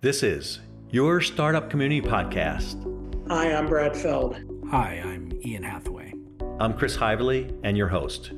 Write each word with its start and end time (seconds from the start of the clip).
This 0.00 0.22
is 0.22 0.60
your 0.92 1.20
Startup 1.20 1.68
Community 1.68 2.00
Podcast. 2.00 2.76
Hi, 3.26 3.52
I'm 3.52 3.66
Brad 3.66 3.96
Feld. 3.96 4.36
Hi, 4.70 5.02
I'm 5.04 5.36
Ian 5.44 5.64
Hathaway. 5.64 6.14
I'm 6.60 6.74
Chris 6.74 6.96
Heivly 6.96 7.52
and 7.64 7.76
your 7.76 7.88
host. 7.88 8.30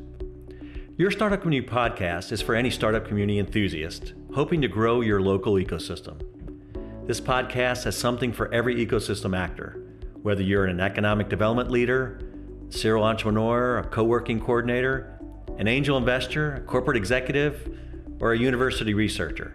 Your 0.96 1.10
Startup 1.10 1.38
Community 1.38 1.68
Podcast 1.68 2.32
is 2.32 2.40
for 2.40 2.54
any 2.54 2.70
startup 2.70 3.06
community 3.06 3.38
enthusiast 3.38 4.14
hoping 4.34 4.62
to 4.62 4.68
grow 4.68 5.02
your 5.02 5.20
local 5.20 5.56
ecosystem. 5.56 6.22
This 7.06 7.20
podcast 7.20 7.84
has 7.84 7.94
something 7.94 8.32
for 8.32 8.50
every 8.54 8.76
ecosystem 8.76 9.36
actor, 9.36 9.84
whether 10.22 10.42
you're 10.42 10.64
an 10.64 10.80
economic 10.80 11.28
development 11.28 11.70
leader, 11.70 12.22
serial 12.70 13.04
entrepreneur, 13.04 13.76
a 13.76 13.84
co 13.84 14.02
working 14.02 14.40
coordinator, 14.40 15.20
an 15.58 15.68
angel 15.68 15.98
investor, 15.98 16.54
a 16.54 16.60
corporate 16.60 16.96
executive, 16.96 17.68
or 18.18 18.32
a 18.32 18.38
university 18.38 18.94
researcher. 18.94 19.54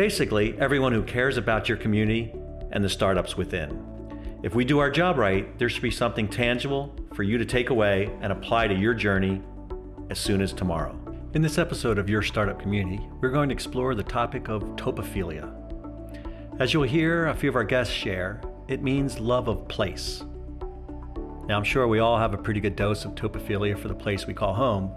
Basically, 0.00 0.58
everyone 0.58 0.94
who 0.94 1.02
cares 1.02 1.36
about 1.36 1.68
your 1.68 1.76
community 1.76 2.32
and 2.72 2.82
the 2.82 2.88
startups 2.88 3.36
within. 3.36 4.40
If 4.42 4.54
we 4.54 4.64
do 4.64 4.78
our 4.78 4.90
job 4.90 5.18
right, 5.18 5.58
there 5.58 5.68
should 5.68 5.82
be 5.82 5.90
something 5.90 6.26
tangible 6.26 6.96
for 7.12 7.22
you 7.22 7.36
to 7.36 7.44
take 7.44 7.68
away 7.68 8.10
and 8.22 8.32
apply 8.32 8.68
to 8.68 8.74
your 8.74 8.94
journey 8.94 9.42
as 10.08 10.18
soon 10.18 10.40
as 10.40 10.54
tomorrow. 10.54 10.98
In 11.34 11.42
this 11.42 11.58
episode 11.58 11.98
of 11.98 12.08
Your 12.08 12.22
Startup 12.22 12.58
Community, 12.58 13.06
we're 13.20 13.28
going 13.28 13.50
to 13.50 13.54
explore 13.54 13.94
the 13.94 14.02
topic 14.02 14.48
of 14.48 14.62
topophilia. 14.76 15.52
As 16.58 16.72
you'll 16.72 16.84
hear 16.84 17.26
a 17.26 17.34
few 17.34 17.50
of 17.50 17.56
our 17.56 17.62
guests 17.62 17.92
share, 17.92 18.40
it 18.68 18.82
means 18.82 19.20
love 19.20 19.48
of 19.48 19.68
place. 19.68 20.24
Now, 21.46 21.58
I'm 21.58 21.62
sure 21.62 21.86
we 21.86 21.98
all 21.98 22.16
have 22.16 22.32
a 22.32 22.38
pretty 22.38 22.60
good 22.60 22.74
dose 22.74 23.04
of 23.04 23.16
topophilia 23.16 23.78
for 23.78 23.88
the 23.88 23.94
place 23.94 24.26
we 24.26 24.32
call 24.32 24.54
home, 24.54 24.96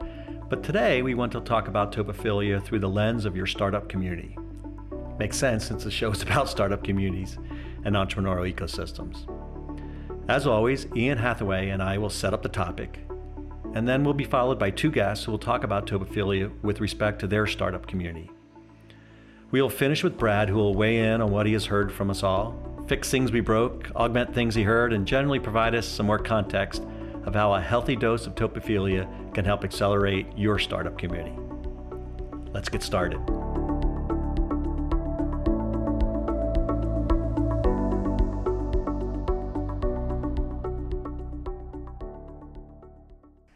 but 0.49 0.63
today 0.63 1.02
we 1.02 1.13
want 1.13 1.33
to 1.33 1.41
talk 1.41 1.67
about 1.67 1.91
topophilia 1.91 2.63
through 2.63 2.80
the 2.80 2.88
lens 2.88 3.25
of 3.25 3.35
your 3.35 3.47
startup 3.47 3.89
community. 3.89 4.38
Makes 5.17 5.38
sense 5.38 5.66
since 5.66 5.84
the 5.84 5.91
show 5.91 6.12
is 6.12 6.22
about 6.23 6.49
startup 6.49 6.84
communities 6.84 7.38
and 7.85 7.95
entrepreneurial 7.95 8.52
ecosystems. 8.52 9.27
As 10.30 10.47
always, 10.47 10.88
Ian 10.95 11.17
Hathaway 11.17 11.70
and 11.70 11.83
I 11.83 11.97
will 11.97 12.09
set 12.09 12.33
up 12.33 12.44
the 12.44 12.50
topic, 12.50 13.00
and 13.73 13.88
then 13.88 14.03
we'll 14.03 14.14
be 14.14 14.23
followed 14.23 14.58
by 14.58 14.72
two 14.72 14.92
guests 14.92 15.25
who 15.25 15.31
will 15.31 15.39
talk 15.39 15.64
about 15.64 15.86
topophilia 15.86 16.52
with 16.61 16.80
respect 16.80 17.20
to 17.20 17.28
their 17.28 17.45
startup 17.45 17.88
community. 17.88 18.31
We'll 19.52 19.70
finish 19.70 20.03
with 20.03 20.17
Brad, 20.17 20.50
who 20.50 20.55
will 20.55 20.73
weigh 20.73 21.00
in 21.00 21.22
on 21.22 21.31
what 21.31 21.45
he 21.45 21.53
has 21.53 21.66
heard 21.66 21.92
from 21.92 22.09
us 22.09 22.23
all, 22.23 22.58
fix 22.88 23.09
things 23.09 23.31
we 23.31 23.42
broke, 23.42 23.92
augment 23.95 24.33
things 24.33 24.55
he 24.55 24.64
heard, 24.64 24.94
and 24.94 25.05
generally 25.05 25.39
provide 25.39 25.75
us 25.75 25.88
some 25.88 26.05
more 26.05 26.20
context 26.20 26.83
of 27.25 27.36
how 27.36 27.53
a 27.53 27.61
healthy 27.61 27.95
dose 27.95 28.25
of 28.25 28.36
topophilia 28.36 29.08
can 29.33 29.45
help 29.45 29.64
accelerate 29.64 30.25
your 30.36 30.58
startup 30.58 30.98
community. 30.98 31.38
Let's 32.53 32.70
get 32.70 32.81
started. 32.81 33.20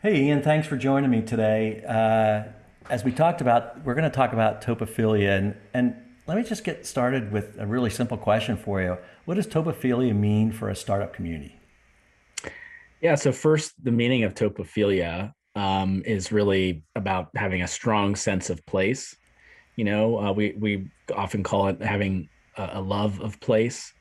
Hey, 0.07 0.27
Ian, 0.27 0.41
thanks 0.41 0.65
for 0.65 0.77
joining 0.77 1.11
me 1.11 1.21
today. 1.21 1.83
Uh, 1.85 2.49
as 2.89 3.03
we 3.03 3.11
talked 3.11 3.41
about, 3.41 3.83
we're 3.83 3.93
going 3.93 4.09
to 4.09 4.15
talk 4.15 4.31
about 4.31 4.61
topophilia. 4.61 5.37
And, 5.37 5.57
and 5.73 5.97
let 6.27 6.37
me 6.37 6.43
just 6.43 6.63
get 6.63 6.85
started 6.85 7.29
with 7.29 7.59
a 7.59 7.67
really 7.67 7.89
simple 7.89 8.15
question 8.15 8.55
for 8.55 8.81
you. 8.81 8.97
What 9.25 9.35
does 9.35 9.47
topophilia 9.47 10.15
mean 10.15 10.53
for 10.53 10.69
a 10.69 10.75
startup 10.77 11.13
community? 11.13 11.59
Yeah, 13.01 13.15
so 13.15 13.33
first, 13.33 13.73
the 13.83 13.91
meaning 13.91 14.23
of 14.23 14.33
topophilia 14.33 15.33
um, 15.57 16.03
is 16.05 16.31
really 16.31 16.83
about 16.95 17.27
having 17.35 17.61
a 17.61 17.67
strong 17.67 18.15
sense 18.15 18.49
of 18.49 18.65
place. 18.65 19.13
You 19.75 19.83
know, 19.83 20.19
uh, 20.19 20.31
we, 20.31 20.53
we 20.57 20.89
often 21.13 21.43
call 21.43 21.67
it 21.67 21.81
having 21.81 22.29
a, 22.55 22.69
a 22.75 22.81
love 22.81 23.19
of 23.19 23.41
place. 23.41 23.91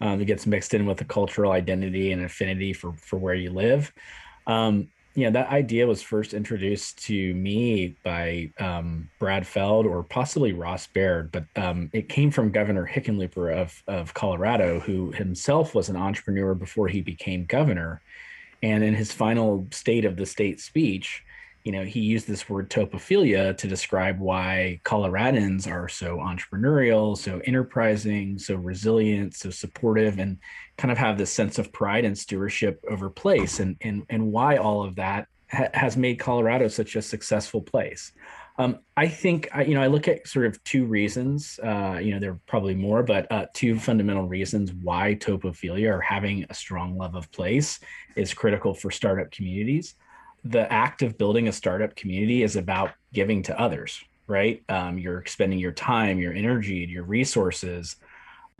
Um, 0.00 0.22
it 0.22 0.24
gets 0.24 0.46
mixed 0.46 0.72
in 0.72 0.86
with 0.86 1.02
a 1.02 1.04
cultural 1.04 1.52
identity 1.52 2.12
and 2.12 2.24
affinity 2.24 2.72
for, 2.72 2.94
for 2.94 3.18
where 3.18 3.34
you 3.34 3.50
live. 3.50 3.92
Um, 4.46 4.88
you 5.14 5.24
know, 5.24 5.30
that 5.32 5.48
idea 5.48 5.86
was 5.86 6.02
first 6.02 6.34
introduced 6.34 7.04
to 7.06 7.34
me 7.34 7.96
by 8.04 8.50
um, 8.60 9.10
Brad 9.18 9.46
Feld 9.46 9.86
or 9.86 10.04
possibly 10.04 10.52
Ross 10.52 10.86
Baird, 10.86 11.32
but 11.32 11.44
um, 11.56 11.90
it 11.92 12.08
came 12.08 12.30
from 12.30 12.52
Governor 12.52 12.88
Hickenlooper 12.90 13.52
of, 13.52 13.82
of 13.88 14.14
Colorado, 14.14 14.78
who 14.78 15.10
himself 15.10 15.74
was 15.74 15.88
an 15.88 15.96
entrepreneur 15.96 16.54
before 16.54 16.86
he 16.86 17.00
became 17.00 17.44
governor. 17.44 18.00
And 18.62 18.84
in 18.84 18.94
his 18.94 19.10
final 19.10 19.66
state 19.72 20.04
of 20.04 20.16
the 20.16 20.26
state 20.26 20.60
speech, 20.60 21.24
you 21.64 21.72
know, 21.72 21.84
he 21.84 22.00
used 22.00 22.26
this 22.26 22.48
word 22.48 22.70
topophilia 22.70 23.56
to 23.58 23.68
describe 23.68 24.18
why 24.18 24.80
Coloradans 24.84 25.70
are 25.70 25.88
so 25.88 26.16
entrepreneurial, 26.16 27.16
so 27.16 27.40
enterprising, 27.44 28.38
so 28.38 28.54
resilient, 28.54 29.34
so 29.34 29.50
supportive, 29.50 30.18
and 30.18 30.38
kind 30.78 30.90
of 30.90 30.98
have 30.98 31.18
this 31.18 31.32
sense 31.32 31.58
of 31.58 31.72
pride 31.72 32.04
and 32.04 32.16
stewardship 32.16 32.82
over 32.88 33.10
place, 33.10 33.60
and 33.60 33.76
and 33.82 34.04
and 34.08 34.32
why 34.32 34.56
all 34.56 34.82
of 34.82 34.96
that 34.96 35.28
ha- 35.50 35.68
has 35.74 35.96
made 35.96 36.18
Colorado 36.18 36.68
such 36.68 36.96
a 36.96 37.02
successful 37.02 37.60
place. 37.60 38.12
Um, 38.56 38.78
I 38.96 39.08
think 39.08 39.48
you 39.66 39.74
know 39.74 39.82
I 39.82 39.88
look 39.88 40.08
at 40.08 40.26
sort 40.26 40.46
of 40.46 40.62
two 40.64 40.86
reasons. 40.86 41.60
Uh, 41.62 41.98
you 42.02 42.14
know, 42.14 42.20
there 42.20 42.32
are 42.32 42.40
probably 42.46 42.74
more, 42.74 43.02
but 43.02 43.30
uh, 43.30 43.46
two 43.52 43.78
fundamental 43.78 44.26
reasons 44.26 44.72
why 44.72 45.14
topophilia 45.14 45.92
or 45.92 46.00
having 46.00 46.46
a 46.48 46.54
strong 46.54 46.96
love 46.96 47.14
of 47.14 47.30
place 47.32 47.80
is 48.16 48.32
critical 48.32 48.72
for 48.72 48.90
startup 48.90 49.30
communities 49.30 49.94
the 50.44 50.70
act 50.72 51.02
of 51.02 51.18
building 51.18 51.48
a 51.48 51.52
startup 51.52 51.94
community 51.96 52.42
is 52.42 52.56
about 52.56 52.92
giving 53.12 53.42
to 53.44 53.60
others, 53.60 54.02
right? 54.26 54.62
Um, 54.68 54.98
you're 54.98 55.24
spending 55.26 55.58
your 55.58 55.72
time, 55.72 56.18
your 56.18 56.32
energy, 56.32 56.86
your 56.88 57.04
resources 57.04 57.96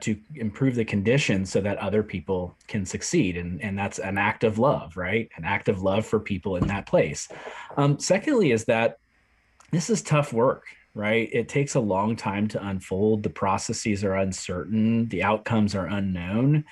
to 0.02 0.16
improve 0.34 0.74
the 0.74 0.84
conditions 0.84 1.50
so 1.50 1.60
that 1.60 1.78
other 1.78 2.02
people 2.02 2.56
can 2.68 2.86
succeed. 2.86 3.36
And, 3.36 3.62
and 3.62 3.78
that's 3.78 3.98
an 3.98 4.18
act 4.18 4.44
of 4.44 4.58
love, 4.58 4.96
right? 4.96 5.28
An 5.36 5.44
act 5.44 5.68
of 5.68 5.82
love 5.82 6.06
for 6.06 6.18
people 6.18 6.56
in 6.56 6.66
that 6.68 6.86
place. 6.86 7.28
Um, 7.76 7.98
secondly, 7.98 8.52
is 8.52 8.64
that 8.64 8.98
this 9.70 9.90
is 9.90 10.02
tough 10.02 10.32
work, 10.32 10.64
right? 10.94 11.28
It 11.32 11.48
takes 11.48 11.74
a 11.74 11.80
long 11.80 12.16
time 12.16 12.48
to 12.48 12.66
unfold. 12.66 13.22
The 13.22 13.30
processes 13.30 14.02
are 14.02 14.14
uncertain, 14.14 15.08
the 15.08 15.22
outcomes 15.22 15.74
are 15.74 15.86
unknown 15.86 16.64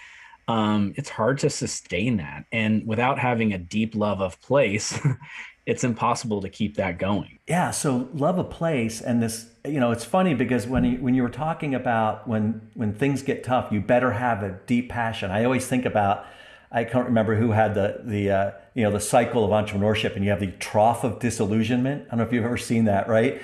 um, 0.48 0.94
it's 0.96 1.10
hard 1.10 1.38
to 1.40 1.50
sustain 1.50 2.16
that. 2.16 2.46
And 2.50 2.86
without 2.86 3.18
having 3.18 3.52
a 3.52 3.58
deep 3.58 3.94
love 3.94 4.22
of 4.22 4.40
place, 4.40 4.98
it's 5.66 5.84
impossible 5.84 6.40
to 6.40 6.48
keep 6.48 6.76
that 6.76 6.98
going. 6.98 7.38
Yeah. 7.46 7.70
So 7.70 8.08
love 8.14 8.38
a 8.38 8.44
place 8.44 9.02
and 9.02 9.22
this, 9.22 9.50
you 9.66 9.78
know, 9.78 9.92
it's 9.92 10.06
funny 10.06 10.32
because 10.32 10.66
when 10.66 10.84
you, 10.84 10.98
when 10.98 11.14
you 11.14 11.22
were 11.22 11.28
talking 11.28 11.74
about 11.74 12.26
when 12.26 12.70
when 12.74 12.94
things 12.94 13.20
get 13.20 13.44
tough, 13.44 13.70
you 13.70 13.82
better 13.82 14.12
have 14.12 14.42
a 14.42 14.58
deep 14.66 14.88
passion. 14.88 15.30
I 15.30 15.44
always 15.44 15.66
think 15.66 15.84
about 15.84 16.24
I 16.70 16.84
can't 16.84 17.06
remember 17.06 17.34
who 17.34 17.52
had 17.52 17.74
the 17.74 18.00
the 18.04 18.30
uh, 18.30 18.50
you 18.74 18.82
know 18.82 18.90
the 18.90 19.00
cycle 19.00 19.42
of 19.42 19.50
entrepreneurship, 19.50 20.16
and 20.16 20.24
you 20.24 20.30
have 20.30 20.40
the 20.40 20.52
trough 20.52 21.02
of 21.02 21.18
disillusionment. 21.18 22.04
I 22.06 22.10
don't 22.10 22.18
know 22.18 22.24
if 22.24 22.32
you've 22.32 22.44
ever 22.44 22.58
seen 22.58 22.84
that, 22.84 23.08
right? 23.08 23.40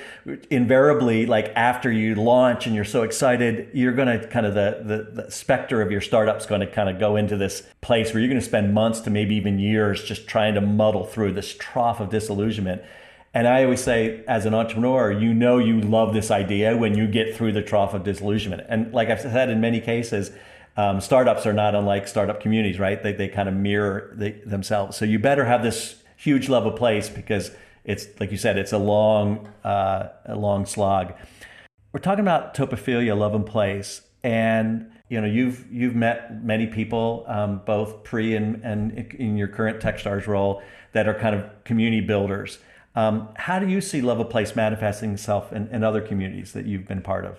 Invariably, 0.51 1.25
like 1.25 1.51
after 1.57 1.91
you 1.91 2.17
launch 2.17 2.67
and 2.67 2.75
you're 2.75 2.85
so 2.85 3.03
excited, 3.03 3.71
you're 3.73 3.95
going 3.95 4.21
to 4.21 4.27
kind 4.29 4.45
of 4.45 4.55
the, 4.55 4.83
the 4.85 5.23
the 5.23 5.31
specter 5.31 5.81
of 5.81 5.91
your 5.91 6.03
startup's 6.03 6.45
going 6.45 6.61
to 6.61 6.67
kind 6.67 6.91
of 6.91 6.99
go 6.99 7.17
into 7.17 7.37
this 7.37 7.63
place 7.81 8.13
where 8.13 8.21
you're 8.21 8.29
going 8.29 8.41
to 8.41 8.47
spend 8.47 8.75
months 8.75 9.01
to 9.01 9.11
maybe 9.11 9.35
even 9.37 9.59
years 9.59 10.05
just 10.05 10.29
trying 10.29 10.55
to 10.55 10.61
muddle 10.61 11.05
through 11.05 11.33
this 11.33 11.55
trough 11.55 12.01
of 12.01 12.11
disillusionment. 12.11 12.83
And 13.33 13.49
I 13.49 13.65
always 13.65 13.83
say, 13.83 14.23
as 14.29 14.47
an 14.47 14.55
entrepreneur, 14.55 15.11
you 15.11 15.35
know 15.35 15.59
you 15.59 15.81
love 15.81 16.15
this 16.15 16.31
idea 16.31 16.77
when 16.77 16.97
you 16.97 17.09
get 17.09 17.35
through 17.35 17.53
the 17.53 17.63
trough 17.63 17.95
of 17.95 18.05
disillusionment. 18.05 18.67
And 18.69 18.93
like 18.93 19.09
I've 19.09 19.21
said 19.21 19.49
in 19.49 19.61
many 19.61 19.81
cases 19.81 20.31
um, 20.77 21.01
startups 21.01 21.47
are 21.47 21.53
not 21.53 21.75
unlike 21.75 22.09
startup 22.09 22.41
communities, 22.41 22.79
right? 22.79 23.03
They, 23.03 23.13
they 23.13 23.29
kind 23.29 23.49
of 23.49 23.55
mirror 23.55 24.13
the, 24.17 24.33
themselves. 24.45 24.97
So 24.97 25.05
you 25.05 25.19
better 25.19 25.45
have 25.45 25.63
this 25.63 26.03
huge 26.17 26.49
love 26.49 26.67
of 26.67 26.77
place 26.77 27.09
because 27.09 27.51
it's 27.85 28.07
like 28.19 28.33
you 28.33 28.39
said, 28.39 28.59
it's 28.59 28.73
a 28.73 28.79
long, 28.79 29.49
uh, 29.63 30.09
a 30.25 30.37
long 30.37 30.67
slog. 30.67 31.15
We're 31.93 32.01
talking 32.01 32.25
about 32.25 32.55
topophilia, 32.55 33.17
love 33.17 33.35
and 33.35 33.47
place, 33.47 34.03
and 34.25 34.91
you 35.09 35.21
know 35.21 35.29
you've 35.29 35.71
you've 35.71 35.95
met 35.95 36.43
many 36.43 36.67
people, 36.67 37.25
um, 37.29 37.61
both 37.65 38.03
pre 38.03 38.35
and 38.35 38.65
and 38.65 39.15
in 39.15 39.37
your 39.37 39.47
current 39.49 39.81
TechStars 39.81 40.27
role, 40.27 40.61
that 40.93 41.07
are 41.07 41.15
kind 41.15 41.37
of 41.37 41.45
community 41.63 42.01
builders. 42.01 42.59
Um, 42.97 43.29
how 43.37 43.59
do 43.59 43.69
you 43.69 43.81
see 43.81 44.01
love 44.01 44.19
of 44.19 44.31
place 44.31 44.57
manifesting 44.57 45.13
itself 45.13 45.53
in, 45.53 45.69
in 45.69 45.85
other 45.85 46.01
communities 46.01 46.53
that 46.53 46.65
you've 46.65 46.87
been 46.87 47.03
part 47.03 47.25
of? 47.25 47.39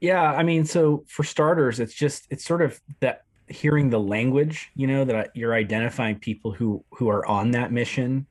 Yeah, 0.00 0.22
I 0.22 0.42
mean, 0.42 0.64
so 0.64 1.04
for 1.06 1.24
starters, 1.24 1.78
it's 1.78 1.94
just 1.94 2.26
it's 2.30 2.44
sort 2.44 2.62
of 2.62 2.80
that 3.00 3.22
hearing 3.48 3.90
the 3.90 4.00
language, 4.00 4.70
you 4.74 4.86
know, 4.86 5.04
that 5.04 5.30
you're 5.34 5.54
identifying 5.54 6.18
people 6.18 6.52
who 6.52 6.84
who 6.90 7.08
are 7.08 7.26
on 7.26 7.50
that 7.52 7.72
mission. 7.72 8.26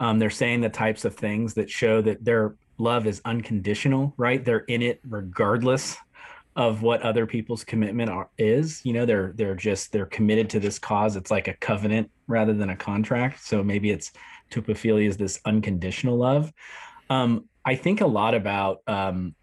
Um, 0.00 0.18
they're 0.20 0.30
saying 0.30 0.60
the 0.60 0.68
types 0.68 1.04
of 1.04 1.16
things 1.16 1.54
that 1.54 1.68
show 1.68 2.00
that 2.02 2.24
their 2.24 2.54
love 2.78 3.06
is 3.06 3.20
unconditional, 3.24 4.14
right? 4.16 4.44
They're 4.44 4.60
in 4.60 4.80
it 4.80 5.00
regardless 5.08 5.96
of 6.54 6.82
what 6.82 7.02
other 7.02 7.26
people's 7.26 7.64
commitment 7.64 8.10
are, 8.10 8.28
is. 8.38 8.80
You 8.84 8.92
know, 8.92 9.04
they're 9.04 9.32
they're 9.34 9.56
just 9.56 9.90
they're 9.90 10.06
committed 10.06 10.48
to 10.50 10.60
this 10.60 10.78
cause. 10.78 11.16
It's 11.16 11.30
like 11.30 11.48
a 11.48 11.54
covenant 11.54 12.10
rather 12.28 12.52
than 12.52 12.70
a 12.70 12.76
contract. 12.76 13.44
So 13.44 13.64
maybe 13.64 13.90
it's 13.90 14.12
topophilia 14.50 15.08
is 15.08 15.16
this 15.16 15.40
unconditional 15.44 16.16
love. 16.16 16.52
Um, 17.10 17.48
I 17.64 17.74
think 17.74 18.00
a 18.00 18.06
lot 18.06 18.34
about 18.34 18.82
um, 18.86 19.34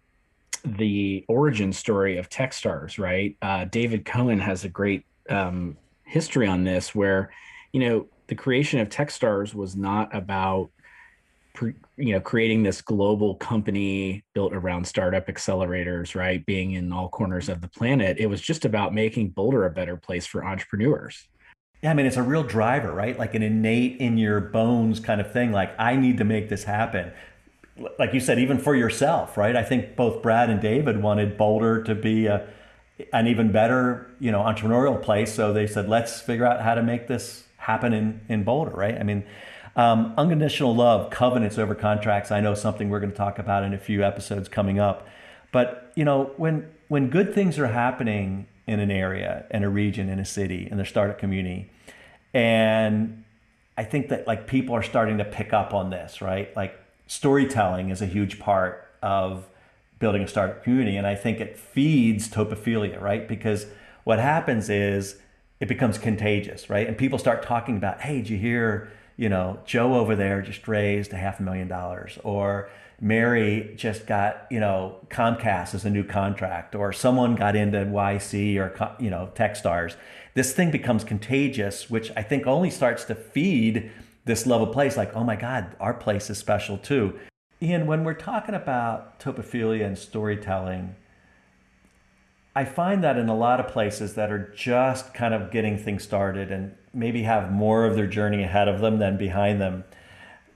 the 0.66 1.24
origin 1.28 1.72
story 1.72 2.18
of 2.18 2.28
Techstars, 2.28 2.98
right? 2.98 3.36
Uh, 3.40 3.64
David 3.64 4.04
Cohen 4.04 4.38
has 4.40 4.64
a 4.64 4.68
great 4.68 5.04
um, 5.30 5.76
history 6.04 6.46
on 6.46 6.64
this, 6.64 6.94
where 6.94 7.30
you 7.72 7.80
know 7.80 8.06
the 8.26 8.34
creation 8.34 8.80
of 8.80 8.88
Techstars 8.88 9.54
was 9.54 9.76
not 9.76 10.14
about 10.14 10.70
you 11.96 12.12
know 12.12 12.20
creating 12.20 12.62
this 12.62 12.82
global 12.82 13.36
company 13.36 14.22
built 14.34 14.52
around 14.52 14.86
startup 14.86 15.26
accelerators 15.28 16.14
right? 16.14 16.44
Being 16.44 16.72
in 16.72 16.92
all 16.92 17.08
corners 17.08 17.48
of 17.48 17.60
the 17.60 17.68
planet. 17.68 18.18
It 18.18 18.26
was 18.26 18.40
just 18.40 18.64
about 18.64 18.92
making 18.92 19.30
boulder 19.30 19.64
a 19.64 19.70
better 19.70 19.96
place 19.96 20.26
for 20.26 20.44
entrepreneurs. 20.44 21.28
Yeah 21.82 21.90
i 21.90 21.94
mean 21.94 22.06
it's 22.06 22.16
a 22.16 22.22
real 22.22 22.42
driver 22.42 22.92
right? 22.92 23.18
Like 23.18 23.34
an 23.34 23.42
innate 23.42 24.00
in 24.00 24.18
your 24.18 24.40
bones 24.40 25.00
kind 25.00 25.20
of 25.20 25.32
thing. 25.32 25.52
Like 25.52 25.74
i 25.78 25.96
need 25.96 26.18
to 26.18 26.24
make 26.24 26.48
this 26.48 26.64
happen 26.64 27.12
like 27.98 28.12
you 28.14 28.20
said 28.20 28.38
even 28.38 28.58
for 28.58 28.74
yourself 28.74 29.36
right 29.36 29.56
i 29.56 29.62
think 29.62 29.96
both 29.96 30.22
brad 30.22 30.48
and 30.48 30.60
david 30.60 31.02
wanted 31.02 31.36
boulder 31.36 31.82
to 31.82 31.94
be 31.94 32.26
a, 32.26 32.46
an 33.12 33.26
even 33.26 33.52
better 33.52 34.10
you 34.18 34.30
know 34.30 34.40
entrepreneurial 34.40 35.00
place 35.00 35.34
so 35.34 35.52
they 35.52 35.66
said 35.66 35.88
let's 35.88 36.20
figure 36.20 36.46
out 36.46 36.62
how 36.62 36.74
to 36.74 36.82
make 36.82 37.06
this 37.06 37.44
happen 37.58 37.92
in 37.92 38.20
in 38.28 38.44
boulder 38.44 38.70
right 38.70 38.98
i 38.98 39.02
mean 39.02 39.24
um, 39.76 40.14
unconditional 40.16 40.74
love, 40.74 41.10
covenants 41.10 41.58
over 41.58 41.74
contracts. 41.74 42.30
I 42.30 42.40
know 42.40 42.54
something 42.54 42.88
we're 42.88 43.00
going 43.00 43.12
to 43.12 43.16
talk 43.16 43.38
about 43.38 43.62
in 43.62 43.74
a 43.74 43.78
few 43.78 44.02
episodes 44.02 44.48
coming 44.48 44.78
up. 44.78 45.06
But 45.52 45.92
you 45.94 46.04
know, 46.04 46.32
when 46.38 46.70
when 46.88 47.10
good 47.10 47.34
things 47.34 47.58
are 47.58 47.66
happening 47.66 48.46
in 48.66 48.80
an 48.80 48.90
area, 48.90 49.44
in 49.50 49.62
a 49.62 49.68
region, 49.68 50.08
in 50.08 50.18
a 50.18 50.24
city, 50.24 50.66
in 50.70 50.78
the 50.78 50.84
startup 50.84 51.18
community, 51.18 51.70
and 52.32 53.24
I 53.76 53.84
think 53.84 54.08
that 54.08 54.26
like 54.26 54.46
people 54.46 54.74
are 54.74 54.82
starting 54.82 55.18
to 55.18 55.24
pick 55.24 55.52
up 55.52 55.74
on 55.74 55.90
this, 55.90 56.22
right? 56.22 56.54
Like 56.56 56.78
storytelling 57.06 57.90
is 57.90 58.02
a 58.02 58.06
huge 58.06 58.38
part 58.38 58.88
of 59.02 59.46
building 59.98 60.22
a 60.22 60.28
startup 60.28 60.62
community, 60.62 60.96
and 60.96 61.06
I 61.06 61.14
think 61.14 61.40
it 61.40 61.58
feeds 61.58 62.28
topophilia, 62.28 63.00
right? 63.00 63.26
Because 63.26 63.66
what 64.04 64.18
happens 64.18 64.68
is 64.68 65.16
it 65.58 65.68
becomes 65.68 65.96
contagious, 65.96 66.68
right? 66.68 66.86
And 66.86 66.98
people 66.98 67.18
start 67.18 67.42
talking 67.42 67.76
about, 67.76 68.02
hey, 68.02 68.18
did 68.18 68.28
you 68.28 68.36
hear? 68.36 68.90
you 69.16 69.28
know, 69.28 69.58
Joe 69.64 69.94
over 69.94 70.14
there 70.14 70.42
just 70.42 70.68
raised 70.68 71.12
a 71.12 71.16
half 71.16 71.40
a 71.40 71.42
million 71.42 71.68
dollars, 71.68 72.18
or 72.22 72.68
Mary 73.00 73.72
just 73.76 74.06
got, 74.06 74.46
you 74.50 74.60
know, 74.60 74.96
Comcast 75.08 75.74
as 75.74 75.84
a 75.84 75.90
new 75.90 76.04
contract, 76.04 76.74
or 76.74 76.92
someone 76.92 77.34
got 77.34 77.56
into 77.56 77.78
YC 77.78 78.56
or, 78.58 78.96
you 79.00 79.10
know, 79.10 79.30
Techstars. 79.34 79.96
This 80.34 80.52
thing 80.52 80.70
becomes 80.70 81.02
contagious, 81.02 81.88
which 81.88 82.10
I 82.14 82.22
think 82.22 82.46
only 82.46 82.70
starts 82.70 83.04
to 83.04 83.14
feed 83.14 83.90
this 84.26 84.44
level 84.44 84.66
place 84.66 84.96
like, 84.96 85.14
oh 85.16 85.24
my 85.24 85.36
God, 85.36 85.74
our 85.80 85.94
place 85.94 86.28
is 86.28 86.36
special 86.36 86.76
too. 86.76 87.18
Ian, 87.62 87.86
when 87.86 88.04
we're 88.04 88.12
talking 88.12 88.54
about 88.54 89.18
topophilia 89.18 89.86
and 89.86 89.96
storytelling, 89.96 90.94
I 92.54 92.64
find 92.64 93.02
that 93.02 93.16
in 93.16 93.28
a 93.28 93.36
lot 93.36 93.60
of 93.60 93.68
places 93.68 94.14
that 94.14 94.30
are 94.30 94.52
just 94.54 95.14
kind 95.14 95.32
of 95.32 95.50
getting 95.50 95.78
things 95.78 96.02
started 96.02 96.50
and 96.50 96.74
maybe 96.92 97.22
have 97.22 97.52
more 97.52 97.86
of 97.86 97.94
their 97.94 98.06
journey 98.06 98.42
ahead 98.42 98.68
of 98.68 98.80
them 98.80 98.98
than 98.98 99.16
behind 99.16 99.60
them, 99.60 99.84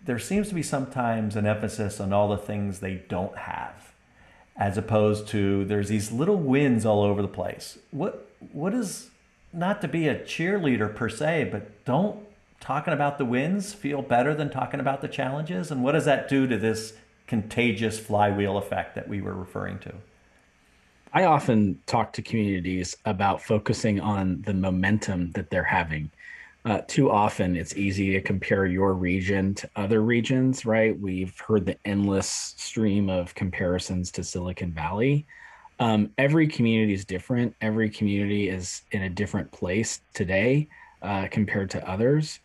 there 0.05 0.19
seems 0.19 0.49
to 0.49 0.55
be 0.55 0.63
sometimes 0.63 1.37
an 1.37 1.47
emphasis 1.47 2.01
on 2.01 2.13
all 2.13 2.29
the 2.29 2.39
things 2.39 2.81
they 2.81 3.03
don't 3.09 3.37
have, 3.37 3.95
as 4.57 4.77
opposed 4.77 5.29
to 5.29 5.65
there's 5.67 5.89
these 5.89 6.11
little 6.11 6.37
wins 6.37 6.85
all 6.85 7.03
over 7.03 7.23
the 7.23 7.29
place. 7.29 7.79
What 7.91 8.31
what 8.53 8.75
is 8.75 9.11
not 9.53 9.81
to 9.83 9.89
be 9.89 10.09
a 10.09 10.15
cheerleader 10.19 10.95
per 10.95 11.09
se, 11.09 11.51
but 11.53 11.85
don't 11.85 12.27
talking 12.61 12.95
about 12.95 13.19
the 13.19 13.25
wins 13.25 13.73
feel 13.73 14.03
better 14.03 14.35
than 14.35 14.51
talking 14.51 14.81
about 14.81 15.01
the 15.01 15.09
challenges? 15.09 15.71
And 15.71 15.83
what 15.83 15.93
does 15.93 16.05
that 16.05 16.29
do 16.29 16.47
to 16.47 16.57
this 16.57 16.93
contagious 17.27 17.99
flywheel 17.99 18.59
effect 18.59 18.95
that 18.95 19.09
we 19.09 19.21
were 19.21 19.35
referring 19.35 19.79
to? 19.81 19.95
I 21.13 21.25
often 21.25 21.81
talk 21.87 22.13
to 22.13 22.23
communities 22.23 22.97
about 23.05 23.43
focusing 23.43 24.01
on 24.01 24.43
the 24.43 24.55
momentum 24.55 25.33
that 25.33 25.51
they're 25.51 25.65
having. 25.65 26.11
Uh, 26.65 26.83
too 26.87 27.11
often, 27.11 27.57
it's 27.57 27.75
easy 27.75 28.13
to 28.13 28.21
compare 28.21 28.67
your 28.67 28.93
region 28.93 29.55
to 29.55 29.71
other 29.77 30.03
regions, 30.03 30.67
right? 30.67 30.99
We've 31.01 31.37
heard 31.41 31.65
the 31.65 31.77
endless 31.85 32.55
stream 32.59 33.09
of 33.09 33.35
comparisons 33.35 34.13
to 34.13 34.23
Silicon 34.23 34.73
Valley. 34.73 35.27
Um, 35.79 36.11
every 36.19 36.47
community 36.47 36.93
is 36.93 37.07
different. 37.07 37.57
Every 37.63 37.89
community 37.89 38.51
is 38.51 38.83
in 38.93 39.03
a 39.03 39.09
different 39.09 39.51
place 39.51 40.03
today 40.13 40.69
uh, 41.01 41.29
compared 41.31 41.71
to 41.71 41.89
others. 41.89 42.41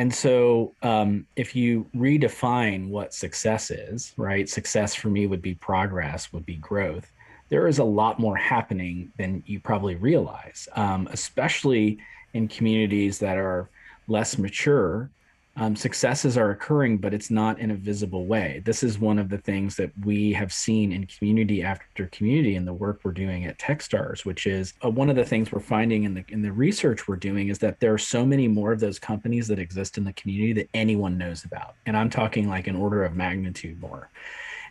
And 0.00 0.14
so, 0.14 0.72
um, 0.82 1.26
if 1.36 1.54
you 1.54 1.86
redefine 1.94 2.88
what 2.88 3.12
success 3.12 3.70
is, 3.70 4.14
right? 4.16 4.48
Success 4.48 4.94
for 4.94 5.08
me 5.08 5.26
would 5.26 5.42
be 5.42 5.54
progress, 5.54 6.32
would 6.32 6.46
be 6.46 6.56
growth 6.56 7.12
there 7.50 7.66
is 7.66 7.78
a 7.78 7.84
lot 7.84 8.18
more 8.18 8.36
happening 8.36 9.12
than 9.18 9.42
you 9.44 9.60
probably 9.60 9.96
realize, 9.96 10.68
um, 10.76 11.08
especially 11.12 11.98
in 12.32 12.48
communities 12.48 13.18
that 13.18 13.36
are 13.36 13.68
less 14.08 14.38
mature. 14.38 15.10
Um, 15.56 15.74
successes 15.74 16.38
are 16.38 16.52
occurring, 16.52 16.98
but 16.98 17.12
it's 17.12 17.30
not 17.30 17.58
in 17.58 17.72
a 17.72 17.74
visible 17.74 18.26
way. 18.26 18.62
This 18.64 18.82
is 18.82 18.98
one 18.98 19.18
of 19.18 19.28
the 19.28 19.38
things 19.38 19.76
that 19.76 19.90
we 20.04 20.32
have 20.32 20.52
seen 20.52 20.92
in 20.92 21.06
community 21.06 21.62
after 21.62 22.06
community 22.06 22.54
in 22.54 22.64
the 22.64 22.72
work 22.72 23.00
we're 23.02 23.12
doing 23.12 23.44
at 23.44 23.58
Techstars, 23.58 24.24
which 24.24 24.46
is 24.46 24.74
uh, 24.84 24.88
one 24.88 25.10
of 25.10 25.16
the 25.16 25.24
things 25.24 25.50
we're 25.50 25.60
finding 25.60 26.04
in 26.04 26.14
the 26.14 26.24
in 26.28 26.40
the 26.40 26.52
research 26.52 27.08
we're 27.08 27.16
doing 27.16 27.48
is 27.48 27.58
that 27.58 27.80
there 27.80 27.92
are 27.92 27.98
so 27.98 28.24
many 28.24 28.46
more 28.46 28.72
of 28.72 28.80
those 28.80 28.98
companies 28.98 29.48
that 29.48 29.58
exist 29.58 29.98
in 29.98 30.04
the 30.04 30.12
community 30.12 30.52
that 30.52 30.68
anyone 30.72 31.18
knows 31.18 31.44
about, 31.44 31.74
and 31.84 31.96
I'm 31.96 32.10
talking 32.10 32.48
like 32.48 32.68
an 32.68 32.76
order 32.76 33.04
of 33.04 33.16
magnitude 33.16 33.80
more. 33.80 34.08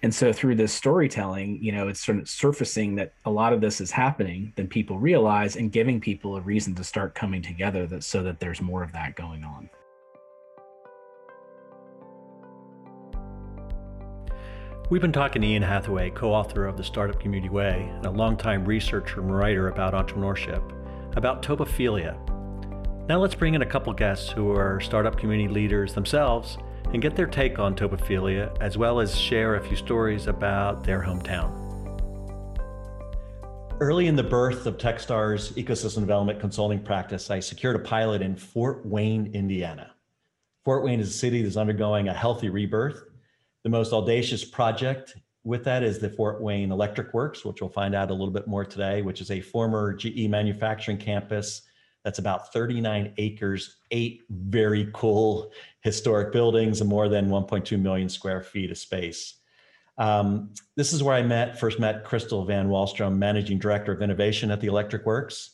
And 0.02 0.16
so 0.16 0.32
through 0.32 0.56
this 0.56 0.74
storytelling, 0.74 1.62
you 1.62 1.74
know, 1.74 1.90
it's 1.90 2.04
sort 2.04 2.20
of 2.20 2.30
surfacing 2.30 2.96
that 2.96 3.12
a 3.26 3.30
lot 3.30 3.52
of 3.52 3.60
this 3.60 3.82
is 3.82 3.92
happening 3.92 4.54
than 4.56 4.68
people 4.68 4.98
realize 4.98 5.58
and 5.58 5.72
giving 5.72 6.00
people 6.00 6.38
a 6.38 6.42
reason 6.42 6.74
to 6.76 6.86
start 6.86 7.16
coming 7.16 7.42
together 7.42 7.86
that 7.88 8.06
so 8.06 8.24
that 8.24 8.40
there's 8.40 8.62
more 8.62 8.82
of 8.82 8.94
that 8.94 9.16
going 9.16 9.44
on. 9.44 9.70
We've 14.90 15.04
been 15.04 15.12
talking 15.12 15.44
to 15.44 15.48
Ian 15.48 15.62
Hathaway, 15.62 16.10
co 16.10 16.34
author 16.34 16.66
of 16.66 16.76
The 16.76 16.84
Startup 16.84 17.20
Community 17.20 17.54
Way, 17.54 17.88
and 17.94 18.08
a 18.08 18.10
longtime 18.10 18.66
researcher 18.66 19.22
and 19.22 19.32
writer 19.32 19.68
about 19.68 19.94
entrepreneurship, 19.94 20.64
about 21.16 21.44
topophilia. 21.44 22.18
Now 23.08 23.20
let's 23.20 23.36
bring 23.36 23.54
in 23.54 23.62
a 23.62 23.68
couple 23.68 23.94
guests 23.94 24.32
who 24.32 24.52
are 24.52 24.80
startup 24.80 25.16
community 25.16 25.48
leaders 25.48 25.94
themselves 25.94 26.58
and 26.86 27.04
get 27.04 27.16
their 27.16 27.28
take 27.28 27.60
on 27.60 27.76
topophilia, 27.76 28.58
as 28.62 28.80
well 28.80 29.00
as 29.00 29.16
share 29.16 29.58
a 29.58 29.64
few 29.64 29.78
stories 29.78 30.26
about 30.26 30.84
their 30.84 31.04
hometown. 31.04 31.56
Early 33.80 34.08
in 34.08 34.16
the 34.16 34.24
birth 34.24 34.66
of 34.66 34.80
Techstars 34.80 35.54
ecosystem 35.54 36.00
development 36.00 36.40
consulting 36.40 36.82
practice, 36.82 37.30
I 37.30 37.42
secured 37.42 37.76
a 37.76 37.80
pilot 37.80 38.24
in 38.24 38.36
Fort 38.36 38.84
Wayne, 38.88 39.30
Indiana. 39.36 39.92
Fort 40.66 40.84
Wayne 40.84 41.00
is 41.00 41.10
a 41.10 41.14
city 41.14 41.44
that's 41.44 41.58
undergoing 41.58 42.08
a 42.08 42.14
healthy 42.14 42.50
rebirth. 42.50 43.04
The 43.70 43.78
most 43.78 43.94
audacious 43.94 44.44
project 44.44 45.16
with 45.44 45.64
that 45.66 45.84
is 45.84 46.00
the 46.00 46.10
Fort 46.10 46.42
Wayne 46.42 46.72
Electric 46.72 47.14
Works, 47.14 47.46
which 47.46 47.62
we'll 47.62 47.70
find 47.70 47.94
out 47.94 48.10
a 48.10 48.14
little 48.14 48.34
bit 48.34 48.48
more 48.48 48.66
today, 48.66 49.04
which 49.04 49.22
is 49.22 49.30
a 49.30 49.42
former 49.42 49.94
GE 49.94 50.28
manufacturing 50.28 50.98
campus 50.98 51.62
that's 52.04 52.18
about 52.18 52.52
39 52.52 53.14
acres, 53.20 53.78
eight 53.92 54.24
very 54.32 54.90
cool 54.92 55.52
historic 55.82 56.34
buildings, 56.34 56.82
and 56.82 56.90
more 56.90 57.10
than 57.10 57.30
1.2 57.30 57.80
million 57.80 58.10
square 58.10 58.42
feet 58.42 58.72
of 58.72 58.78
space. 58.80 59.36
Um, 60.00 60.52
this 60.76 60.92
is 60.92 61.04
where 61.04 61.14
I 61.14 61.22
met, 61.22 61.60
first 61.60 61.80
met 61.80 62.04
Crystal 62.04 62.46
Van 62.46 62.70
Wallstrom, 62.70 63.18
Managing 63.18 63.60
Director 63.60 63.92
of 63.92 64.02
Innovation 64.02 64.50
at 64.50 64.62
the 64.62 64.68
Electric 64.68 65.06
Works. 65.06 65.52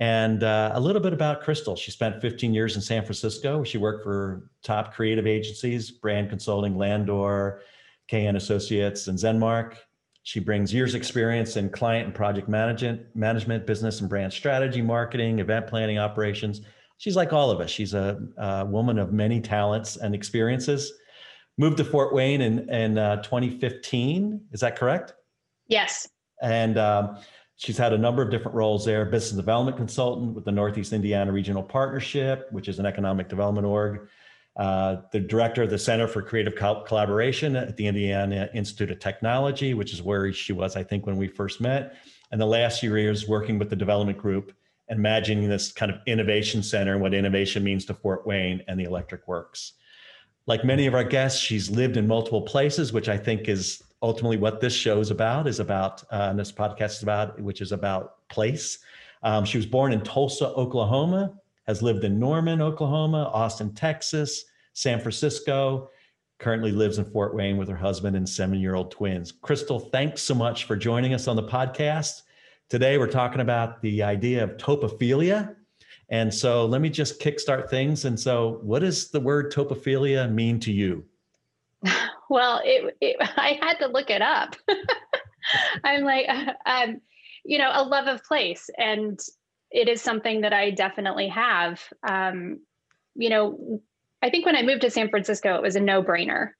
And 0.00 0.42
uh, 0.42 0.72
a 0.74 0.80
little 0.80 1.02
bit 1.02 1.12
about 1.12 1.42
Crystal. 1.42 1.76
She 1.76 1.90
spent 1.90 2.22
15 2.22 2.54
years 2.54 2.74
in 2.74 2.80
San 2.80 3.02
Francisco. 3.02 3.62
She 3.62 3.76
worked 3.76 4.02
for 4.02 4.50
top 4.64 4.94
creative 4.94 5.26
agencies, 5.26 5.90
brand 5.90 6.30
consulting, 6.30 6.76
Landor, 6.78 7.60
KN 8.10 8.36
Associates, 8.36 9.08
and 9.08 9.18
Zenmark. 9.18 9.76
She 10.22 10.40
brings 10.40 10.72
years 10.72 10.94
experience 10.94 11.56
in 11.56 11.68
client 11.68 12.06
and 12.06 12.14
project 12.14 12.48
management, 12.48 13.02
management, 13.14 13.66
business 13.66 14.00
and 14.00 14.08
brand 14.08 14.32
strategy, 14.32 14.80
marketing, 14.80 15.38
event 15.38 15.66
planning, 15.66 15.98
operations. 15.98 16.62
She's 16.96 17.16
like 17.16 17.32
all 17.32 17.50
of 17.50 17.60
us. 17.60 17.70
She's 17.70 17.94
a, 17.94 18.20
a 18.38 18.64
woman 18.64 18.98
of 18.98 19.12
many 19.12 19.40
talents 19.40 19.96
and 19.96 20.14
experiences. 20.14 20.92
Moved 21.58 21.76
to 21.78 21.84
Fort 21.84 22.14
Wayne 22.14 22.40
in, 22.40 22.70
in 22.70 22.96
uh, 22.96 23.22
2015. 23.22 24.40
Is 24.52 24.60
that 24.60 24.76
correct? 24.76 25.14
Yes. 25.68 26.08
And 26.42 26.78
um, 26.78 27.18
she's 27.60 27.78
had 27.78 27.92
a 27.92 27.98
number 27.98 28.22
of 28.22 28.30
different 28.30 28.56
roles 28.56 28.84
there 28.84 29.04
business 29.04 29.36
development 29.36 29.76
consultant 29.76 30.34
with 30.34 30.44
the 30.44 30.52
Northeast 30.52 30.92
Indiana 30.92 31.30
Regional 31.30 31.62
Partnership, 31.62 32.48
which 32.50 32.68
is 32.68 32.78
an 32.78 32.86
economic 32.86 33.28
development 33.28 33.66
org 33.66 34.08
uh, 34.56 35.02
the 35.12 35.20
director 35.20 35.62
of 35.62 35.70
the 35.70 35.78
Center 35.78 36.08
for 36.08 36.22
Creative 36.22 36.54
Collaboration 36.54 37.56
at 37.56 37.76
the 37.76 37.86
Indiana 37.86 38.48
Institute 38.52 38.90
of 38.90 38.98
Technology, 38.98 39.74
which 39.74 39.92
is 39.92 40.02
where 40.02 40.32
she 40.32 40.52
was, 40.52 40.76
I 40.76 40.82
think, 40.82 41.06
when 41.06 41.16
we 41.16 41.28
first 41.28 41.60
met. 41.60 41.96
And 42.32 42.40
the 42.40 42.46
last 42.46 42.80
few 42.80 42.94
years 42.96 43.28
working 43.28 43.58
with 43.58 43.70
the 43.70 43.76
development 43.76 44.18
group, 44.18 44.52
and 44.88 44.98
imagining 44.98 45.48
this 45.48 45.70
kind 45.70 45.90
of 45.90 45.98
innovation 46.06 46.64
center 46.64 46.92
and 46.94 47.00
what 47.00 47.14
innovation 47.14 47.62
means 47.62 47.84
to 47.86 47.94
Fort 47.94 48.26
Wayne 48.26 48.60
and 48.66 48.78
the 48.78 48.84
Electric 48.84 49.26
Works. 49.28 49.74
Like 50.46 50.64
many 50.64 50.86
of 50.86 50.94
our 50.94 51.04
guests, 51.04 51.40
she's 51.40 51.70
lived 51.70 51.96
in 51.96 52.08
multiple 52.08 52.42
places, 52.42 52.92
which 52.92 53.08
I 53.08 53.16
think 53.16 53.48
is 53.48 53.82
ultimately 54.02 54.36
what 54.36 54.60
this 54.60 54.72
show 54.72 55.00
is 55.00 55.10
about 55.10 55.46
is 55.46 55.60
about 55.60 56.02
uh, 56.12 56.28
and 56.30 56.38
this 56.38 56.52
podcast 56.52 56.92
is 56.92 57.02
about 57.02 57.40
which 57.40 57.60
is 57.60 57.72
about 57.72 58.26
place. 58.28 58.78
Um, 59.22 59.44
she 59.44 59.58
was 59.58 59.66
born 59.66 59.92
in 59.92 60.00
tulsa 60.00 60.48
oklahoma 60.48 61.34
has 61.66 61.82
lived 61.82 62.04
in 62.04 62.18
norman 62.18 62.62
oklahoma 62.62 63.30
austin 63.34 63.74
texas 63.74 64.44
san 64.72 64.98
francisco 64.98 65.90
currently 66.40 66.72
lives 66.72 66.98
in 66.98 67.04
fort 67.04 67.34
wayne 67.34 67.58
with 67.58 67.68
her 67.68 67.76
husband 67.76 68.16
and 68.16 68.28
seven 68.28 68.58
year 68.58 68.74
old 68.74 68.90
twins. 68.90 69.30
Crystal 69.30 69.78
thanks 69.78 70.22
so 70.22 70.34
much 70.34 70.64
for 70.64 70.74
joining 70.74 71.14
us 71.14 71.28
on 71.28 71.36
the 71.36 71.42
podcast. 71.42 72.22
Today 72.68 72.98
we're 72.98 73.06
talking 73.06 73.42
about 73.42 73.80
the 73.82 74.02
idea 74.02 74.42
of 74.42 74.56
topophilia. 74.56 75.54
And 76.08 76.32
so 76.32 76.64
let 76.64 76.80
me 76.80 76.88
just 76.88 77.20
kickstart 77.20 77.68
things. 77.68 78.06
And 78.06 78.18
so 78.18 78.58
what 78.62 78.80
does 78.80 79.10
the 79.10 79.20
word 79.20 79.52
topophilia 79.52 80.32
mean 80.32 80.58
to 80.60 80.72
you 80.72 81.04
well, 82.30 82.62
it, 82.64 82.96
it, 83.02 83.16
I 83.36 83.58
had 83.60 83.74
to 83.80 83.88
look 83.88 84.08
it 84.08 84.22
up. 84.22 84.56
I'm 85.84 86.04
like, 86.04 86.26
um, 86.66 87.02
you 87.44 87.58
know, 87.58 87.70
a 87.74 87.84
love 87.84 88.06
of 88.06 88.24
place, 88.24 88.70
and 88.78 89.18
it 89.70 89.88
is 89.88 90.00
something 90.00 90.40
that 90.40 90.54
I 90.54 90.70
definitely 90.70 91.28
have. 91.28 91.82
Um, 92.08 92.60
you 93.14 93.28
know, 93.28 93.80
I 94.22 94.30
think 94.30 94.46
when 94.46 94.56
I 94.56 94.62
moved 94.62 94.82
to 94.82 94.90
San 94.90 95.10
Francisco, 95.10 95.54
it 95.56 95.62
was 95.62 95.76
a 95.76 95.80
no-brainer. 95.80 96.50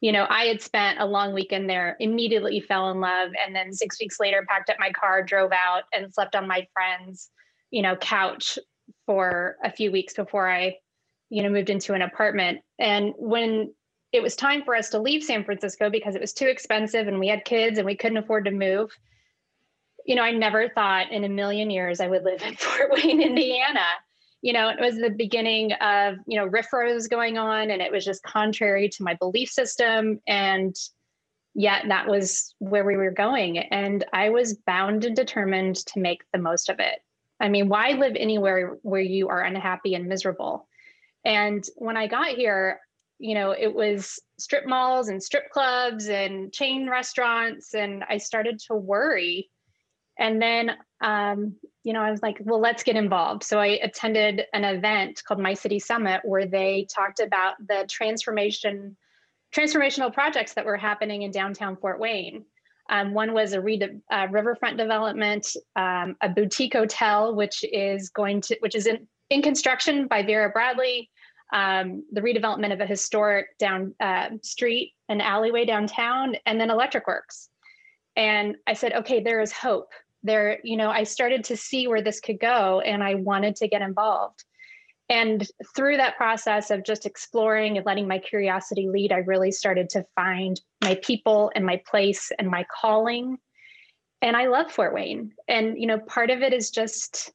You 0.00 0.12
know, 0.12 0.26
I 0.28 0.44
had 0.44 0.60
spent 0.60 1.00
a 1.00 1.06
long 1.06 1.32
weekend 1.32 1.70
there, 1.70 1.96
immediately 2.00 2.60
fell 2.60 2.90
in 2.90 3.00
love, 3.00 3.30
and 3.44 3.54
then 3.54 3.72
six 3.72 3.98
weeks 3.98 4.20
later, 4.20 4.44
packed 4.48 4.68
up 4.68 4.76
my 4.78 4.92
car, 4.92 5.22
drove 5.22 5.52
out, 5.52 5.84
and 5.92 6.12
slept 6.12 6.36
on 6.36 6.46
my 6.46 6.66
friend's, 6.74 7.30
you 7.70 7.82
know, 7.82 7.96
couch 7.96 8.58
for 9.06 9.56
a 9.64 9.72
few 9.72 9.90
weeks 9.90 10.12
before 10.14 10.50
I, 10.50 10.76
you 11.30 11.42
know, 11.42 11.48
moved 11.48 11.70
into 11.70 11.94
an 11.94 12.02
apartment. 12.02 12.60
And 12.78 13.14
when 13.16 13.72
it 14.16 14.22
was 14.22 14.34
time 14.34 14.62
for 14.64 14.74
us 14.74 14.88
to 14.90 14.98
leave 14.98 15.22
San 15.22 15.44
Francisco 15.44 15.90
because 15.90 16.14
it 16.14 16.20
was 16.20 16.32
too 16.32 16.46
expensive 16.46 17.06
and 17.06 17.20
we 17.20 17.28
had 17.28 17.44
kids 17.44 17.78
and 17.78 17.86
we 17.86 17.96
couldn't 17.96 18.18
afford 18.18 18.46
to 18.46 18.50
move. 18.50 18.90
You 20.04 20.14
know, 20.14 20.22
I 20.22 20.30
never 20.32 20.68
thought 20.68 21.12
in 21.12 21.24
a 21.24 21.28
million 21.28 21.70
years 21.70 22.00
I 22.00 22.08
would 22.08 22.24
live 22.24 22.42
in 22.42 22.54
Fort 22.56 22.90
Wayne, 22.92 23.20
Indiana. 23.20 23.84
You 24.42 24.52
know, 24.52 24.68
it 24.68 24.80
was 24.80 24.96
the 24.96 25.10
beginning 25.10 25.72
of, 25.74 26.16
you 26.26 26.38
know, 26.38 26.46
was 26.46 27.08
going 27.08 27.36
on 27.36 27.70
and 27.70 27.82
it 27.82 27.92
was 27.92 28.04
just 28.04 28.22
contrary 28.22 28.88
to 28.88 29.02
my 29.02 29.14
belief 29.14 29.50
system. 29.50 30.20
And 30.26 30.74
yet 31.54 31.84
that 31.88 32.06
was 32.06 32.54
where 32.58 32.84
we 32.84 32.96
were 32.96 33.10
going. 33.10 33.58
And 33.58 34.04
I 34.12 34.30
was 34.30 34.54
bound 34.54 35.04
and 35.04 35.16
determined 35.16 35.76
to 35.86 36.00
make 36.00 36.22
the 36.32 36.38
most 36.38 36.68
of 36.68 36.80
it. 36.80 37.00
I 37.40 37.48
mean, 37.48 37.68
why 37.68 37.90
live 37.90 38.14
anywhere 38.16 38.78
where 38.82 39.00
you 39.00 39.28
are 39.28 39.42
unhappy 39.42 39.94
and 39.94 40.06
miserable? 40.06 40.68
And 41.24 41.66
when 41.76 41.96
I 41.96 42.06
got 42.06 42.28
here, 42.28 42.80
you 43.18 43.34
know, 43.34 43.52
it 43.52 43.72
was 43.72 44.20
strip 44.38 44.66
malls 44.66 45.08
and 45.08 45.22
strip 45.22 45.50
clubs 45.50 46.08
and 46.08 46.52
chain 46.52 46.88
restaurants. 46.88 47.74
And 47.74 48.04
I 48.08 48.18
started 48.18 48.60
to 48.68 48.74
worry. 48.74 49.50
And 50.18 50.40
then, 50.40 50.72
um, 51.02 51.56
you 51.82 51.92
know, 51.92 52.00
I 52.00 52.10
was 52.10 52.22
like, 52.22 52.38
well, 52.40 52.60
let's 52.60 52.82
get 52.82 52.96
involved. 52.96 53.42
So 53.42 53.58
I 53.58 53.78
attended 53.82 54.42
an 54.52 54.64
event 54.64 55.22
called 55.26 55.40
My 55.40 55.54
City 55.54 55.78
Summit 55.78 56.20
where 56.24 56.46
they 56.46 56.86
talked 56.94 57.20
about 57.20 57.54
the 57.68 57.86
transformation, 57.88 58.96
transformational 59.54 60.12
projects 60.12 60.54
that 60.54 60.64
were 60.64 60.76
happening 60.76 61.22
in 61.22 61.30
downtown 61.30 61.76
Fort 61.76 62.00
Wayne. 62.00 62.44
Um, 62.88 63.14
one 63.14 63.32
was 63.32 63.52
a 63.52 63.60
re- 63.60 64.00
uh, 64.12 64.28
riverfront 64.30 64.78
development, 64.78 65.48
um, 65.74 66.16
a 66.22 66.28
boutique 66.28 66.74
hotel, 66.74 67.34
which 67.34 67.64
is 67.64 68.10
going 68.10 68.40
to, 68.42 68.56
which 68.60 68.74
is 68.74 68.86
in, 68.86 69.06
in 69.30 69.42
construction 69.42 70.06
by 70.06 70.22
Vera 70.22 70.50
Bradley 70.50 71.10
um, 71.52 72.04
the 72.12 72.20
redevelopment 72.20 72.72
of 72.72 72.80
a 72.80 72.86
historic 72.86 73.56
down 73.58 73.94
uh, 74.00 74.30
street 74.42 74.94
and 75.08 75.22
alleyway 75.22 75.64
downtown, 75.64 76.36
and 76.46 76.60
then 76.60 76.70
electric 76.70 77.06
works. 77.06 77.48
And 78.16 78.56
I 78.66 78.72
said, 78.72 78.92
okay, 78.94 79.22
there 79.22 79.40
is 79.40 79.52
hope. 79.52 79.90
There, 80.22 80.58
you 80.64 80.76
know, 80.76 80.90
I 80.90 81.04
started 81.04 81.44
to 81.44 81.56
see 81.56 81.86
where 81.86 82.02
this 82.02 82.20
could 82.20 82.40
go, 82.40 82.80
and 82.80 83.02
I 83.04 83.14
wanted 83.14 83.54
to 83.56 83.68
get 83.68 83.82
involved. 83.82 84.42
And 85.08 85.46
through 85.76 85.98
that 85.98 86.16
process 86.16 86.72
of 86.72 86.82
just 86.82 87.06
exploring 87.06 87.76
and 87.76 87.86
letting 87.86 88.08
my 88.08 88.18
curiosity 88.18 88.88
lead, 88.88 89.12
I 89.12 89.18
really 89.18 89.52
started 89.52 89.88
to 89.90 90.04
find 90.16 90.60
my 90.82 90.96
people 90.96 91.52
and 91.54 91.64
my 91.64 91.80
place 91.88 92.32
and 92.40 92.48
my 92.48 92.66
calling. 92.80 93.38
And 94.20 94.36
I 94.36 94.48
love 94.48 94.72
Fort 94.72 94.92
Wayne. 94.92 95.32
And, 95.46 95.80
you 95.80 95.86
know, 95.86 95.98
part 95.98 96.30
of 96.30 96.42
it 96.42 96.52
is 96.52 96.70
just, 96.70 97.30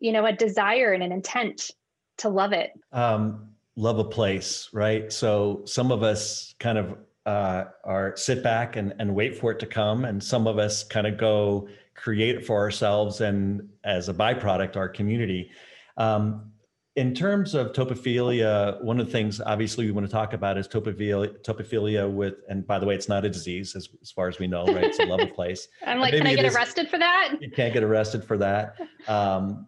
you 0.00 0.10
know, 0.10 0.26
a 0.26 0.32
desire 0.32 0.92
and 0.92 1.02
an 1.04 1.12
intent 1.12 1.70
to 2.18 2.28
love 2.28 2.52
it? 2.52 2.72
Um, 2.92 3.48
love 3.76 3.98
a 3.98 4.04
place, 4.04 4.68
right? 4.72 5.12
So 5.12 5.62
some 5.64 5.90
of 5.92 6.02
us 6.02 6.54
kind 6.58 6.78
of 6.78 6.96
uh, 7.24 7.64
are 7.84 8.16
sit 8.16 8.42
back 8.42 8.76
and, 8.76 8.94
and 8.98 9.14
wait 9.14 9.38
for 9.38 9.52
it 9.52 9.58
to 9.60 9.66
come, 9.66 10.04
and 10.04 10.22
some 10.22 10.46
of 10.46 10.58
us 10.58 10.84
kind 10.84 11.06
of 11.06 11.16
go 11.18 11.68
create 11.94 12.34
it 12.34 12.46
for 12.46 12.58
ourselves 12.58 13.20
and 13.20 13.68
as 13.84 14.08
a 14.08 14.14
byproduct, 14.14 14.76
our 14.76 14.88
community. 14.88 15.50
Um, 15.96 16.52
in 16.96 17.14
terms 17.14 17.54
of 17.54 17.72
topophilia, 17.72 18.82
one 18.82 19.00
of 19.00 19.06
the 19.06 19.12
things 19.12 19.40
obviously 19.40 19.86
we 19.86 19.92
want 19.92 20.06
to 20.06 20.12
talk 20.12 20.34
about 20.34 20.58
is 20.58 20.68
topophilia, 20.68 21.38
topophilia 21.42 22.10
with, 22.10 22.34
and 22.50 22.66
by 22.66 22.78
the 22.78 22.84
way, 22.84 22.94
it's 22.94 23.08
not 23.08 23.24
a 23.24 23.30
disease 23.30 23.74
as, 23.74 23.88
as 24.02 24.10
far 24.10 24.28
as 24.28 24.38
we 24.38 24.46
know, 24.46 24.66
right? 24.66 24.84
It's 24.84 24.98
a 24.98 25.06
love 25.06 25.20
of 25.20 25.32
place. 25.34 25.68
I'm 25.86 26.00
like, 26.00 26.12
can 26.12 26.26
I 26.26 26.34
get 26.34 26.44
is, 26.44 26.54
arrested 26.54 26.90
for 26.90 26.98
that? 26.98 27.34
You 27.40 27.50
can't 27.50 27.72
get 27.72 27.82
arrested 27.82 28.24
for 28.24 28.36
that. 28.38 28.76
Um, 29.08 29.66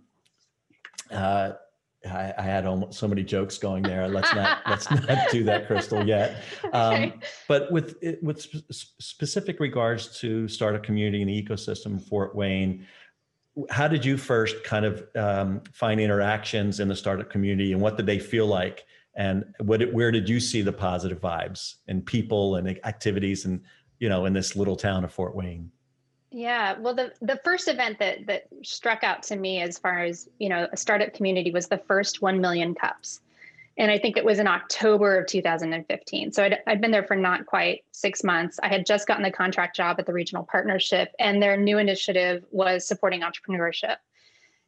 uh, 1.10 1.52
I, 2.06 2.34
I, 2.38 2.42
had 2.42 2.66
almost 2.66 2.99
so 2.99 3.08
many 3.08 3.23
jokes 3.23 3.58
going 3.58 3.82
there. 3.82 4.08
Let's 4.08 4.34
not 4.34 4.62
let's 4.66 4.90
not 4.90 5.30
do 5.30 5.44
that, 5.44 5.66
Crystal, 5.66 6.06
yet. 6.06 6.42
Um, 6.73 6.94
okay. 6.94 7.14
But 7.49 7.70
with 7.73 7.96
with 8.23 8.40
sp- 8.42 8.64
specific 9.00 9.61
regards 9.61 10.18
to 10.20 10.49
startup 10.49 10.82
community 10.82 11.23
and 11.23 11.30
the 11.30 11.42
ecosystem, 11.42 12.00
Fort 12.00 12.34
Wayne, 12.34 12.87
how 13.70 13.88
did 13.88 14.04
you 14.04 14.16
first 14.16 14.62
kind 14.64 14.84
of 14.84 15.04
um, 15.14 15.62
find 15.73 16.00
interactions 16.00 16.80
in 16.80 16.88
the 16.88 16.96
startup 16.96 17.30
community, 17.30 17.73
and 17.73 17.80
what 17.80 17.96
did 17.96 18.06
they 18.06 18.18
feel 18.18 18.46
like? 18.46 18.84
And 19.14 19.44
what 19.61 19.92
where 19.92 20.11
did 20.11 20.28
you 20.28 20.40
see 20.40 20.62
the 20.62 20.73
positive 20.73 21.20
vibes 21.20 21.76
and 21.87 22.04
people 22.04 22.56
and 22.56 22.68
activities, 22.84 23.44
and 23.44 23.62
you 23.99 24.08
know, 24.08 24.25
in 24.26 24.32
this 24.32 24.56
little 24.56 24.76
town 24.76 25.04
of 25.04 25.12
Fort 25.12 25.34
Wayne? 25.34 25.70
Yeah, 26.37 26.76
well, 26.81 26.97
the 26.97 27.12
the 27.23 27.41
first 27.45 27.69
event 27.69 28.00
that 28.00 28.26
that 28.26 28.49
struck 28.64 29.05
out 29.05 29.23
to 29.25 29.37
me 29.37 29.61
as 29.61 29.79
far 29.79 30.00
as 30.00 30.29
you 30.41 30.49
know 30.49 30.67
a 30.73 30.76
startup 30.76 31.14
community 31.14 31.53
was 31.53 31.69
the 31.69 31.79
first 31.79 32.23
one 32.23 32.41
million 32.41 32.75
cups, 32.75 33.21
and 33.79 33.88
I 33.88 33.99
think 33.99 34.17
it 34.17 34.25
was 34.25 34.41
in 34.41 34.49
October 34.49 35.17
of 35.17 35.29
2015. 35.29 36.33
So 36.33 36.43
I'd, 36.43 36.59
I'd 36.67 36.81
been 36.81 36.91
there 36.91 37.05
for 37.05 37.14
not 37.14 37.47
quite 37.47 37.85
six 37.93 38.25
months. 38.25 38.59
I 38.64 38.67
had 38.67 38.85
just 38.85 39.07
gotten 39.07 39.23
the 39.23 39.31
contract 39.31 39.76
job 39.76 40.00
at 40.00 40.07
the 40.07 40.12
regional 40.12 40.43
partnership, 40.43 41.12
and 41.21 41.41
their 41.41 41.57
new 41.57 41.79
initiative 41.79 42.45
was 42.50 42.85
supporting 42.85 43.21
entrepreneurship. 43.21 43.99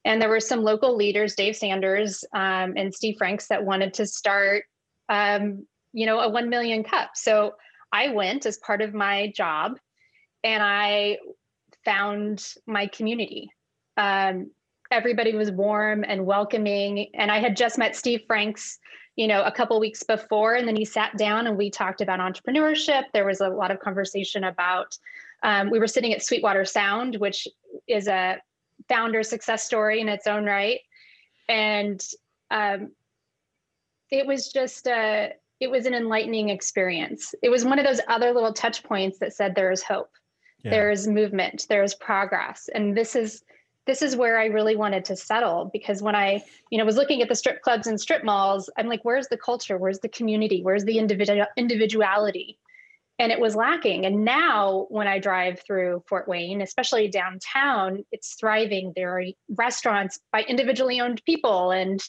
And 0.04 0.22
there 0.22 0.28
were 0.28 0.38
some 0.38 0.62
local 0.62 0.94
leaders, 0.94 1.34
Dave 1.34 1.56
Sanders 1.56 2.24
um, 2.32 2.74
and 2.76 2.94
Steve 2.94 3.16
Franks, 3.18 3.48
that 3.48 3.64
wanted 3.64 3.92
to 3.94 4.06
start, 4.06 4.66
um, 5.08 5.66
you 5.92 6.06
know, 6.06 6.20
a 6.20 6.28
one 6.28 6.48
million 6.48 6.84
cup. 6.84 7.10
So 7.16 7.56
I 7.92 8.10
went 8.10 8.46
as 8.46 8.56
part 8.58 8.82
of 8.82 8.94
my 8.94 9.32
job 9.34 9.80
and 10.44 10.62
I 10.62 11.18
found 11.86 12.54
my 12.66 12.86
community. 12.88 13.48
Um, 13.96 14.50
everybody 14.90 15.34
was 15.34 15.50
warm 15.50 16.04
and 16.06 16.26
welcoming. 16.26 17.08
And 17.14 17.30
I 17.30 17.38
had 17.38 17.56
just 17.56 17.78
met 17.78 17.96
Steve 17.96 18.22
Franks, 18.26 18.78
you 19.14 19.26
know, 19.26 19.42
a 19.44 19.52
couple 19.52 19.78
weeks 19.80 20.02
before, 20.02 20.54
and 20.54 20.68
then 20.68 20.76
he 20.76 20.84
sat 20.84 21.16
down 21.16 21.46
and 21.46 21.56
we 21.56 21.70
talked 21.70 22.00
about 22.00 22.20
entrepreneurship. 22.20 23.04
There 23.12 23.24
was 23.24 23.40
a 23.40 23.48
lot 23.48 23.70
of 23.70 23.80
conversation 23.80 24.44
about. 24.44 24.98
Um, 25.42 25.70
we 25.70 25.78
were 25.78 25.86
sitting 25.86 26.12
at 26.12 26.22
Sweetwater 26.22 26.64
Sound, 26.64 27.16
which 27.16 27.46
is 27.86 28.08
a 28.08 28.38
founder 28.88 29.22
success 29.22 29.64
story 29.64 30.00
in 30.00 30.08
its 30.08 30.26
own 30.26 30.44
right, 30.44 30.80
and 31.48 32.02
um, 32.50 32.90
it 34.10 34.26
was 34.26 34.52
just 34.52 34.86
a. 34.86 35.32
It 35.58 35.70
was 35.70 35.86
an 35.86 35.94
enlightening 35.94 36.50
experience. 36.50 37.34
It 37.42 37.48
was 37.48 37.64
one 37.64 37.78
of 37.78 37.86
those 37.86 38.00
other 38.08 38.32
little 38.32 38.52
touch 38.52 38.82
points 38.82 39.18
that 39.20 39.32
said 39.32 39.54
there 39.54 39.72
is 39.72 39.82
hope 39.82 40.10
there's 40.62 41.06
movement. 41.06 41.66
There's 41.68 41.94
progress. 41.94 42.68
And 42.74 42.96
this 42.96 43.14
is 43.16 43.42
this 43.86 44.02
is 44.02 44.16
where 44.16 44.38
i 44.38 44.46
really 44.46 44.74
wanted 44.74 45.04
to 45.04 45.16
settle 45.16 45.70
because 45.72 46.02
when 46.02 46.16
i 46.16 46.42
you 46.70 46.78
know 46.78 46.84
was 46.84 46.96
looking 46.96 47.22
at 47.22 47.28
the 47.28 47.34
strip 47.34 47.62
clubs 47.62 47.86
and 47.86 48.00
strip 48.00 48.24
malls 48.24 48.68
i'm 48.76 48.88
like 48.88 49.04
where's 49.04 49.28
the 49.28 49.36
culture? 49.36 49.78
Where's 49.78 50.00
the 50.00 50.08
community? 50.08 50.60
Where's 50.62 50.84
the 50.84 50.98
individual 50.98 51.46
individuality? 51.56 52.58
And 53.18 53.32
it 53.32 53.40
was 53.40 53.54
lacking. 53.56 54.04
And 54.04 54.24
now 54.24 54.86
when 54.90 55.06
i 55.06 55.18
drive 55.18 55.60
through 55.60 56.02
fort 56.08 56.26
wayne 56.28 56.60
especially 56.62 57.08
downtown 57.08 58.04
it's 58.12 58.34
thriving. 58.34 58.92
There 58.96 59.18
are 59.18 59.24
restaurants 59.50 60.18
by 60.32 60.42
individually 60.42 61.00
owned 61.00 61.22
people 61.24 61.70
and 61.70 62.02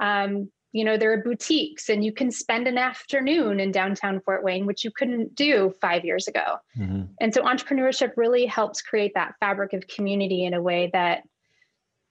um, 0.00 0.50
you 0.72 0.84
know 0.84 0.96
there 0.96 1.12
are 1.12 1.22
boutiques 1.22 1.88
and 1.88 2.04
you 2.04 2.12
can 2.12 2.30
spend 2.30 2.68
an 2.68 2.78
afternoon 2.78 3.60
in 3.60 3.70
downtown 3.70 4.20
fort 4.20 4.44
wayne 4.44 4.66
which 4.66 4.84
you 4.84 4.90
couldn't 4.90 5.34
do 5.34 5.74
five 5.80 6.04
years 6.04 6.28
ago 6.28 6.56
mm-hmm. 6.78 7.02
and 7.20 7.34
so 7.34 7.42
entrepreneurship 7.42 8.12
really 8.16 8.46
helps 8.46 8.80
create 8.82 9.12
that 9.14 9.34
fabric 9.40 9.72
of 9.72 9.86
community 9.88 10.44
in 10.44 10.54
a 10.54 10.62
way 10.62 10.90
that 10.92 11.22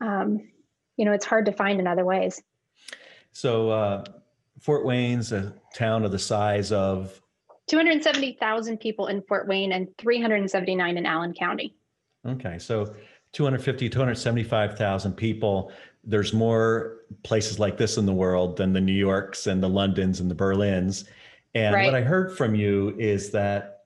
um, 0.02 0.50
you 0.98 1.06
know 1.06 1.12
it's 1.12 1.26
hard 1.26 1.46
to 1.46 1.52
find 1.52 1.80
in 1.80 1.88
other 1.88 2.06
ways 2.06 2.42
so 3.32 3.70
uh, 3.70 4.04
fort 4.60 4.86
wayne's 4.86 5.32
a 5.32 5.54
town 5.74 6.04
of 6.04 6.12
the 6.12 6.20
size 6.20 6.72
of 6.72 7.22
270,000 7.70 8.80
people 8.80 9.08
in 9.08 9.22
Fort 9.22 9.48
Wayne 9.48 9.72
and 9.72 9.88
379 9.98 10.98
in 10.98 11.06
Allen 11.06 11.34
County. 11.34 11.76
Okay, 12.28 12.58
so 12.58 12.96
250, 13.34 13.90
275,000 13.90 15.14
people. 15.14 15.72
There's 16.10 16.34
more 16.34 16.98
places 17.24 17.60
like 17.60 17.78
this 17.78 17.98
in 17.98 18.06
the 18.06 18.14
world 18.14 18.58
than 18.58 18.74
the 18.74 18.82
New 18.82 18.94
Yorks 18.94 19.48
and 19.48 19.62
the 19.62 19.70
Londons 19.70 20.20
and 20.20 20.30
the 20.30 20.36
Berlins. 20.36 21.06
And 21.56 21.76
right. 21.76 21.86
what 21.86 21.96
I 21.96 22.02
heard 22.02 22.36
from 22.36 22.56
you 22.56 22.96
is 22.98 23.32
that 23.32 23.84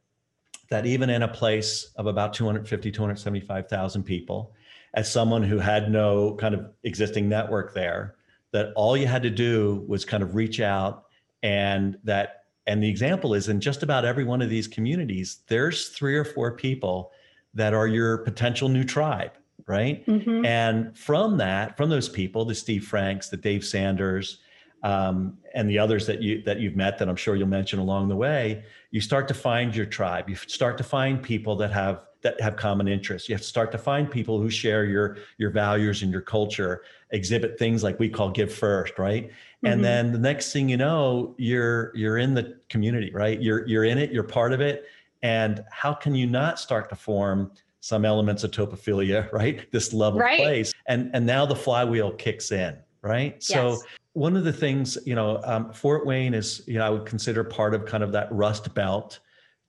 that 0.69 0.85
even 0.85 1.09
in 1.09 1.21
a 1.21 1.27
place 1.27 1.91
of 1.97 2.07
about 2.07 2.33
250, 2.33 2.89
275,000 2.91 4.03
people, 4.03 4.53
as 4.95 5.11
someone 5.11 5.43
who 5.43 5.59
had 5.59 5.91
no 5.91 6.35
kind 6.35 6.55
of 6.55 6.71
existing 6.83 7.29
network 7.29 7.73
there, 7.73 8.15
that 8.51 8.71
all 8.75 8.95
you 8.95 9.05
had 9.05 9.21
to 9.23 9.29
do 9.29 9.83
was 9.87 10.05
kind 10.05 10.23
of 10.23 10.35
reach 10.35 10.59
out 10.59 11.05
and 11.43 11.97
that 12.03 12.45
and 12.65 12.81
the 12.81 12.89
example 12.89 13.33
is 13.33 13.49
in 13.49 13.59
just 13.59 13.83
about 13.83 14.05
every 14.05 14.23
one 14.23 14.41
of 14.41 14.49
these 14.49 14.67
communities, 14.67 15.39
there's 15.47 15.89
three 15.89 16.15
or 16.15 16.23
four 16.23 16.55
people 16.55 17.11
that 17.53 17.73
are 17.73 17.87
your 17.87 18.19
potential 18.19 18.69
new 18.69 18.85
tribe, 18.85 19.33
right? 19.67 20.05
Mm-hmm. 20.05 20.45
And 20.45 20.97
from 20.97 21.37
that, 21.37 21.77
from 21.77 21.89
those 21.89 22.09
people, 22.09 22.45
the 22.45 22.55
Steve 22.55 22.85
Franks, 22.85 23.29
the 23.29 23.37
Dave 23.37 23.63
Sanders, 23.63 24.39
um, 24.83 25.37
and 25.53 25.69
the 25.69 25.79
others 25.79 26.05
that 26.07 26.21
you 26.21 26.41
that 26.43 26.59
you've 26.59 26.75
met 26.75 26.97
that 26.99 27.07
I'm 27.07 27.15
sure 27.15 27.35
you'll 27.35 27.47
mention 27.47 27.79
along 27.79 28.09
the 28.09 28.15
way, 28.15 28.63
you 28.91 28.99
start 28.99 29.27
to 29.29 29.33
find 29.33 29.75
your 29.75 29.85
tribe. 29.85 30.29
You 30.29 30.35
start 30.35 30.77
to 30.77 30.83
find 30.83 31.23
people 31.23 31.55
that 31.57 31.71
have 31.71 32.01
that 32.21 32.39
have 32.41 32.55
common 32.55 32.87
interests. 32.87 33.29
You 33.29 33.35
have 33.35 33.41
to 33.41 33.47
start 33.47 33.71
to 33.73 33.77
find 33.77 34.09
people 34.09 34.41
who 34.41 34.49
share 34.49 34.83
your 34.83 35.17
your 35.37 35.51
values 35.51 36.03
and 36.03 36.11
your 36.11 36.21
culture, 36.21 36.83
exhibit 37.11 37.57
things 37.57 37.81
like 37.81 37.97
we 37.99 38.09
call 38.09 38.29
give 38.29 38.53
first, 38.53 38.99
right? 38.99 39.29
Mm-hmm. 39.29 39.67
And 39.67 39.83
then 39.85 40.11
the 40.11 40.19
next 40.19 40.51
thing 40.51 40.67
you 40.67 40.77
know, 40.77 41.33
you're 41.37 41.95
you're 41.95 42.17
in 42.17 42.33
the 42.33 42.57
community, 42.69 43.11
right? 43.13 43.41
You're 43.41 43.65
you're 43.67 43.85
in 43.85 43.97
it, 43.97 44.11
you're 44.11 44.23
part 44.23 44.51
of 44.51 44.59
it. 44.59 44.85
And 45.21 45.63
how 45.71 45.93
can 45.93 46.13
you 46.13 46.27
not 46.27 46.59
start 46.59 46.89
to 46.89 46.95
form 46.95 47.51
some 47.83 48.05
elements 48.05 48.45
of 48.45 48.51
topophilia, 48.51 49.29
right? 49.33 49.69
This 49.73 49.91
love 49.91 50.15
right. 50.15 50.39
of 50.39 50.45
place. 50.45 50.73
And 50.87 51.11
and 51.13 51.25
now 51.25 51.45
the 51.45 51.55
flywheel 51.55 52.13
kicks 52.13 52.53
in, 52.53 52.77
right? 53.01 53.33
Yes. 53.33 53.47
So 53.47 53.83
one 54.13 54.37
of 54.37 54.45
the 54.45 54.53
things, 54.53 54.97
you 55.05 55.15
know, 55.15 55.41
um, 55.43 55.73
Fort 55.73 56.05
Wayne 56.05 56.33
is, 56.33 56.63
you 56.65 56.75
know, 56.75 56.87
I 56.87 56.89
would 56.89 57.05
consider 57.05 57.43
part 57.43 57.73
of 57.73 57.85
kind 57.85 58.01
of 58.01 58.13
that 58.13 58.31
rust 58.31 58.73
belt 58.73 59.19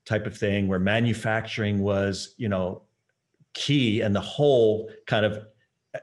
type 0.06 0.26
of 0.26 0.36
thing 0.36 0.68
where 0.68 0.78
manufacturing 0.78 1.80
was, 1.80 2.36
you 2.36 2.48
know, 2.48 2.82
key 3.52 4.00
and 4.02 4.14
the 4.14 4.20
whole 4.20 4.88
kind 5.06 5.26
of 5.26 5.46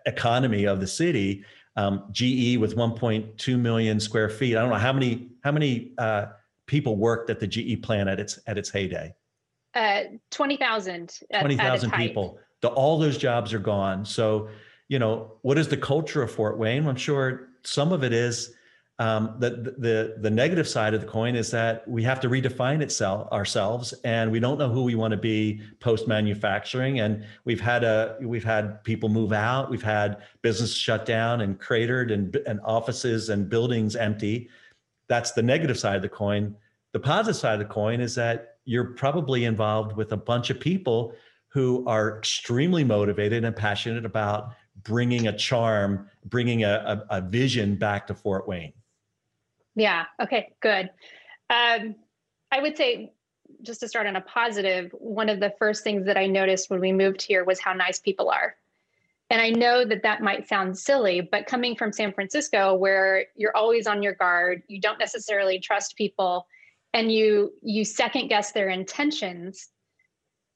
economy 0.06 0.66
of 0.66 0.82
the 0.82 0.88
city. 0.88 1.46
Um, 1.78 2.04
GE 2.12 2.58
with 2.58 2.76
1.2 2.76 3.58
million 3.58 4.02
square 4.02 4.28
feet. 4.28 4.58
I 4.58 4.62
don't 4.62 4.70
know 4.70 4.76
how 4.76 4.92
many 4.92 5.30
how 5.46 5.54
many 5.54 5.94
uh, 5.98 6.26
people 6.66 6.98
worked 6.98 7.30
at 7.30 7.40
the 7.40 7.48
GE 7.48 7.82
plant 7.82 8.10
at 8.10 8.20
its 8.20 8.38
at 8.48 8.58
its 8.58 8.70
heyday. 8.70 9.16
Uh, 9.74 10.04
20,000. 10.32 11.20
20,000 11.40 11.92
people. 11.92 12.40
The, 12.62 12.70
all 12.70 13.00
those 13.00 13.18
jobs 13.18 13.54
are 13.54 13.60
gone. 13.60 14.06
So, 14.06 14.50
you 14.88 15.00
know, 15.00 15.34
what 15.42 15.58
is 15.58 15.68
the 15.68 15.78
culture 15.78 16.22
of 16.22 16.32
Fort 16.32 16.58
Wayne? 16.58 16.86
I'm 16.88 16.96
sure 16.96 17.50
some 17.64 17.92
of 17.92 18.04
it 18.04 18.14
is 18.14 18.54
um, 19.02 19.38
the, 19.40 19.50
the, 19.80 20.18
the 20.20 20.30
negative 20.30 20.68
side 20.68 20.94
of 20.94 21.02
the 21.02 21.08
coin 21.08 21.36
is 21.36 21.50
that 21.50 21.88
we 21.88 22.04
have 22.04 22.20
to 22.20 22.30
redefine 22.30 22.82
itself 22.82 23.32
ourselves 23.32 23.94
and 24.04 24.32
we 24.32 24.40
don't 24.40 24.60
know 24.60 24.70
who 24.70 24.84
we 24.84 24.94
want 24.94 25.10
to 25.10 25.18
be 25.18 25.60
post 25.80 26.08
manufacturing 26.08 27.00
and 27.00 27.26
we've 27.44 27.60
had 27.60 27.84
a 27.84 28.16
we've 28.22 28.44
had 28.44 28.84
people 28.84 29.10
move 29.10 29.34
out 29.34 29.72
we've 29.72 29.82
had 29.82 30.18
business 30.44 30.76
shut 30.76 31.04
down 31.04 31.42
and 31.42 31.60
cratered 31.60 32.12
and, 32.12 32.36
and 32.46 32.60
offices 32.64 33.30
and 33.30 33.50
buildings 33.50 33.96
empty 33.96 34.48
that's 35.08 35.32
the 35.32 35.42
negative 35.42 35.80
side 35.80 35.96
of 35.96 36.04
the 36.04 36.10
coin 36.10 36.56
the 36.92 37.00
positive 37.00 37.36
side 37.36 37.60
of 37.60 37.68
the 37.68 37.74
coin 37.74 38.02
is 38.02 38.14
that 38.14 38.51
you're 38.66 38.94
probably 38.94 39.46
involved 39.46 39.96
with 39.96 40.12
a 40.12 40.18
bunch 40.18 40.50
of 40.50 40.60
people 40.60 41.14
who 41.48 41.86
are 41.88 42.18
extremely 42.18 42.84
motivated 42.84 43.44
and 43.44 43.56
passionate 43.56 44.06
about 44.06 44.54
bringing 44.84 45.28
a 45.28 45.38
charm 45.38 46.10
bringing 46.26 46.64
a, 46.64 47.04
a, 47.10 47.18
a 47.18 47.22
vision 47.22 47.76
back 47.76 48.08
to 48.08 48.16
fort 48.16 48.48
wayne 48.48 48.74
yeah. 49.76 50.06
Okay. 50.22 50.54
Good. 50.62 50.90
Um, 51.50 51.96
I 52.52 52.62
would 52.62 52.78
say, 52.78 53.14
just 53.62 53.82
to 53.82 53.88
start 53.88 54.08
on 54.08 54.16
a 54.16 54.22
positive, 54.22 54.92
one 54.94 55.30
of 55.30 55.40
the 55.40 55.54
first 55.60 55.84
things 55.84 56.06
that 56.06 56.18
I 56.18 56.26
noticed 56.26 56.70
when 56.70 56.80
we 56.80 56.92
moved 56.92 57.22
here 57.22 57.44
was 57.44 57.60
how 57.60 57.74
nice 57.74 58.00
people 58.00 58.30
are. 58.30 58.56
And 59.30 59.42
I 59.42 59.50
know 59.50 59.86
that 59.86 60.04
that 60.04 60.22
might 60.22 60.48
sound 60.48 60.78
silly, 60.78 61.22
but 61.22 61.46
coming 61.46 61.76
from 61.76 61.94
San 61.94 62.12
Francisco, 62.12 62.74
where 62.74 63.28
you're 63.36 63.56
always 63.56 63.88
on 63.88 64.04
your 64.04 64.14
guard, 64.14 64.64
you 64.68 64.82
don't 64.82 65.00
necessarily 65.00 65.60
trust 65.60 65.96
people, 65.96 66.48
and 66.94 67.12
you 67.12 67.54
you 67.62 67.86
second 67.86 68.28
guess 68.28 68.52
their 68.52 68.70
intentions. 68.70 69.70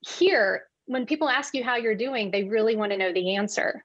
Here, 0.02 0.64
when 0.86 1.06
people 1.06 1.30
ask 1.30 1.54
you 1.54 1.64
how 1.64 1.78
you're 1.78 1.96
doing, 1.96 2.32
they 2.32 2.44
really 2.44 2.76
want 2.76 2.92
to 2.92 2.98
know 2.98 3.14
the 3.14 3.36
answer. 3.36 3.84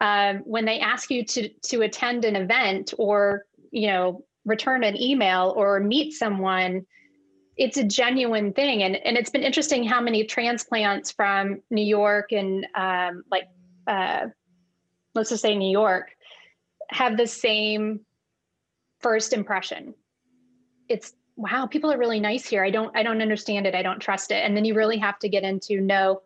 Um, 0.00 0.38
when 0.44 0.64
they 0.64 0.80
ask 0.80 1.10
you 1.10 1.24
to 1.24 1.48
to 1.48 1.82
attend 1.82 2.24
an 2.24 2.36
event 2.36 2.94
or 2.98 3.44
you 3.70 3.88
know 3.88 4.24
return 4.44 4.84
an 4.84 5.00
email 5.00 5.52
or 5.56 5.80
meet 5.80 6.12
someone 6.12 6.86
it's 7.58 7.76
a 7.76 7.84
genuine 7.84 8.52
thing 8.52 8.82
and 8.82 8.96
and 8.96 9.16
it's 9.16 9.30
been 9.30 9.42
interesting 9.42 9.84
how 9.84 10.00
many 10.00 10.24
transplants 10.24 11.10
from 11.10 11.60
new 11.70 11.84
york 11.84 12.32
and 12.32 12.66
um, 12.74 13.22
like 13.30 13.48
uh, 13.86 14.26
let's 15.14 15.30
just 15.30 15.42
say 15.42 15.54
new 15.54 15.70
york 15.70 16.10
have 16.88 17.16
the 17.16 17.26
same 17.26 18.00
first 19.00 19.32
impression 19.32 19.92
it's 20.88 21.12
wow 21.38 21.66
people 21.66 21.90
are 21.90 21.98
really 21.98 22.20
nice 22.20 22.46
here 22.46 22.62
i 22.62 22.70
don't 22.70 22.94
i 22.94 23.02
don't 23.02 23.22
understand 23.22 23.66
it 23.66 23.74
i 23.74 23.82
don't 23.82 24.00
trust 24.00 24.30
it 24.30 24.44
and 24.44 24.54
then 24.54 24.64
you 24.64 24.74
really 24.74 24.98
have 24.98 25.18
to 25.18 25.28
get 25.28 25.42
into 25.42 25.80
no 25.80 26.20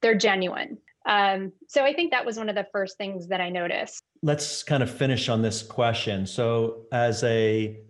they're 0.00 0.14
genuine 0.14 0.78
um, 1.04 1.52
so 1.66 1.84
I 1.84 1.92
think 1.92 2.10
that 2.12 2.24
was 2.24 2.36
one 2.36 2.48
of 2.48 2.54
the 2.54 2.66
first 2.72 2.96
things 2.96 3.26
that 3.28 3.40
I 3.40 3.48
noticed. 3.48 4.02
Let's 4.22 4.62
kind 4.62 4.82
of 4.82 4.90
finish 4.90 5.28
on 5.28 5.42
this 5.42 5.62
question. 5.62 6.26
So 6.26 6.86
as 6.92 7.24
a, 7.24 7.80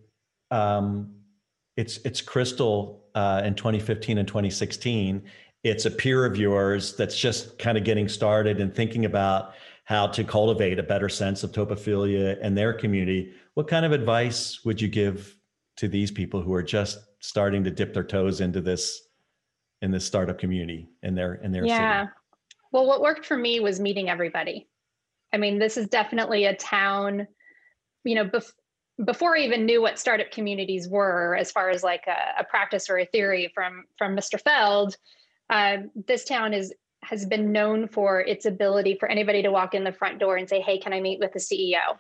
um, 0.51 1.15
it's 1.77 1.99
it's 1.99 2.21
Crystal 2.21 3.05
uh, 3.15 3.43
in 3.45 3.55
2015 3.55 4.19
and 4.19 4.29
2016. 4.29 5.23
It's 5.65 5.87
a 5.87 5.91
peer 5.91 6.25
of 6.25 6.37
yours 6.37 6.97
that's 6.97 7.19
just 7.19 7.59
kind 7.59 7.79
of 7.79 7.85
getting 7.85 8.09
started 8.09 8.61
and 8.61 8.75
thinking 8.75 9.05
about 9.05 9.55
how 9.85 10.07
to 10.09 10.25
cultivate 10.25 10.79
a 10.79 10.83
better 10.83 11.09
sense 11.09 11.45
of 11.45 11.53
topophilia 11.53 12.41
in 12.41 12.55
their 12.55 12.73
community. 12.73 13.33
What 13.55 13.69
kind 13.69 13.85
of 13.85 13.93
advice 13.93 14.65
would 14.65 14.81
you 14.81 14.89
give 14.89 15.37
to 15.83 15.89
these 15.89 16.13
people 16.13 16.41
who 16.41 16.55
are 16.55 16.63
just 16.63 17.01
starting 17.19 17.65
to 17.65 17.71
dip 17.71 17.93
their 17.93 18.05
toes 18.05 18.41
into 18.41 18.61
this 18.61 19.09
in 19.81 19.91
this 19.91 20.05
startup 20.05 20.39
community 20.39 20.89
in 21.03 21.13
their 21.13 21.35
in 21.35 21.51
their 21.51 21.67
yeah. 21.67 22.03
city? 22.03 22.13
Well, 22.71 22.87
what 22.87 23.01
worked 23.01 23.27
for 23.27 23.37
me 23.37 23.59
was 23.59 23.81
meeting 23.81 24.09
everybody. 24.09 24.69
I 25.35 25.39
mean, 25.39 25.59
this 25.59 25.77
is 25.77 25.89
definitely 25.89 26.45
a 26.45 26.55
town, 26.55 27.27
you 28.05 28.15
know, 28.15 28.25
bef- 28.27 28.53
before 29.05 29.37
I 29.37 29.41
even 29.41 29.67
knew 29.67 29.83
what 29.83 29.99
startup 29.99 30.31
communities 30.31 30.89
were, 30.89 31.35
as 31.35 31.51
far 31.51 31.69
as 31.69 31.83
like 31.83 32.05
a, 32.07 32.43
a 32.43 32.45
practice 32.45 32.89
or 32.89 32.99
a 32.99 33.07
theory 33.07 33.51
from 33.53 33.83
from 33.99 34.15
Mr. 34.17 34.41
Feld, 34.41 34.97
uh, 35.51 35.79
this 36.07 36.25
town 36.25 36.55
is 36.55 36.73
has 37.03 37.27
been 37.27 37.51
known 37.51 37.89
for 37.89 38.21
its 38.21 38.47
ability 38.47 38.99
for 39.01 39.09
anybody 39.09 39.43
to 39.43 39.51
walk 39.51 39.75
in 39.75 39.83
the 39.83 39.91
front 39.91 40.21
door 40.21 40.37
and 40.37 40.49
say, 40.49 40.61
"Hey, 40.61 40.79
can 40.79 40.93
I 40.93 41.01
meet 41.01 41.19
with 41.19 41.33
the 41.33 41.41
CEO?" 41.41 41.99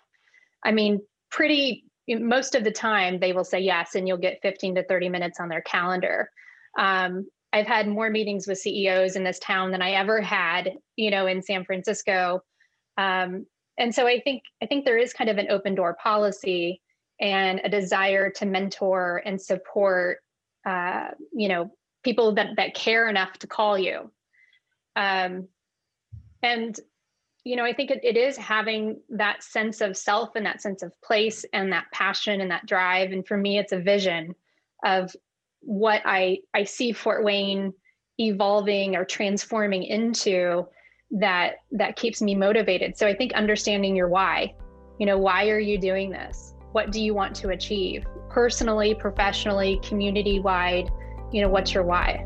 I 0.64 0.70
mean, 0.70 1.00
pretty 1.32 1.86
most 2.08 2.54
of 2.54 2.64
the 2.64 2.70
time 2.70 3.18
they 3.18 3.32
will 3.32 3.44
say 3.44 3.60
yes, 3.60 3.94
and 3.94 4.06
you'll 4.06 4.18
get 4.18 4.42
15 4.42 4.76
to 4.76 4.84
30 4.84 5.08
minutes 5.08 5.40
on 5.40 5.48
their 5.48 5.62
calendar. 5.62 6.30
Um, 6.78 7.26
I've 7.52 7.66
had 7.66 7.86
more 7.86 8.10
meetings 8.10 8.46
with 8.46 8.58
CEOs 8.58 9.16
in 9.16 9.24
this 9.24 9.38
town 9.38 9.70
than 9.70 9.82
I 9.82 9.92
ever 9.92 10.20
had, 10.20 10.72
you 10.96 11.10
know, 11.10 11.26
in 11.26 11.42
San 11.42 11.64
Francisco. 11.64 12.42
Um, 12.96 13.46
and 13.78 13.94
so 13.94 14.06
I 14.06 14.20
think 14.20 14.42
I 14.62 14.66
think 14.66 14.84
there 14.84 14.98
is 14.98 15.12
kind 15.12 15.30
of 15.30 15.38
an 15.38 15.50
open 15.50 15.74
door 15.74 15.96
policy 16.02 16.80
and 17.20 17.60
a 17.64 17.68
desire 17.68 18.30
to 18.30 18.46
mentor 18.46 19.22
and 19.24 19.40
support, 19.40 20.18
uh, 20.66 21.08
you 21.32 21.48
know, 21.48 21.70
people 22.02 22.34
that 22.34 22.56
that 22.56 22.74
care 22.74 23.08
enough 23.08 23.38
to 23.38 23.46
call 23.46 23.78
you. 23.78 24.10
Um, 24.96 25.48
and 26.42 26.78
you 27.44 27.56
know, 27.56 27.64
I 27.64 27.72
think 27.72 27.90
it, 27.90 28.00
it 28.04 28.16
is 28.16 28.36
having 28.36 29.00
that 29.10 29.42
sense 29.42 29.80
of 29.80 29.96
self 29.96 30.36
and 30.36 30.46
that 30.46 30.62
sense 30.62 30.82
of 30.82 30.92
place 31.02 31.44
and 31.52 31.72
that 31.72 31.86
passion 31.92 32.40
and 32.40 32.50
that 32.50 32.66
drive. 32.66 33.12
And 33.12 33.26
for 33.26 33.36
me, 33.36 33.58
it's 33.58 33.72
a 33.72 33.80
vision 33.80 34.34
of 34.84 35.14
what 35.60 36.02
I 36.04 36.38
I 36.54 36.64
see 36.64 36.92
Fort 36.92 37.24
Wayne 37.24 37.72
evolving 38.18 38.94
or 38.94 39.04
transforming 39.04 39.82
into 39.82 40.66
that 41.10 41.56
that 41.72 41.96
keeps 41.96 42.22
me 42.22 42.34
motivated. 42.34 42.96
So 42.96 43.06
I 43.06 43.14
think 43.14 43.32
understanding 43.32 43.96
your 43.96 44.08
why. 44.08 44.54
You 44.98 45.06
know, 45.06 45.18
why 45.18 45.48
are 45.48 45.58
you 45.58 45.78
doing 45.78 46.10
this? 46.10 46.54
What 46.72 46.92
do 46.92 47.02
you 47.02 47.12
want 47.12 47.34
to 47.36 47.50
achieve? 47.50 48.04
Personally, 48.30 48.94
professionally, 48.94 49.80
community 49.82 50.38
wide, 50.38 50.90
you 51.32 51.42
know, 51.42 51.48
what's 51.48 51.74
your 51.74 51.82
why? 51.82 52.24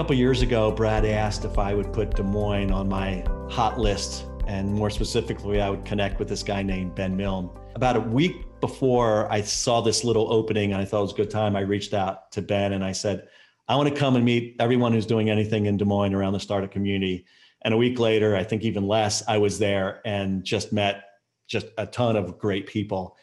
Couple 0.00 0.16
years 0.16 0.40
ago, 0.40 0.72
Brad 0.72 1.04
asked 1.04 1.44
if 1.44 1.58
I 1.58 1.74
would 1.74 1.92
put 1.92 2.16
Des 2.16 2.22
Moines 2.22 2.70
on 2.72 2.88
my 2.88 3.22
hot 3.50 3.78
list 3.78 4.24
And 4.46 4.72
more 4.72 4.88
specifically, 4.88 5.60
I 5.60 5.68
would 5.68 5.84
connect 5.84 6.18
with 6.18 6.26
this 6.26 6.42
guy 6.42 6.62
named 6.62 6.94
Ben 6.94 7.14
Milne. 7.14 7.50
About 7.74 7.96
a 7.96 8.00
week 8.00 8.46
before 8.60 9.30
I 9.30 9.42
saw 9.42 9.82
this 9.82 10.02
little 10.02 10.32
opening 10.32 10.72
and 10.72 10.80
I 10.80 10.86
thought 10.86 11.00
it 11.00 11.02
was 11.02 11.12
a 11.12 11.16
good 11.16 11.30
time, 11.30 11.54
I 11.54 11.60
reached 11.60 11.92
out 11.92 12.32
to 12.32 12.40
Ben 12.40 12.72
and 12.72 12.82
I 12.82 12.92
said, 12.92 13.28
I 13.68 13.76
want 13.76 13.90
to 13.90 13.94
come 13.94 14.16
and 14.16 14.24
meet 14.24 14.56
everyone 14.58 14.94
who's 14.94 15.04
doing 15.04 15.28
anything 15.28 15.66
in 15.66 15.76
Des 15.76 15.84
Moines 15.84 16.14
around 16.14 16.32
the 16.32 16.40
startup 16.40 16.70
community. 16.70 17.26
And 17.60 17.74
a 17.74 17.76
week 17.76 17.98
later, 17.98 18.34
I 18.34 18.42
think 18.42 18.62
even 18.62 18.88
less, 18.88 19.22
I 19.28 19.36
was 19.36 19.58
there 19.58 20.00
and 20.06 20.42
just 20.42 20.72
met 20.72 21.04
just 21.46 21.66
a 21.76 21.84
ton 21.84 22.16
of 22.16 22.38
great 22.38 22.66
people. 22.66 23.18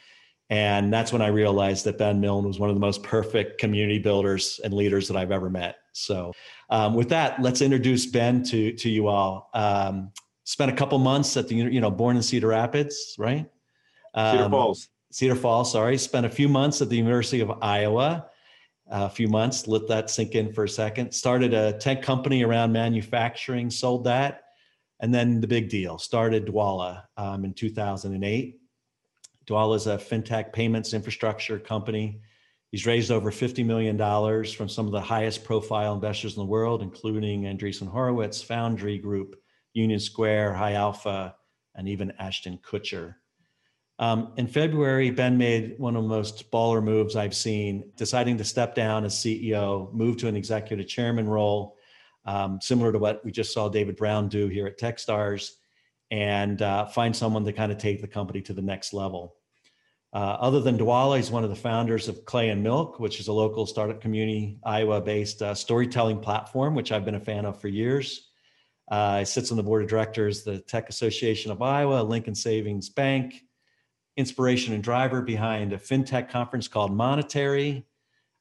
And 0.50 0.94
that's 0.94 1.12
when 1.12 1.22
I 1.22 1.28
realized 1.28 1.86
that 1.86 1.98
Ben 1.98 2.22
Milne 2.22 2.46
was 2.46 2.58
one 2.58 2.70
of 2.70 2.76
the 2.76 2.80
most 2.80 3.04
perfect 3.04 3.60
community 3.60 4.00
builders 4.00 4.62
and 4.64 4.74
leaders 4.74 5.08
that 5.10 5.18
I've 5.18 5.32
ever 5.32 5.50
met. 5.50 5.76
So, 5.92 6.32
um, 6.70 6.94
with 6.94 7.10
that, 7.10 7.42
let's 7.42 7.62
introduce 7.62 8.06
Ben 8.06 8.44
to 8.44 8.72
to 8.74 8.90
you 8.90 9.08
all. 9.08 9.50
Um, 9.54 10.12
spent 10.46 10.72
a 10.72 10.76
couple 10.76 10.98
months 11.00 11.36
at 11.36 11.50
the 11.50 11.56
you 11.56 11.82
know 11.82 11.92
born 11.92 12.16
in 12.16 12.24
Cedar 12.24 12.48
Rapids, 12.48 13.16
right? 13.18 13.46
Um, 14.14 14.38
Cedar 14.38 14.50
Falls. 14.50 14.90
Cedar 15.12 15.36
Falls. 15.36 15.72
Sorry, 15.72 15.98
spent 15.98 16.26
a 16.26 16.30
few 16.30 16.48
months 16.48 16.82
at 16.82 16.90
the 16.90 16.98
University 16.98 17.42
of 17.42 17.52
Iowa. 17.62 18.28
A 18.90 19.10
few 19.10 19.28
months. 19.28 19.68
Let 19.68 19.86
that 19.90 20.10
sink 20.10 20.34
in 20.36 20.54
for 20.54 20.64
a 20.64 20.70
second. 20.70 21.12
Started 21.12 21.54
a 21.54 21.74
tech 21.74 22.02
company 22.02 22.46
around 22.46 22.72
manufacturing. 22.72 23.70
Sold 23.70 24.06
that, 24.06 24.44
and 25.02 25.14
then 25.14 25.42
the 25.42 25.48
big 25.48 25.68
deal. 25.68 25.98
Started 25.98 26.46
Dwolla 26.46 27.04
um, 27.18 27.44
in 27.44 27.54
2008 27.54 28.57
Dwolla 29.48 29.76
is 29.78 29.88
a 29.88 29.98
fintech 29.98 30.52
payments 30.52 30.94
infrastructure 30.94 31.58
company. 31.58 32.22
He's 32.72 32.86
raised 32.86 33.12
over 33.12 33.32
$50 33.32 33.66
million 33.66 33.98
from 34.46 34.68
some 34.68 34.86
of 34.86 34.92
the 34.92 35.02
highest 35.02 35.46
profile 35.46 35.94
investors 35.94 36.36
in 36.36 36.42
the 36.42 36.46
world, 36.46 36.82
including 36.82 37.44
Andreessen 37.44 37.88
Horowitz, 37.88 38.42
Foundry 38.44 38.98
Group, 38.98 39.36
Union 39.74 40.00
Square, 40.00 40.54
High 40.54 40.74
Alpha, 40.74 41.36
and 41.76 41.88
even 41.88 42.12
Ashton 42.20 42.60
Kutcher. 42.60 43.16
Um, 44.00 44.34
in 44.38 44.48
February, 44.48 45.10
Ben 45.12 45.38
made 45.38 45.76
one 45.80 45.96
of 45.96 46.04
the 46.04 46.10
most 46.10 46.52
baller 46.52 46.84
moves 46.84 47.16
I've 47.16 47.36
seen, 47.36 47.92
deciding 47.96 48.38
to 48.38 48.44
step 48.44 48.76
down 48.76 49.06
as 49.06 49.16
CEO, 49.16 49.92
move 49.94 50.18
to 50.18 50.28
an 50.28 50.36
executive 50.36 50.88
chairman 50.88 51.28
role, 51.28 51.78
um, 52.26 52.60
similar 52.62 52.92
to 52.92 53.00
what 53.00 53.24
we 53.24 53.32
just 53.32 53.54
saw 53.54 53.70
David 53.70 53.96
Brown 53.96 54.28
do 54.28 54.48
here 54.50 54.68
at 54.68 54.78
Techstars, 54.78 55.52
and 56.12 56.62
uh, 56.62 56.86
find 56.86 57.16
someone 57.16 57.44
to 57.46 57.54
kind 57.54 57.72
of 57.72 57.78
take 57.78 58.02
the 58.02 58.08
company 58.08 58.42
to 58.42 58.54
the 58.54 58.62
next 58.62 58.94
level. 58.94 59.36
Uh, 60.14 60.38
other 60.40 60.62
than 60.62 60.78
Dwolla, 60.78 61.18
he's 61.18 61.30
one 61.30 61.44
of 61.44 61.50
the 61.50 61.56
founders 61.56 62.08
of 62.08 62.24
Clay 62.26 62.50
and 62.50 62.64
Milk, 62.64 63.00
which 63.00 63.20
is 63.20 63.28
a 63.28 63.34
local 63.34 63.66
startup 63.66 64.00
community, 64.00 64.58
Iowa-based 64.64 65.42
uh, 65.42 65.54
storytelling 65.54 66.20
platform, 66.20 66.76
which 66.76 66.92
I've 66.92 67.06
been 67.06 67.16
a 67.16 67.20
fan 67.20 67.46
of 67.46 67.60
for 67.60 67.68
years. 67.68 68.30
Uh, 68.90 69.20
he 69.20 69.26
sits 69.26 69.52
on 69.52 69.58
the 69.58 69.64
board 69.64 69.84
of 69.84 69.90
directors, 69.90 70.44
the 70.44 70.60
Tech 70.60 70.88
Association 70.90 71.52
of 71.52 71.62
Iowa, 71.62 72.02
Lincoln 72.04 72.36
Savings 72.36 72.90
Bank, 72.90 73.44
inspiration 74.16 74.74
and 74.74 74.84
driver 74.84 75.22
behind 75.22 75.74
a 75.74 75.78
fintech 75.78 76.30
conference 76.30 76.70
called 76.70 76.92
Monetery, 76.92 77.84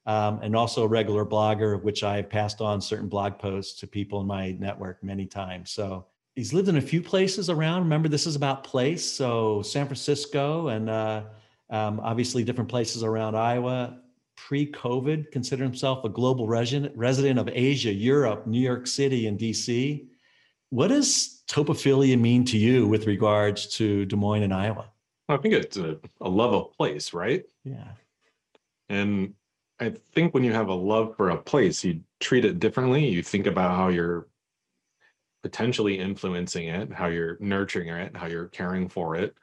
um, 0.05 0.39
and 0.41 0.55
also 0.55 0.83
a 0.83 0.87
regular 0.87 1.25
blogger, 1.25 1.83
which 1.83 2.01
I 2.01 2.15
have 2.15 2.29
passed 2.29 2.61
on 2.61 2.79
certain 2.79 3.09
blog 3.09 3.39
posts 3.39 3.77
to 3.81 3.87
people 3.87 4.21
in 4.21 4.27
my 4.27 4.51
network 4.51 5.03
many 5.03 5.25
times. 5.25 5.71
So 5.71 6.05
he's 6.37 6.53
lived 6.53 6.69
in 6.69 6.77
a 6.77 6.81
few 6.81 7.01
places 7.01 7.49
around. 7.49 7.81
Remember, 7.81 8.07
this 8.07 8.27
is 8.27 8.35
about 8.35 8.63
place. 8.63 9.03
So 9.03 9.63
San 9.63 9.87
Francisco 9.87 10.67
and 10.67 10.87
uh, 10.87 11.23
um, 11.71 11.99
obviously 11.99 12.43
different 12.43 12.69
places 12.69 13.03
around 13.03 13.35
Iowa. 13.35 13.99
Pre-COVID, 14.35 15.31
considered 15.31 15.63
himself 15.63 16.05
a 16.05 16.09
global 16.09 16.47
resident, 16.47 16.95
resident 16.95 17.39
of 17.39 17.49
Asia, 17.51 17.91
Europe, 17.91 18.45
New 18.45 18.61
York 18.61 18.85
City, 18.85 19.25
and 19.25 19.37
DC. 19.37 20.05
What 20.69 20.89
does 20.89 21.41
topophilia 21.47 22.19
mean 22.19 22.45
to 22.45 22.57
you 22.57 22.87
with 22.87 23.07
regards 23.07 23.65
to 23.77 24.05
Des 24.05 24.15
Moines 24.15 24.43
and 24.43 24.53
Iowa? 24.53 24.91
I 25.27 25.37
think 25.37 25.55
it's 25.55 25.77
a, 25.77 25.97
a 26.21 26.29
love 26.29 26.53
of 26.53 26.71
place, 26.77 27.13
right? 27.13 27.43
Yeah. 27.63 27.87
And 28.89 29.33
I 29.79 29.93
think 30.13 30.35
when 30.35 30.43
you 30.43 30.53
have 30.53 30.69
a 30.69 30.73
love 30.73 31.17
for 31.17 31.31
a 31.31 31.37
place, 31.37 31.83
you 31.83 32.01
treat 32.19 32.45
it 32.45 32.59
differently. 32.59 33.07
You 33.07 33.23
think 33.23 33.47
about 33.47 33.75
how 33.75 33.87
you're 33.87 34.27
potentially 35.43 35.99
influencing 35.99 36.67
it, 36.67 36.91
how 36.91 37.07
you're 37.07 37.37
nurturing 37.39 37.89
it, 37.89 38.15
how 38.15 38.27
you're 38.27 38.47
caring 38.47 38.89
for 38.89 39.15
it. 39.15 39.35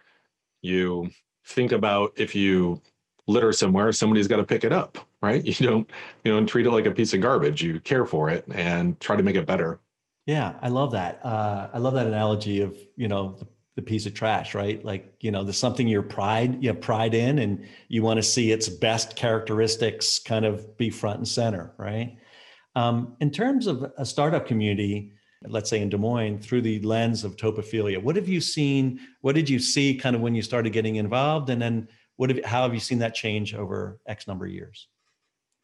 You 0.63 1.11
think 1.47 1.73
about 1.73 2.13
if 2.17 2.35
you 2.35 2.81
litter 3.27 3.53
somewhere, 3.53 3.93
somebody's 3.93 4.29
got 4.29 4.37
to 4.37 4.45
pick 4.45 4.65
it 4.65 4.73
up, 4.73 4.99
right? 5.23 5.45
You 5.61 5.67
don't 5.67 5.91
you 6.25 6.33
don't 6.33 6.47
treat 6.47 6.67
it 6.67 6.71
like 6.71 6.87
a 6.87 6.91
piece 6.91 7.15
of 7.15 7.21
garbage. 7.21 7.63
You 7.63 7.81
care 7.81 8.07
for 8.07 8.31
it 8.31 8.45
and 8.53 8.99
try 9.01 9.17
to 9.17 9.23
make 9.23 9.37
it 9.37 9.47
better. 9.47 9.81
Yeah, 10.27 10.55
I 10.63 10.69
love 10.69 10.93
that. 10.93 11.25
Uh, 11.25 11.69
I 11.73 11.79
love 11.79 11.95
that 11.95 12.07
analogy 12.07 12.63
of 12.63 12.77
you 12.97 13.09
know 13.09 13.37
the, 13.39 13.47
the, 13.77 13.83
piece 13.83 14.07
of 14.07 14.15
trash, 14.15 14.55
right? 14.55 14.83
Like 14.85 15.15
you 15.21 15.31
know, 15.31 15.45
there's 15.45 15.59
something 15.59 15.87
you're 15.87 16.03
pride 16.03 16.63
you 16.63 16.71
have 16.71 16.81
pride 16.81 17.15
in, 17.15 17.39
and 17.39 17.67
you 17.89 18.03
want 18.03 18.19
to 18.19 18.23
see 18.23 18.51
its 18.53 18.69
best 18.69 19.17
characteristics 19.17 20.19
kind 20.19 20.45
of 20.45 20.77
be 20.77 20.91
front 20.91 21.19
and 21.19 21.29
center, 21.29 21.75
right? 21.79 22.17
Um, 22.77 23.17
in 23.21 23.31
terms 23.31 23.67
of 23.67 23.93
a 23.97 24.05
startup 24.05 24.47
community, 24.47 25.13
let's 25.47 25.71
say 25.71 25.81
in 25.81 25.89
Des 25.89 25.99
Moines, 25.99 26.39
through 26.39 26.63
the 26.63 26.81
lens 26.81 27.25
of 27.25 27.37
topophilia? 27.37 28.03
What 28.03 28.17
have 28.17 28.29
you 28.29 28.41
seen? 28.41 29.01
What 29.21 29.35
did 29.35 29.49
you 29.49 29.59
see 29.59 29.95
kind 29.95 30.17
of 30.17 30.23
when 30.23 30.35
you 30.35 30.43
started 30.43 30.73
getting 30.73 30.97
involved? 30.97 31.51
And 31.51 31.61
then 31.61 31.89
what 32.17 32.31
have, 32.31 32.45
how 32.45 32.63
have 32.63 32.75
you 32.75 32.81
seen 32.81 32.99
that 33.01 33.15
change 33.15 33.55
over 33.55 33.99
X 34.07 34.27
number 34.27 34.47
of 34.47 34.53
years? 34.53 34.89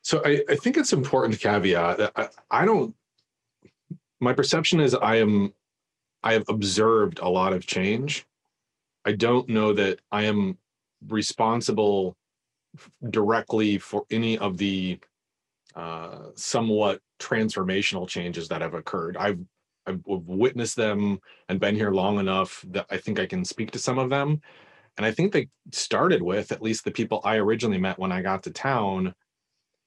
So 0.03 0.23
I, 0.25 0.43
I 0.49 0.57
think 0.57 0.77
it's 0.77 0.93
important 0.93 1.35
to 1.35 1.41
caveat 1.41 1.99
that 1.99 2.13
I, 2.17 2.29
I 2.51 2.65
don't, 2.65 2.95
my 4.21 4.33
perception 4.33 4.81
is 4.81 4.95
I 4.95 5.17
am, 5.17 5.53
I 6.23 6.35
have 6.35 6.49
observed 6.49 7.21
a 7.21 7.29
lot 7.29 7.53
of 7.53 7.67
change. 7.67 8.27
I 9.05 9.13
don't 9.13 9.49
know 9.49 9.73
that 9.73 10.01
I 10.13 10.25
am 10.25 10.59
responsible 11.09 12.17
directly 13.09 13.79
for 13.79 14.05
any 14.11 14.37
of 14.39 14.59
the 14.59 14.99
uh, 15.75 16.29
somewhat 16.35 17.01
transformational 17.19 18.07
changes 18.07 18.49
that 18.49 18.61
have 18.61 18.75
occurred. 18.75 19.17
I've 19.17 19.39
I've 19.91 20.01
witnessed 20.07 20.77
them 20.77 21.21
and 21.49 21.61
been 21.61 21.75
here 21.75 21.91
long 21.91 22.19
enough 22.19 22.65
that 22.69 22.87
I 22.91 22.97
think 22.97 23.19
I 23.19 23.27
can 23.27 23.45
speak 23.45 23.71
to 23.73 23.79
some 23.79 23.99
of 23.99 24.11
them. 24.11 24.41
And 24.97 25.07
I 25.07 25.13
think 25.13 25.33
they 25.33 25.49
started 25.73 26.23
with, 26.23 26.53
at 26.53 26.63
least 26.63 26.85
the 26.85 26.91
people 26.91 27.21
I 27.25 27.37
originally 27.37 27.79
met 27.79 27.99
when 27.99 28.13
I 28.13 28.23
got 28.23 28.43
to 28.45 28.51
town, 28.51 29.15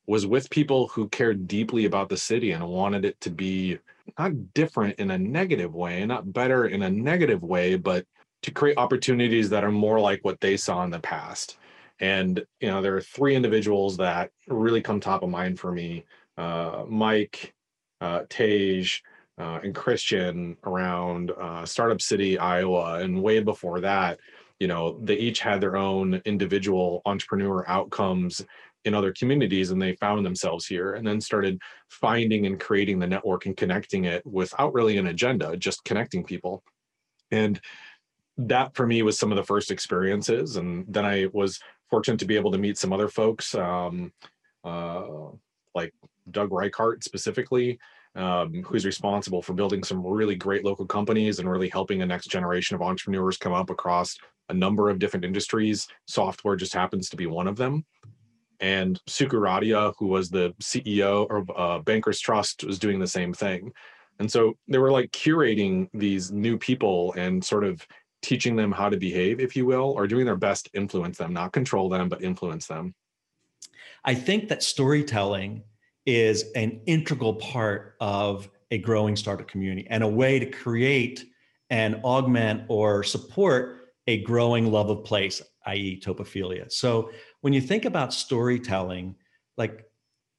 was 0.07 0.27
with 0.27 0.49
people 0.49 0.87
who 0.89 1.07
cared 1.09 1.47
deeply 1.47 1.85
about 1.85 2.09
the 2.09 2.17
city 2.17 2.51
and 2.51 2.67
wanted 2.67 3.05
it 3.05 3.19
to 3.21 3.29
be 3.29 3.79
not 4.19 4.53
different 4.53 4.99
in 4.99 5.11
a 5.11 5.17
negative 5.17 5.73
way, 5.73 6.05
not 6.05 6.33
better 6.33 6.67
in 6.67 6.83
a 6.83 6.89
negative 6.89 7.41
way, 7.41 7.75
but 7.75 8.05
to 8.41 8.51
create 8.51 8.77
opportunities 8.77 9.49
that 9.49 9.63
are 9.63 9.71
more 9.71 9.99
like 9.99 10.23
what 10.23 10.39
they 10.41 10.57
saw 10.57 10.83
in 10.83 10.89
the 10.89 10.99
past. 10.99 11.57
And 11.99 12.45
you 12.59 12.67
know, 12.67 12.81
there 12.81 12.95
are 12.97 13.01
three 13.01 13.35
individuals 13.35 13.95
that 13.97 14.31
really 14.47 14.81
come 14.81 14.99
top 14.99 15.23
of 15.23 15.29
mind 15.29 15.59
for 15.59 15.71
me: 15.71 16.03
uh, 16.37 16.83
Mike, 16.87 17.53
uh, 18.01 18.23
Tej, 18.29 18.85
uh, 19.37 19.59
and 19.63 19.73
Christian 19.73 20.57
around 20.63 21.31
uh, 21.31 21.65
Startup 21.65 22.01
City, 22.01 22.37
Iowa, 22.37 22.99
and 22.99 23.21
way 23.21 23.39
before 23.39 23.79
that, 23.81 24.19
you 24.59 24.67
know, 24.67 24.99
they 25.01 25.15
each 25.15 25.39
had 25.39 25.59
their 25.59 25.75
own 25.75 26.21
individual 26.25 27.01
entrepreneur 27.05 27.67
outcomes 27.67 28.45
in 28.85 28.93
other 28.93 29.13
communities 29.13 29.71
and 29.71 29.81
they 29.81 29.95
found 29.95 30.25
themselves 30.25 30.65
here 30.65 30.93
and 30.93 31.07
then 31.07 31.19
started 31.21 31.59
finding 31.89 32.45
and 32.45 32.59
creating 32.59 32.99
the 32.99 33.07
network 33.07 33.45
and 33.45 33.57
connecting 33.57 34.05
it 34.05 34.25
without 34.25 34.73
really 34.73 34.97
an 34.97 35.07
agenda, 35.07 35.55
just 35.57 35.83
connecting 35.85 36.23
people. 36.23 36.63
And 37.31 37.59
that 38.37 38.75
for 38.75 38.85
me 38.85 39.01
was 39.01 39.17
some 39.17 39.31
of 39.31 39.37
the 39.37 39.43
first 39.43 39.71
experiences. 39.71 40.57
And 40.57 40.85
then 40.87 41.05
I 41.05 41.27
was 41.33 41.59
fortunate 41.89 42.19
to 42.19 42.25
be 42.25 42.35
able 42.35 42.51
to 42.51 42.57
meet 42.57 42.77
some 42.77 42.91
other 42.91 43.07
folks, 43.07 43.55
um, 43.55 44.11
uh, 44.63 45.29
like 45.75 45.93
Doug 46.31 46.51
Reichardt 46.51 47.03
specifically, 47.03 47.79
um, 48.15 48.63
who's 48.63 48.85
responsible 48.85 49.41
for 49.41 49.53
building 49.53 49.83
some 49.83 50.05
really 50.05 50.35
great 50.35 50.63
local 50.63 50.85
companies 50.85 51.39
and 51.39 51.49
really 51.49 51.69
helping 51.69 52.01
a 52.01 52.05
next 52.05 52.27
generation 52.27 52.75
of 52.75 52.81
entrepreneurs 52.81 53.37
come 53.37 53.53
up 53.53 53.69
across 53.69 54.15
a 54.49 54.53
number 54.53 54.89
of 54.89 54.99
different 54.99 55.25
industries. 55.25 55.87
Software 56.07 56.55
just 56.55 56.73
happens 56.73 57.09
to 57.09 57.17
be 57.17 57.25
one 57.25 57.47
of 57.47 57.55
them. 57.55 57.85
And 58.59 58.99
Suku 59.09 59.33
Radia, 59.33 59.93
who 59.97 60.07
was 60.07 60.29
the 60.29 60.53
CEO 60.61 61.29
of 61.29 61.51
uh, 61.55 61.79
Bankers 61.79 62.19
Trust, 62.19 62.63
was 62.63 62.79
doing 62.79 62.99
the 62.99 63.07
same 63.07 63.33
thing. 63.33 63.71
And 64.19 64.31
so 64.31 64.53
they 64.67 64.77
were 64.77 64.91
like 64.91 65.11
curating 65.11 65.89
these 65.93 66.31
new 66.31 66.57
people 66.57 67.13
and 67.17 67.43
sort 67.43 67.63
of 67.63 67.85
teaching 68.21 68.55
them 68.55 68.71
how 68.71 68.89
to 68.89 68.97
behave, 68.97 69.39
if 69.39 69.55
you 69.55 69.65
will, 69.65 69.91
or 69.97 70.07
doing 70.07 70.25
their 70.25 70.37
best 70.37 70.65
to 70.65 70.77
influence 70.77 71.17
them, 71.17 71.33
not 71.33 71.51
control 71.51 71.89
them, 71.89 72.09
but 72.09 72.23
influence 72.23 72.67
them. 72.67 72.93
I 74.05 74.13
think 74.13 74.49
that 74.49 74.63
storytelling 74.63 75.63
is 76.05 76.51
an 76.55 76.81
integral 76.85 77.35
part 77.35 77.95
of 77.99 78.49
a 78.71 78.77
growing 78.79 79.15
startup 79.15 79.47
community 79.47 79.87
and 79.89 80.03
a 80.03 80.07
way 80.07 80.39
to 80.39 80.45
create 80.45 81.25
and 81.69 81.95
augment 82.03 82.63
or 82.67 83.03
support 83.03 83.79
a 84.07 84.21
growing 84.23 84.71
love 84.71 84.89
of 84.89 85.03
place, 85.03 85.41
i.e., 85.67 86.01
topophilia. 86.03 86.71
So 86.71 87.11
when 87.41 87.53
you 87.53 87.61
think 87.61 87.85
about 87.85 88.13
storytelling, 88.13 89.15
like 89.57 89.85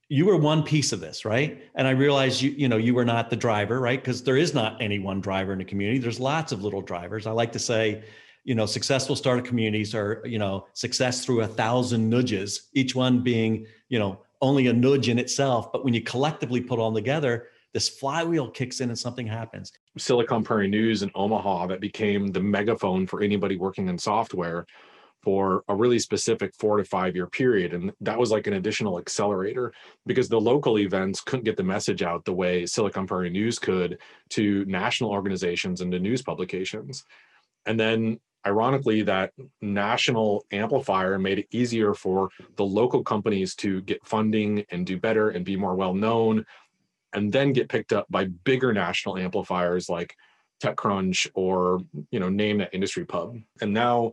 you 0.09 0.27
were 0.27 0.37
one 0.37 0.63
piece 0.63 0.93
of 0.93 1.01
this, 1.01 1.25
right? 1.25 1.63
And 1.75 1.87
I 1.87 1.93
realized 1.93 2.43
you, 2.43 2.51
you 2.51 2.69
know, 2.69 2.77
you 2.77 2.95
were 2.95 3.05
not 3.05 3.31
the 3.31 3.37
driver, 3.37 3.81
right? 3.81 4.01
Because 4.01 4.23
there 4.23 4.37
is 4.37 4.53
not 4.53 4.81
any 4.83 4.99
one 4.99 5.21
driver 5.21 5.53
in 5.53 5.61
a 5.61 5.65
community. 5.65 5.99
There's 5.99 6.21
lots 6.21 6.53
of 6.53 6.63
little 6.63 6.83
drivers. 6.83 7.27
I 7.27 7.31
like 7.31 7.53
to 7.53 7.59
say, 7.59 8.05
you 8.45 8.55
know, 8.55 8.67
successful 8.67 9.17
startup 9.17 9.47
communities 9.47 9.95
are, 9.95 10.23
you 10.27 10.39
know, 10.39 10.67
success 10.75 11.25
through 11.25 11.41
a 11.41 11.47
thousand 11.47 12.11
nudges, 12.11 12.69
each 12.75 12.95
one 12.95 13.23
being, 13.23 13.67
you 13.89 13.99
know, 13.99 14.21
only 14.41 14.67
a 14.67 14.73
nudge 14.73 15.09
in 15.09 15.19
itself. 15.19 15.73
But 15.73 15.85
when 15.85 15.95
you 15.95 16.03
collectively 16.03 16.61
put 16.61 16.79
all 16.79 16.93
together, 16.93 17.49
this 17.73 17.89
flywheel 17.89 18.51
kicks 18.51 18.81
in 18.81 18.89
and 18.89 18.99
something 18.99 19.27
happens. 19.27 19.73
Silicon 19.99 20.45
Prairie 20.45 20.69
News 20.69 21.03
in 21.03 21.11
Omaha 21.15 21.67
that 21.67 21.81
became 21.81 22.29
the 22.29 22.41
megaphone 22.41 23.07
for 23.07 23.21
anybody 23.21 23.57
working 23.57 23.89
in 23.89 23.99
software 23.99 24.65
for 25.25 25.65
a 25.69 25.75
really 25.75 25.99
specific 25.99 26.55
four 26.55 26.77
to 26.77 26.85
five 26.85 27.17
year 27.17 27.27
period. 27.27 27.73
And 27.73 27.91
that 28.03 28.19
was 28.19 28.31
like 28.31 28.47
an 28.47 28.53
additional 28.53 28.99
accelerator 28.99 29.73
because 30.07 30.29
the 30.29 30.41
local 30.41 30.79
events 30.79 31.21
couldn't 31.21 31.47
get 31.47 31.57
the 31.57 31.63
message 31.65 32.03
out 32.03 32.25
the 32.25 32.33
way 32.33 32.67
Silicon 32.67 33.07
Prairie 33.07 33.31
News 33.31 33.59
could 33.59 33.99
to 34.31 34.65
national 34.67 35.11
organizations 35.11 35.81
and 35.81 35.91
to 35.91 35.99
news 35.99 36.23
publications. 36.23 37.05
And 37.67 37.81
then 37.81 38.21
ironically, 38.47 39.03
that 39.03 39.33
national 39.61 40.45
amplifier 40.51 41.19
made 41.19 41.39
it 41.39 41.49
easier 41.51 41.95
for 41.95 42.29
the 42.57 42.65
local 42.65 43.03
companies 43.03 43.55
to 43.57 43.81
get 43.83 44.07
funding 44.07 44.65
and 44.71 44.87
do 44.87 44.99
better 44.99 45.31
and 45.31 45.45
be 45.45 45.57
more 45.57 45.75
well 45.75 45.95
known, 45.95 46.45
and 47.13 47.33
then 47.33 47.53
get 47.53 47.69
picked 47.69 47.93
up 47.93 48.07
by 48.11 48.25
bigger 48.25 48.73
national 48.73 49.17
amplifiers 49.17 49.89
like 49.89 50.17
TechCrunch 50.63 51.31
or 51.35 51.81
you 52.11 52.21
know 52.21 52.29
name 52.29 52.59
that 52.59 52.75
industry 52.75 53.05
pub. 53.05 53.37
And 53.61 53.73
now 53.73 54.13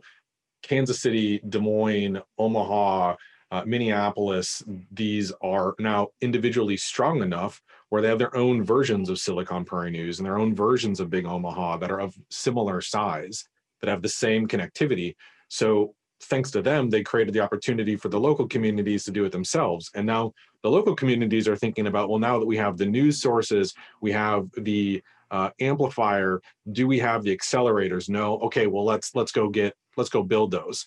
Kansas 0.62 1.00
City, 1.00 1.40
Des 1.48 1.58
Moines, 1.58 2.20
Omaha, 2.38 3.16
uh, 3.50 3.62
Minneapolis, 3.66 4.62
these 4.90 5.32
are 5.42 5.74
now 5.78 6.08
individually 6.20 6.76
strong 6.76 7.22
enough 7.22 7.62
where 7.90 8.00
they 8.00 8.08
have 8.08 8.18
their 8.18 8.34
own 8.34 8.64
versions 8.64 9.10
of 9.10 9.18
Silicon 9.18 9.64
Prairie 9.66 9.90
News 9.90 10.18
and 10.18 10.26
their 10.26 10.38
own 10.38 10.54
versions 10.54 11.00
of 11.00 11.10
Big 11.10 11.26
Omaha 11.26 11.76
that 11.76 11.90
are 11.90 12.00
of 12.00 12.16
similar 12.30 12.80
size 12.80 13.46
that 13.82 13.90
have 13.90 14.02
the 14.02 14.08
same 14.08 14.48
connectivity. 14.48 15.14
So 15.48 15.94
thanks 16.22 16.50
to 16.52 16.62
them, 16.62 16.88
they 16.88 17.02
created 17.02 17.34
the 17.34 17.40
opportunity 17.40 17.96
for 17.96 18.08
the 18.08 18.18
local 18.18 18.46
communities 18.46 19.04
to 19.04 19.10
do 19.10 19.24
it 19.24 19.32
themselves. 19.32 19.90
And 19.94 20.06
now 20.06 20.32
the 20.62 20.70
local 20.70 20.94
communities 20.94 21.48
are 21.48 21.56
thinking 21.56 21.88
about, 21.88 22.08
well, 22.08 22.20
now 22.20 22.38
that 22.38 22.46
we 22.46 22.56
have 22.56 22.78
the 22.78 22.86
news 22.86 23.20
sources, 23.20 23.74
we 24.00 24.12
have 24.12 24.48
the 24.56 25.02
uh, 25.30 25.50
amplifier, 25.60 26.40
do 26.72 26.86
we 26.86 26.98
have 27.00 27.22
the 27.22 27.36
accelerators? 27.36 28.08
No. 28.08 28.38
Okay, 28.40 28.66
well 28.66 28.84
let's 28.84 29.14
let's 29.14 29.32
go 29.32 29.48
get 29.48 29.74
let's 29.96 30.10
go 30.10 30.22
build 30.22 30.50
those. 30.50 30.86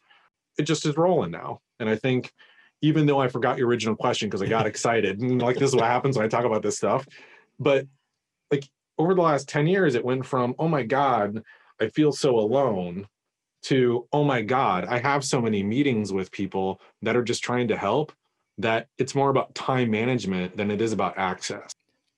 It 0.58 0.64
just 0.64 0.86
is 0.86 0.96
rolling 0.98 1.32
now. 1.32 1.60
And 1.80 1.90
I 1.90 1.96
think 1.96 2.32
even 2.82 3.06
though 3.06 3.20
I 3.20 3.28
forgot 3.28 3.58
your 3.58 3.68
original 3.68 3.96
question 3.96 4.30
because 4.30 4.42
I 4.42 4.48
got 4.48 4.68
excited 4.72 5.20
and 5.20 5.42
like 5.42 5.58
this 5.58 5.70
is 5.70 5.76
what 5.76 5.86
happens 5.86 6.16
when 6.16 6.26
I 6.26 6.30
talk 6.30 6.46
about 6.46 6.62
this 6.62 6.78
stuff, 6.78 7.08
but 7.60 7.86
like 8.52 8.70
over 8.98 9.14
the 9.14 9.22
last 9.22 9.50
10 9.50 9.68
years, 9.68 9.96
it 9.96 10.06
went 10.06 10.26
from, 10.26 10.56
oh 10.60 10.68
my 10.68 10.84
God, 10.84 11.44
I 11.82 11.90
feel 11.90 12.12
so 12.12 12.40
alone 12.40 13.08
to, 13.64 14.08
oh 14.14 14.24
my 14.24 14.42
God, 14.42 14.86
I 14.86 15.00
have 15.00 15.24
so 15.26 15.42
many 15.42 15.64
meetings 15.64 16.14
with 16.14 16.32
people 16.32 16.80
that 17.02 17.16
are 17.16 17.24
just 17.24 17.44
trying 17.44 17.68
to 17.70 17.78
help 17.78 18.12
that 18.58 18.88
it's 18.98 19.16
more 19.16 19.30
about 19.30 19.54
time 19.56 19.90
management 19.90 20.56
than 20.56 20.72
it 20.72 20.82
is 20.82 20.94
about 20.94 21.18
access. 21.18 21.72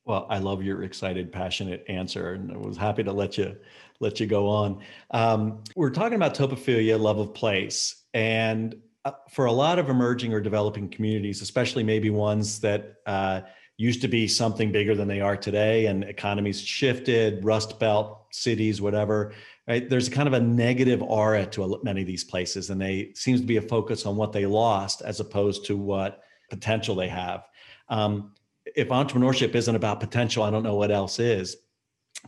Well, 0.06 0.28
I 0.30 0.38
love 0.38 0.64
your 0.64 0.84
excited, 0.84 1.32
passionate 1.32 1.84
answer, 1.88 2.34
and 2.34 2.52
I 2.52 2.58
was 2.58 2.78
happy 2.78 3.04
to 3.04 3.12
let 3.12 3.38
you 3.38 3.58
let 4.00 4.20
you 4.20 4.28
go 4.28 4.48
on. 4.48 4.80
Um, 5.12 5.64
we're 5.76 5.90
talking 5.90 6.16
about 6.16 6.36
topophilia, 6.36 7.00
love 7.00 7.18
of 7.18 7.34
place, 7.34 8.04
and 8.14 8.76
uh, 9.06 9.12
for 9.30 9.46
a 9.46 9.52
lot 9.52 9.80
of 9.80 9.90
emerging 9.90 10.34
or 10.34 10.40
developing 10.40 10.88
communities, 10.88 11.42
especially 11.42 11.84
maybe 11.84 12.10
ones 12.10 12.60
that 12.60 12.96
uh, 13.06 13.42
used 13.78 14.02
to 14.02 14.08
be 14.08 14.28
something 14.28 14.72
bigger 14.72 14.96
than 14.96 15.08
they 15.08 15.22
are 15.22 15.38
today 15.38 15.86
and 15.86 16.04
economies 16.04 16.60
shifted 16.60 17.44
rust 17.46 17.80
belt 17.80 18.26
cities 18.32 18.82
whatever 18.82 19.34
right? 19.68 19.90
There's 19.90 20.08
kind 20.10 20.28
of 20.28 20.34
a 20.34 20.40
negative 20.40 21.02
aura 21.04 21.46
to 21.48 21.80
many 21.84 22.02
of 22.02 22.08
these 22.08 22.24
places 22.24 22.70
and 22.70 22.82
they 22.82 23.12
seems 23.14 23.42
to 23.42 23.46
be 23.46 23.58
a 23.58 23.62
focus 23.62 24.06
on 24.06 24.16
what 24.16 24.32
they 24.32 24.46
lost 24.46 25.02
as 25.02 25.20
opposed 25.20 25.66
to 25.66 25.76
what 25.76 26.24
potential 26.50 26.96
they 26.96 27.10
have. 27.10 27.44
Um, 27.90 28.34
if 28.76 28.90
entrepreneurship 28.90 29.56
isn't 29.56 29.76
about 29.76 30.00
potential 30.00 30.44
i 30.44 30.50
don't 30.50 30.64
know 30.64 30.76
what 30.76 30.92
else 30.92 31.20
is. 31.20 31.58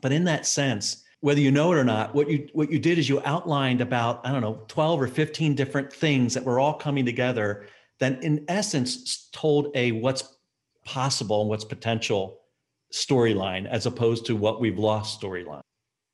But 0.02 0.12
in 0.12 0.26
that 0.26 0.46
sense 0.46 1.04
whether 1.22 1.42
you 1.42 1.52
know 1.52 1.74
it 1.74 1.78
or 1.78 1.84
not 1.84 2.14
what 2.16 2.30
you 2.30 2.48
what 2.54 2.72
you 2.72 2.80
did 2.80 2.98
is 2.98 3.10
you 3.10 3.22
outlined 3.26 3.82
about 3.82 4.26
i 4.26 4.32
don't 4.32 4.42
know 4.42 4.64
12 4.68 5.02
or 5.02 5.08
15 5.08 5.56
different 5.56 5.92
things 5.92 6.34
that 6.34 6.44
were 6.44 6.60
all 6.60 6.74
coming 6.74 7.06
together 7.06 7.68
that 8.00 8.24
in 8.24 8.46
essence 8.48 9.30
told 9.34 9.70
a 9.76 9.92
what's 9.92 10.38
possible 10.86 11.42
and 11.42 11.50
what's 11.50 11.66
potential 11.66 12.40
storyline 12.92 13.68
as 13.68 13.86
opposed 13.86 14.26
to 14.26 14.36
what 14.36 14.60
we've 14.60 14.80
lost 14.80 15.22
storyline. 15.22 15.62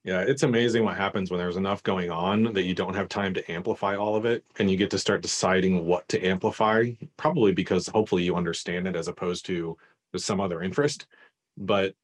Yeah, 0.04 0.22
it's 0.22 0.44
amazing 0.44 0.84
what 0.84 0.98
happens 0.98 1.32
when 1.32 1.40
there's 1.40 1.58
enough 1.58 1.82
going 1.82 2.12
on 2.12 2.54
that 2.54 2.64
you 2.64 2.76
don't 2.76 2.94
have 2.94 3.10
time 3.10 3.34
to 3.34 3.52
amplify 3.52 3.96
all 3.96 4.16
of 4.16 4.26
it 4.26 4.44
and 4.60 4.70
you 4.70 4.78
get 4.78 4.92
to 4.92 5.00
start 5.00 5.24
deciding 5.24 5.86
what 5.86 6.08
to 6.10 6.24
amplify, 6.24 6.92
probably 7.18 7.52
because 7.54 7.88
hopefully 7.88 8.22
you 8.22 8.36
understand 8.36 8.88
it 8.88 8.96
as 8.96 9.08
opposed 9.08 9.48
to 9.48 9.76
some 10.16 10.40
other 10.40 10.62
interest. 10.62 11.08
But 11.58 11.96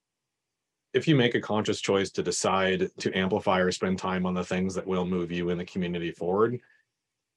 if 0.94 1.08
you 1.08 1.16
make 1.16 1.36
a 1.36 1.42
conscious 1.42 1.80
choice 1.80 2.10
to 2.12 2.24
decide 2.24 2.90
to 2.98 3.16
amplify 3.16 3.60
or 3.60 3.72
spend 3.72 4.00
time 4.00 4.26
on 4.26 4.34
the 4.34 4.44
things 4.44 4.74
that 4.74 4.88
will 4.88 5.06
move 5.06 5.32
you 5.32 5.50
in 5.50 5.60
the 5.60 5.66
community 5.66 6.12
forward, 6.12 6.60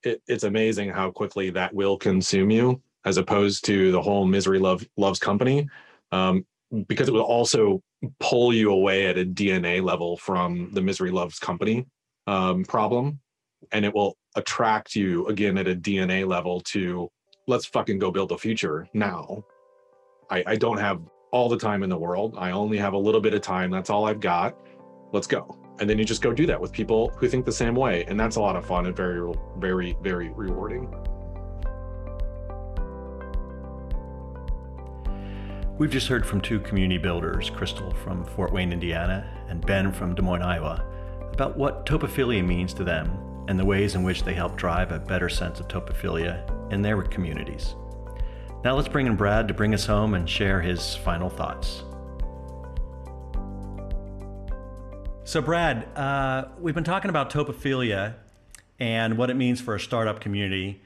it, 0.03 0.23
it's 0.27 0.45
amazing 0.45 0.89
how 0.89 1.11
quickly 1.11 1.51
that 1.51 1.75
will 1.75 1.99
consume 1.99 2.51
you 2.51 2.81
as 3.05 3.17
opposed 3.17 3.65
to 3.67 3.93
the 3.93 4.01
whole 4.01 4.25
misery 4.25 4.59
love 4.59 4.87
loves 4.97 5.19
company 5.19 5.69
um, 6.13 6.45
because 6.89 7.09
it 7.09 7.13
will 7.15 7.21
also 7.21 7.81
pull 8.21 8.53
you 8.53 8.71
away 8.71 9.07
at 9.07 9.19
a 9.19 9.25
dna 9.25 9.83
level 9.83 10.17
from 10.17 10.71
the 10.73 10.81
misery 10.81 11.11
loves 11.11 11.39
company 11.39 11.87
um, 12.27 12.65
problem. 12.65 13.21
And 13.73 13.85
it 13.85 13.95
will 13.95 14.17
attract 14.37 14.95
you 14.95 15.27
again 15.27 15.57
at 15.59 15.69
a 15.69 15.75
dna 15.75 16.27
level 16.27 16.61
to 16.61 17.09
let's 17.47 17.67
fucking 17.67 17.99
go 17.99 18.11
build 18.11 18.33
a 18.33 18.39
future 18.39 18.89
now. 18.95 19.45
I, 20.31 20.43
I 20.47 20.57
don't 20.57 20.79
have 20.79 21.01
all 21.31 21.49
the 21.49 21.59
time 21.59 21.83
in 21.83 21.91
the 21.91 21.99
world. 21.99 22.35
I 22.39 22.53
only 22.53 22.79
have 22.79 22.93
a 22.95 22.99
little 22.99 23.21
bit 23.21 23.35
of 23.35 23.43
time. 23.43 23.71
That's 23.71 23.91
all 23.91 24.07
i've 24.07 24.21
got. 24.21 24.57
Let's 25.13 25.27
go. 25.27 25.59
And 25.81 25.91
then 25.91 25.99
you 25.99 26.05
just 26.05 26.23
go 26.23 26.33
do 26.33 26.47
that 26.47 26.61
with 26.61 26.73
people 26.73 27.13
who 27.17 27.29
think 27.29 27.45
the 27.45 27.53
same 27.53 27.75
way. 27.75 28.05
And 28.05 28.19
that's 28.19 28.37
a 28.37 28.41
lot 28.41 28.57
of 28.57 28.67
fun 28.67 28.87
and 28.87 28.97
very 28.97 29.33
very 29.59 29.97
very 30.03 30.31
rewarding 30.31 30.91
We've 35.77 35.91
just 35.91 36.07
heard 36.07 36.25
from 36.25 36.41
two 36.41 36.61
community 36.61 36.99
builders, 36.99 37.51
Crystal 37.51 37.93
from 38.05 38.25
Fort 38.25 38.53
Wayne, 38.53 38.73
Indiana, 38.73 39.29
and 39.49 39.61
Ben 39.67 39.91
from 39.91 40.15
Des 40.15 40.23
Moines, 40.23 40.41
Iowa, 40.41 40.85
about 41.33 41.57
what 41.57 41.85
topophilia 41.85 42.47
means 42.47 42.73
to 42.75 42.85
them 42.85 43.11
and 43.49 43.59
the 43.59 43.65
ways 43.65 43.97
in 43.97 44.05
which 44.05 44.23
they 44.23 44.35
help 44.35 44.57
drive 44.57 44.93
a 44.93 45.01
better 45.01 45.29
sense 45.29 45.59
of 45.59 45.67
topophilia 45.67 46.49
in 46.73 46.81
their 46.81 47.03
communities. 47.03 47.75
Now 48.63 48.77
let's 48.77 48.87
bring 48.87 49.09
in 49.09 49.17
Brad 49.17 49.49
to 49.49 49.55
bring 49.55 49.75
us 49.75 49.85
home 49.85 50.15
and 50.15 50.31
share 50.31 50.61
his 50.61 50.95
final 50.95 51.29
thoughts. 51.29 51.83
So, 55.25 55.43
Brad, 55.43 55.89
uh, 55.99 56.45
we've 56.61 56.77
been 56.77 56.85
talking 56.85 57.09
about 57.09 57.31
topophilia 57.31 58.15
and 58.79 59.19
what 59.19 59.29
it 59.29 59.35
means 59.35 59.61
for 59.61 59.75
a 59.75 59.81
startup 59.81 60.21
community. 60.21 60.81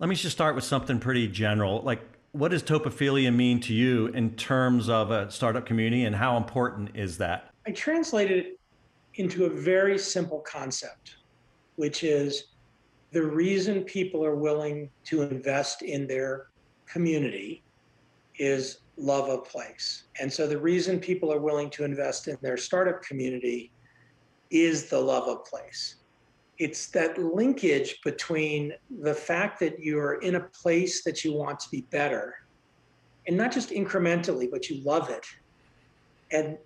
Let 0.00 0.08
me 0.08 0.16
just 0.16 0.34
start 0.34 0.56
with 0.56 0.64
something 0.64 0.98
pretty 0.98 1.28
general. 1.28 1.82
Like, 1.82 2.00
what 2.32 2.50
does 2.50 2.62
topophilia 2.62 3.34
mean 3.34 3.60
to 3.60 3.74
you 3.74 4.06
in 4.08 4.34
terms 4.36 4.88
of 4.88 5.10
a 5.10 5.30
startup 5.30 5.66
community 5.66 6.04
and 6.04 6.16
how 6.16 6.36
important 6.36 6.90
is 6.94 7.18
that? 7.18 7.50
I 7.66 7.72
translated 7.72 8.46
it 8.46 8.60
into 9.14 9.44
a 9.44 9.50
very 9.50 9.98
simple 9.98 10.40
concept, 10.40 11.16
which 11.76 12.02
is 12.02 12.48
the 13.10 13.22
reason 13.22 13.84
people 13.84 14.24
are 14.24 14.34
willing 14.34 14.88
to 15.04 15.22
invest 15.22 15.82
in 15.82 16.06
their 16.06 16.46
community 16.86 17.62
is 18.38 18.78
love 18.96 19.28
of 19.28 19.44
place. 19.44 20.04
And 20.18 20.32
so 20.32 20.46
the 20.46 20.58
reason 20.58 20.98
people 20.98 21.30
are 21.30 21.40
willing 21.40 21.68
to 21.70 21.84
invest 21.84 22.28
in 22.28 22.38
their 22.40 22.56
startup 22.56 23.02
community 23.02 23.70
is 24.50 24.88
the 24.88 24.98
love 24.98 25.28
of 25.28 25.44
place 25.44 25.96
it's 26.62 26.86
that 26.86 27.18
linkage 27.18 28.00
between 28.04 28.72
the 29.00 29.12
fact 29.12 29.58
that 29.58 29.80
you're 29.80 30.14
in 30.20 30.36
a 30.36 30.40
place 30.40 31.02
that 31.02 31.24
you 31.24 31.32
want 31.32 31.58
to 31.58 31.68
be 31.70 31.80
better 31.90 32.36
and 33.26 33.36
not 33.36 33.50
just 33.50 33.70
incrementally 33.70 34.48
but 34.48 34.70
you 34.70 34.80
love 34.84 35.10
it 35.10 35.26
and 36.30 36.56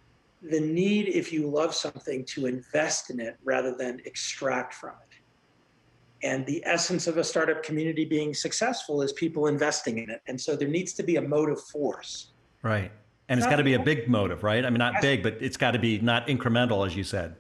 the 0.42 0.60
need 0.60 1.08
if 1.08 1.32
you 1.32 1.48
love 1.48 1.74
something 1.74 2.26
to 2.26 2.44
invest 2.44 3.08
in 3.08 3.20
it 3.20 3.38
rather 3.42 3.74
than 3.74 4.02
extract 4.04 4.74
from 4.74 4.90
it. 4.90 5.16
And 6.26 6.44
the 6.44 6.62
essence 6.66 7.06
of 7.06 7.16
a 7.16 7.24
startup 7.24 7.62
community 7.62 8.04
being 8.04 8.34
successful 8.34 9.00
is 9.00 9.14
people 9.14 9.46
investing 9.46 9.96
in 9.96 10.10
it 10.10 10.20
and 10.26 10.38
so 10.38 10.56
there 10.56 10.68
needs 10.68 10.92
to 10.94 11.02
be 11.02 11.16
a 11.16 11.22
motive 11.22 11.62
force. 11.72 12.32
Right. 12.62 12.92
And 13.30 13.40
it's 13.40 13.46
got 13.46 13.56
to 13.56 13.64
be 13.64 13.74
a 13.74 13.82
big 13.82 14.10
motive 14.10 14.42
right? 14.42 14.62
I 14.62 14.68
mean 14.68 14.78
not 14.78 15.00
big 15.00 15.22
but 15.22 15.38
it's 15.40 15.56
got 15.56 15.70
to 15.70 15.78
be 15.78 15.98
not 16.00 16.26
incremental 16.28 16.86
as 16.86 16.94
you 16.94 17.02
said 17.02 17.36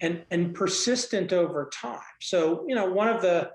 and 0.00 0.24
and 0.30 0.54
persistent 0.54 1.32
over 1.32 1.70
time. 1.72 2.00
So, 2.20 2.64
you 2.66 2.74
know, 2.74 2.90
one 2.90 3.08
of 3.08 3.22
the 3.22 3.50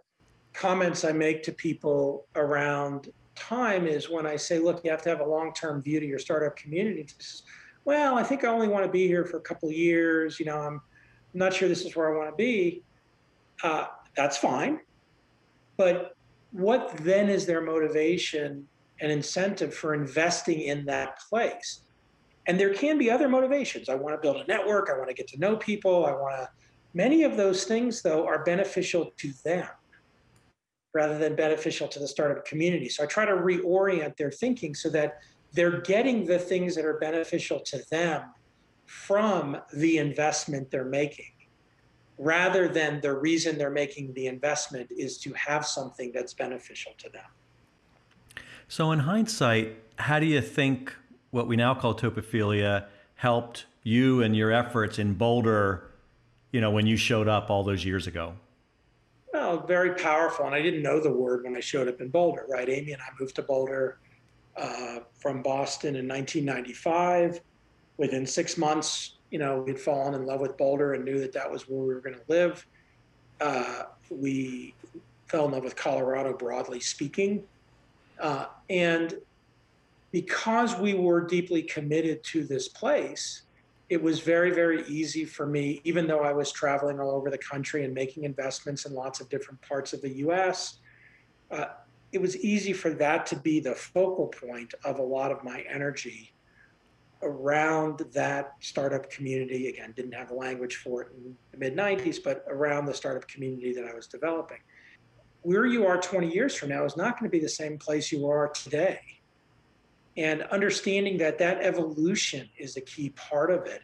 comments 0.53 1.03
I 1.03 1.11
make 1.11 1.43
to 1.43 1.51
people 1.51 2.27
around 2.35 3.09
time 3.35 3.87
is 3.87 4.09
when 4.09 4.25
I 4.25 4.35
say, 4.37 4.59
look, 4.59 4.83
you 4.83 4.91
have 4.91 5.01
to 5.03 5.09
have 5.09 5.19
a 5.19 5.25
long 5.25 5.53
term 5.53 5.81
view 5.81 5.99
to 5.99 6.05
your 6.05 6.19
startup 6.19 6.55
community. 6.55 7.07
Well, 7.83 8.17
I 8.17 8.23
think 8.23 8.43
I 8.43 8.47
only 8.47 8.67
want 8.67 8.85
to 8.85 8.91
be 8.91 9.07
here 9.07 9.25
for 9.25 9.37
a 9.37 9.41
couple 9.41 9.71
years. 9.71 10.39
You 10.39 10.45
know, 10.45 10.57
I'm 10.57 10.81
not 11.33 11.53
sure 11.53 11.67
this 11.67 11.85
is 11.85 11.95
where 11.95 12.13
I 12.13 12.17
want 12.17 12.31
to 12.31 12.35
be. 12.35 12.83
Uh, 13.63 13.87
that's 14.15 14.37
fine. 14.37 14.79
But 15.77 16.15
what 16.51 16.95
then 16.97 17.29
is 17.29 17.45
their 17.45 17.61
motivation 17.61 18.67
and 19.01 19.11
incentive 19.11 19.73
for 19.73 19.93
investing 19.93 20.61
in 20.61 20.85
that 20.85 21.19
place? 21.29 21.84
And 22.47 22.59
there 22.59 22.73
can 22.73 22.97
be 22.97 23.09
other 23.09 23.27
motivations. 23.27 23.89
I 23.89 23.95
want 23.95 24.15
to 24.15 24.21
build 24.21 24.37
a 24.37 24.45
network. 24.45 24.89
I 24.89 24.97
want 24.97 25.09
to 25.09 25.15
get 25.15 25.27
to 25.29 25.39
know 25.39 25.55
people. 25.55 26.05
I 26.05 26.11
want 26.11 26.35
to. 26.35 26.49
Many 26.93 27.23
of 27.23 27.35
those 27.35 27.65
things, 27.65 28.01
though, 28.01 28.25
are 28.25 28.43
beneficial 28.43 29.11
to 29.17 29.33
them 29.43 29.67
rather 30.93 31.17
than 31.17 31.35
beneficial 31.35 31.87
to 31.89 31.99
the 31.99 32.07
startup 32.07 32.45
community. 32.45 32.87
So 32.87 33.03
I 33.03 33.07
try 33.07 33.25
to 33.25 33.33
reorient 33.33 34.15
their 34.15 34.31
thinking 34.31 34.73
so 34.73 34.89
that 34.91 35.17
they're 35.51 35.81
getting 35.81 36.25
the 36.25 36.39
things 36.39 36.75
that 36.75 36.85
are 36.85 36.97
beneficial 36.99 37.59
to 37.59 37.83
them 37.91 38.23
from 38.85 39.57
the 39.73 39.97
investment 39.97 40.71
they're 40.71 40.85
making 40.85 41.33
rather 42.17 42.67
than 42.67 43.01
the 43.01 43.13
reason 43.13 43.57
they're 43.57 43.69
making 43.69 44.13
the 44.13 44.27
investment 44.27 44.89
is 44.91 45.17
to 45.17 45.33
have 45.33 45.65
something 45.65 46.11
that's 46.13 46.33
beneficial 46.33 46.93
to 46.97 47.09
them. 47.09 47.25
So, 48.67 48.91
in 48.91 48.99
hindsight, 48.99 49.77
how 49.97 50.19
do 50.19 50.25
you 50.25 50.41
think 50.41 50.95
what 51.35 51.47
we 51.47 51.57
now 51.57 51.75
call 51.75 51.93
topophilia 51.93 52.85
helped 53.15 53.65
you 53.83 54.23
and 54.23 54.33
your 54.33 54.53
efforts 54.53 54.97
in 54.97 55.13
Boulder, 55.13 55.91
you 56.53 56.61
know, 56.61 56.71
when 56.71 56.87
you 56.87 56.95
showed 56.95 57.27
up 57.27 57.49
all 57.49 57.61
those 57.61 57.83
years 57.83 58.07
ago? 58.07 58.33
Well, 59.33 59.67
very 59.67 59.95
powerful. 59.95 60.45
And 60.45 60.55
I 60.55 60.61
didn't 60.61 60.81
know 60.81 61.01
the 61.01 61.11
word 61.11 61.43
when 61.43 61.57
I 61.57 61.59
showed 61.59 61.89
up 61.89 61.99
in 61.99 62.07
Boulder, 62.07 62.45
right? 62.47 62.69
Amy 62.69 62.93
and 62.93 63.01
I 63.01 63.07
moved 63.19 63.35
to 63.35 63.41
Boulder 63.41 63.97
uh, 64.55 64.99
from 65.19 65.41
Boston 65.41 65.97
in 65.97 66.07
1995. 66.07 67.41
Within 67.97 68.25
six 68.25 68.57
months, 68.57 69.15
you 69.29 69.37
know, 69.37 69.59
we'd 69.59 69.77
fallen 69.77 70.13
in 70.13 70.25
love 70.25 70.39
with 70.39 70.55
Boulder 70.55 70.93
and 70.93 71.03
knew 71.03 71.19
that 71.19 71.33
that 71.33 71.51
was 71.51 71.67
where 71.67 71.81
we 71.81 71.93
were 71.93 71.99
going 71.99 72.15
to 72.15 72.23
live. 72.29 72.65
Uh, 73.41 73.83
we 74.09 74.73
fell 75.27 75.45
in 75.45 75.51
love 75.51 75.65
with 75.65 75.75
Colorado, 75.75 76.31
broadly 76.31 76.79
speaking. 76.79 77.43
Uh, 78.21 78.45
and 78.69 79.15
because 80.15 80.77
we 80.77 80.93
were 80.93 81.19
deeply 81.19 81.61
committed 81.61 82.23
to 82.23 82.45
this 82.45 82.69
place, 82.69 83.41
it 83.89 84.01
was 84.01 84.21
very, 84.21 84.49
very 84.49 84.87
easy 84.87 85.25
for 85.25 85.45
me, 85.45 85.81
even 85.83 86.07
though 86.07 86.21
I 86.21 86.31
was 86.31 86.53
traveling 86.53 87.01
all 87.01 87.11
over 87.11 87.29
the 87.29 87.37
country 87.37 87.83
and 87.83 87.93
making 87.93 88.23
investments 88.23 88.85
in 88.85 88.93
lots 88.93 89.19
of 89.19 89.27
different 89.27 89.61
parts 89.61 89.91
of 89.91 90.01
the 90.01 90.09
US. 90.19 90.77
Uh, 91.51 91.65
it 92.13 92.21
was 92.21 92.37
easy 92.37 92.71
for 92.71 92.91
that 92.91 93.25
to 93.25 93.35
be 93.35 93.59
the 93.59 93.75
focal 93.75 94.27
point 94.27 94.73
of 94.85 94.99
a 94.99 95.03
lot 95.03 95.33
of 95.33 95.43
my 95.43 95.65
energy 95.69 96.33
around 97.21 97.99
that 98.13 98.53
startup 98.61 99.09
community. 99.09 99.67
Again, 99.67 99.91
didn't 99.97 100.13
have 100.13 100.31
a 100.31 100.35
language 100.35 100.77
for 100.77 101.01
it 101.01 101.07
in 101.17 101.35
the 101.51 101.57
mid 101.57 101.75
90s, 101.75 102.23
but 102.23 102.45
around 102.47 102.85
the 102.85 102.93
startup 102.93 103.27
community 103.27 103.73
that 103.73 103.83
I 103.83 103.93
was 103.93 104.07
developing. 104.07 104.59
Where 105.41 105.65
you 105.65 105.85
are 105.85 105.97
20 105.97 106.33
years 106.33 106.55
from 106.55 106.69
now 106.69 106.85
is 106.85 106.95
not 106.95 107.19
going 107.19 107.29
to 107.29 107.37
be 107.37 107.43
the 107.43 107.49
same 107.49 107.77
place 107.77 108.13
you 108.13 108.29
are 108.29 108.47
today 108.47 109.01
and 110.17 110.43
understanding 110.43 111.17
that 111.17 111.37
that 111.37 111.61
evolution 111.61 112.49
is 112.57 112.77
a 112.77 112.81
key 112.81 113.09
part 113.09 113.51
of 113.51 113.65
it 113.65 113.81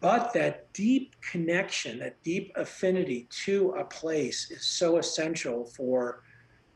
but 0.00 0.32
that 0.34 0.72
deep 0.72 1.14
connection 1.20 1.98
that 1.98 2.22
deep 2.22 2.52
affinity 2.56 3.26
to 3.30 3.70
a 3.78 3.84
place 3.84 4.50
is 4.50 4.64
so 4.64 4.98
essential 4.98 5.64
for 5.64 6.22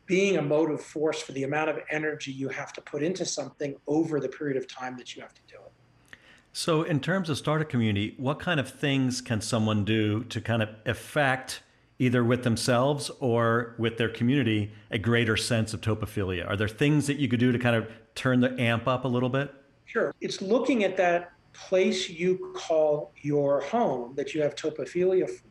being 0.06 0.38
a 0.38 0.42
motive 0.42 0.80
force 0.80 1.20
for 1.20 1.32
the 1.32 1.44
amount 1.44 1.68
of 1.68 1.78
energy 1.90 2.32
you 2.32 2.48
have 2.48 2.72
to 2.72 2.80
put 2.80 3.02
into 3.02 3.24
something 3.24 3.74
over 3.86 4.20
the 4.20 4.28
period 4.28 4.56
of 4.56 4.66
time 4.66 4.96
that 4.96 5.14
you 5.14 5.20
have 5.20 5.34
to 5.34 5.42
do 5.46 5.56
it 5.56 6.18
so 6.52 6.82
in 6.82 6.98
terms 6.98 7.28
of 7.28 7.36
startup 7.36 7.68
community 7.68 8.14
what 8.16 8.38
kind 8.40 8.58
of 8.58 8.70
things 8.70 9.20
can 9.20 9.40
someone 9.40 9.84
do 9.84 10.24
to 10.24 10.40
kind 10.40 10.62
of 10.62 10.70
affect 10.86 11.62
either 11.98 12.22
with 12.22 12.44
themselves 12.44 13.10
or 13.20 13.74
with 13.78 13.98
their 13.98 14.08
community, 14.08 14.72
a 14.90 14.98
greater 14.98 15.36
sense 15.36 15.74
of 15.74 15.80
topophilia? 15.80 16.48
Are 16.48 16.56
there 16.56 16.68
things 16.68 17.06
that 17.08 17.18
you 17.18 17.28
could 17.28 17.40
do 17.40 17.52
to 17.52 17.58
kind 17.58 17.76
of 17.76 17.88
turn 18.18 18.40
the 18.40 18.60
amp 18.60 18.86
up 18.88 19.04
a 19.04 19.08
little 19.08 19.28
bit? 19.28 19.54
Sure. 19.86 20.14
It's 20.20 20.42
looking 20.42 20.84
at 20.84 20.96
that 20.98 21.32
place 21.54 22.08
you 22.08 22.52
call 22.54 23.12
your 23.22 23.60
home 23.60 24.14
that 24.16 24.34
you 24.34 24.42
have 24.42 24.54
topophilia 24.54 25.28
for 25.28 25.48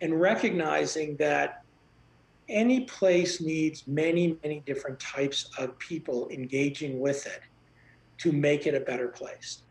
and 0.00 0.20
recognizing 0.20 1.16
that 1.16 1.64
any 2.48 2.80
place 2.80 3.40
needs 3.40 3.86
many, 3.86 4.36
many 4.42 4.62
different 4.66 5.00
types 5.00 5.48
of 5.58 5.78
people 5.78 6.28
engaging 6.28 7.00
with 7.00 7.26
it 7.26 7.40
to 8.18 8.30
make 8.30 8.66
it 8.66 8.74
a 8.74 8.80
better 8.80 9.08
place. 9.08 9.62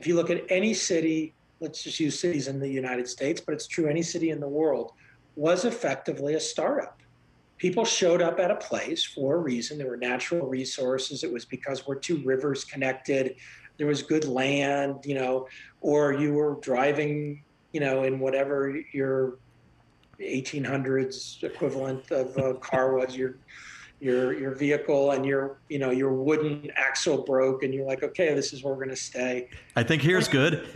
If 0.00 0.06
you 0.06 0.16
look 0.16 0.28
at 0.28 0.42
any 0.50 0.74
city, 0.74 1.34
let's 1.60 1.84
just 1.84 2.00
use 2.00 2.18
cities 2.18 2.48
in 2.48 2.58
the 2.58 2.68
United 2.68 3.06
States, 3.06 3.40
but 3.40 3.54
it's 3.54 3.68
true 3.68 3.86
any 3.86 4.02
city 4.02 4.30
in 4.30 4.40
the 4.40 4.48
world, 4.48 4.92
was 5.36 5.64
effectively 5.64 6.34
a 6.34 6.40
startup. 6.40 7.00
People 7.58 7.84
showed 7.84 8.20
up 8.20 8.38
at 8.38 8.50
a 8.50 8.56
place 8.56 9.04
for 9.04 9.36
a 9.36 9.38
reason. 9.38 9.78
There 9.78 9.88
were 9.88 9.96
natural 9.96 10.46
resources. 10.46 11.24
It 11.24 11.32
was 11.32 11.44
because 11.44 11.86
we're 11.86 11.94
two 11.96 12.22
rivers 12.24 12.64
connected. 12.64 13.36
There 13.78 13.86
was 13.86 14.02
good 14.02 14.24
land, 14.26 15.04
you 15.04 15.14
know, 15.14 15.48
or 15.80 16.12
you 16.12 16.34
were 16.34 16.58
driving, 16.60 17.42
you 17.72 17.80
know, 17.80 18.04
in 18.04 18.18
whatever 18.18 18.78
your 18.92 19.38
1800s 20.20 21.42
equivalent 21.42 22.10
of 22.10 22.36
a 22.36 22.54
car 22.60 22.94
was. 22.96 23.16
You're 23.16 23.36
your 24.00 24.38
your 24.38 24.54
vehicle 24.54 25.12
and 25.12 25.24
your 25.24 25.58
you 25.68 25.78
know 25.78 25.90
your 25.90 26.12
wooden 26.12 26.70
axle 26.76 27.22
broke 27.24 27.62
and 27.62 27.72
you're 27.72 27.86
like 27.86 28.02
okay 28.02 28.34
this 28.34 28.52
is 28.52 28.62
where 28.62 28.74
we're 28.74 28.84
going 28.84 28.94
to 28.94 29.00
stay 29.00 29.48
i 29.74 29.82
think 29.82 30.02
here's 30.02 30.28
good 30.28 30.68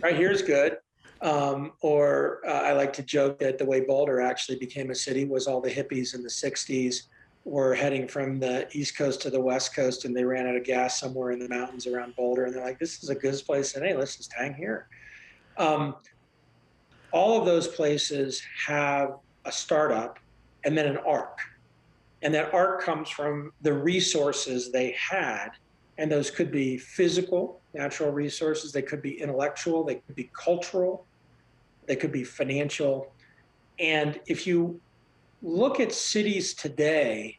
right 0.00 0.14
here's 0.14 0.42
good 0.42 0.78
um, 1.22 1.72
or 1.80 2.40
uh, 2.46 2.62
i 2.62 2.72
like 2.72 2.92
to 2.92 3.02
joke 3.02 3.38
that 3.38 3.58
the 3.58 3.64
way 3.64 3.80
boulder 3.80 4.20
actually 4.20 4.58
became 4.58 4.90
a 4.90 4.94
city 4.94 5.24
was 5.24 5.46
all 5.46 5.60
the 5.60 5.70
hippies 5.70 6.14
in 6.14 6.22
the 6.22 6.28
60s 6.28 7.04
were 7.44 7.74
heading 7.74 8.06
from 8.06 8.38
the 8.38 8.68
east 8.72 8.96
coast 8.96 9.20
to 9.20 9.30
the 9.30 9.40
west 9.40 9.74
coast 9.74 10.04
and 10.04 10.16
they 10.16 10.24
ran 10.24 10.46
out 10.46 10.56
of 10.56 10.64
gas 10.64 11.00
somewhere 11.00 11.32
in 11.32 11.38
the 11.38 11.48
mountains 11.48 11.86
around 11.86 12.14
boulder 12.14 12.44
and 12.44 12.54
they're 12.54 12.64
like 12.64 12.78
this 12.78 13.02
is 13.02 13.08
a 13.08 13.14
good 13.14 13.34
place 13.46 13.74
and 13.74 13.84
hey 13.84 13.94
let's 13.94 14.16
just 14.16 14.32
hang 14.32 14.54
here 14.54 14.88
um, 15.58 15.96
all 17.12 17.38
of 17.38 17.44
those 17.44 17.68
places 17.68 18.42
have 18.66 19.16
a 19.44 19.52
startup 19.52 20.18
and 20.64 20.78
then 20.78 20.86
an 20.86 20.96
arc 20.98 21.40
and 22.22 22.32
that 22.34 22.54
arc 22.54 22.82
comes 22.82 23.10
from 23.10 23.52
the 23.62 23.72
resources 23.72 24.70
they 24.70 24.92
had. 24.92 25.50
And 25.98 26.10
those 26.10 26.30
could 26.30 26.50
be 26.50 26.78
physical, 26.78 27.60
natural 27.74 28.12
resources, 28.12 28.72
they 28.72 28.82
could 28.82 29.02
be 29.02 29.20
intellectual, 29.20 29.84
they 29.84 29.96
could 29.96 30.14
be 30.14 30.30
cultural, 30.32 31.04
they 31.86 31.96
could 31.96 32.12
be 32.12 32.24
financial. 32.24 33.12
And 33.78 34.20
if 34.26 34.46
you 34.46 34.80
look 35.42 35.80
at 35.80 35.92
cities 35.92 36.54
today 36.54 37.38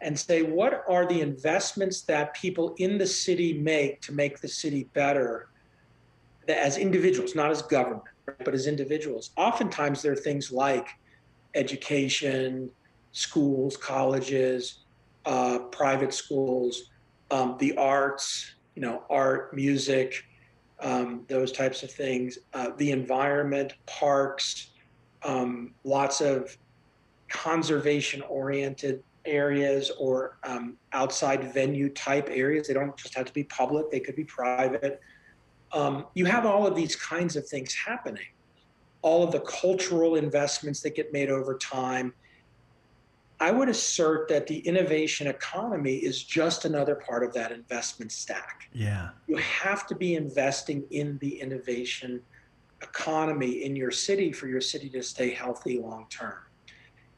and 0.00 0.18
say, 0.18 0.42
what 0.42 0.84
are 0.88 1.06
the 1.06 1.20
investments 1.20 2.02
that 2.02 2.34
people 2.34 2.74
in 2.78 2.98
the 2.98 3.06
city 3.06 3.52
make 3.52 4.00
to 4.02 4.12
make 4.12 4.40
the 4.40 4.48
city 4.48 4.88
better 4.94 5.48
as 6.48 6.76
individuals, 6.76 7.34
not 7.34 7.50
as 7.50 7.62
government, 7.62 8.02
but 8.44 8.54
as 8.54 8.66
individuals? 8.66 9.30
Oftentimes, 9.36 10.02
there 10.02 10.12
are 10.12 10.16
things 10.16 10.50
like 10.50 10.88
education, 11.54 12.70
schools, 13.12 13.76
colleges, 13.76 14.80
uh, 15.26 15.58
private 15.70 16.12
schools, 16.12 16.90
um, 17.30 17.56
the 17.58 17.76
arts, 17.76 18.54
you 18.74 18.82
know, 18.82 19.04
art, 19.08 19.54
music, 19.54 20.24
um, 20.82 21.24
those 21.28 21.52
types 21.52 21.82
of 21.82 21.90
things, 21.90 22.38
uh, 22.54 22.70
the 22.76 22.90
environment, 22.90 23.74
parks, 23.86 24.70
um, 25.22 25.74
lots 25.84 26.20
of 26.20 26.56
conservation 27.28 28.20
oriented 28.22 29.02
areas 29.24 29.90
or 29.98 30.38
um, 30.42 30.76
outside 30.92 31.52
venue 31.54 31.88
type 31.88 32.28
areas. 32.30 32.66
They 32.66 32.74
don't 32.74 32.96
just 32.96 33.14
have 33.14 33.26
to 33.26 33.32
be 33.32 33.44
public, 33.44 33.90
they 33.90 34.00
could 34.00 34.16
be 34.16 34.24
private. 34.24 35.00
Um, 35.72 36.06
you 36.14 36.26
have 36.26 36.44
all 36.44 36.66
of 36.66 36.74
these 36.74 36.96
kinds 36.96 37.36
of 37.36 37.46
things 37.46 37.74
happening. 37.74 38.26
All 39.00 39.24
of 39.24 39.32
the 39.32 39.40
cultural 39.40 40.16
investments 40.16 40.80
that 40.82 40.94
get 40.94 41.12
made 41.12 41.30
over 41.30 41.56
time, 41.56 42.12
I 43.42 43.50
would 43.50 43.68
assert 43.68 44.28
that 44.28 44.46
the 44.46 44.60
innovation 44.60 45.26
economy 45.26 45.96
is 45.96 46.22
just 46.22 46.64
another 46.64 46.94
part 46.94 47.24
of 47.24 47.32
that 47.32 47.50
investment 47.50 48.12
stack. 48.12 48.68
Yeah. 48.72 49.08
You 49.26 49.36
have 49.38 49.84
to 49.88 49.96
be 49.96 50.14
investing 50.14 50.84
in 50.92 51.18
the 51.18 51.40
innovation 51.40 52.22
economy 52.82 53.64
in 53.64 53.74
your 53.74 53.90
city 53.90 54.30
for 54.30 54.46
your 54.46 54.60
city 54.60 54.88
to 54.90 55.02
stay 55.02 55.30
healthy 55.30 55.80
long 55.80 56.06
term. 56.08 56.38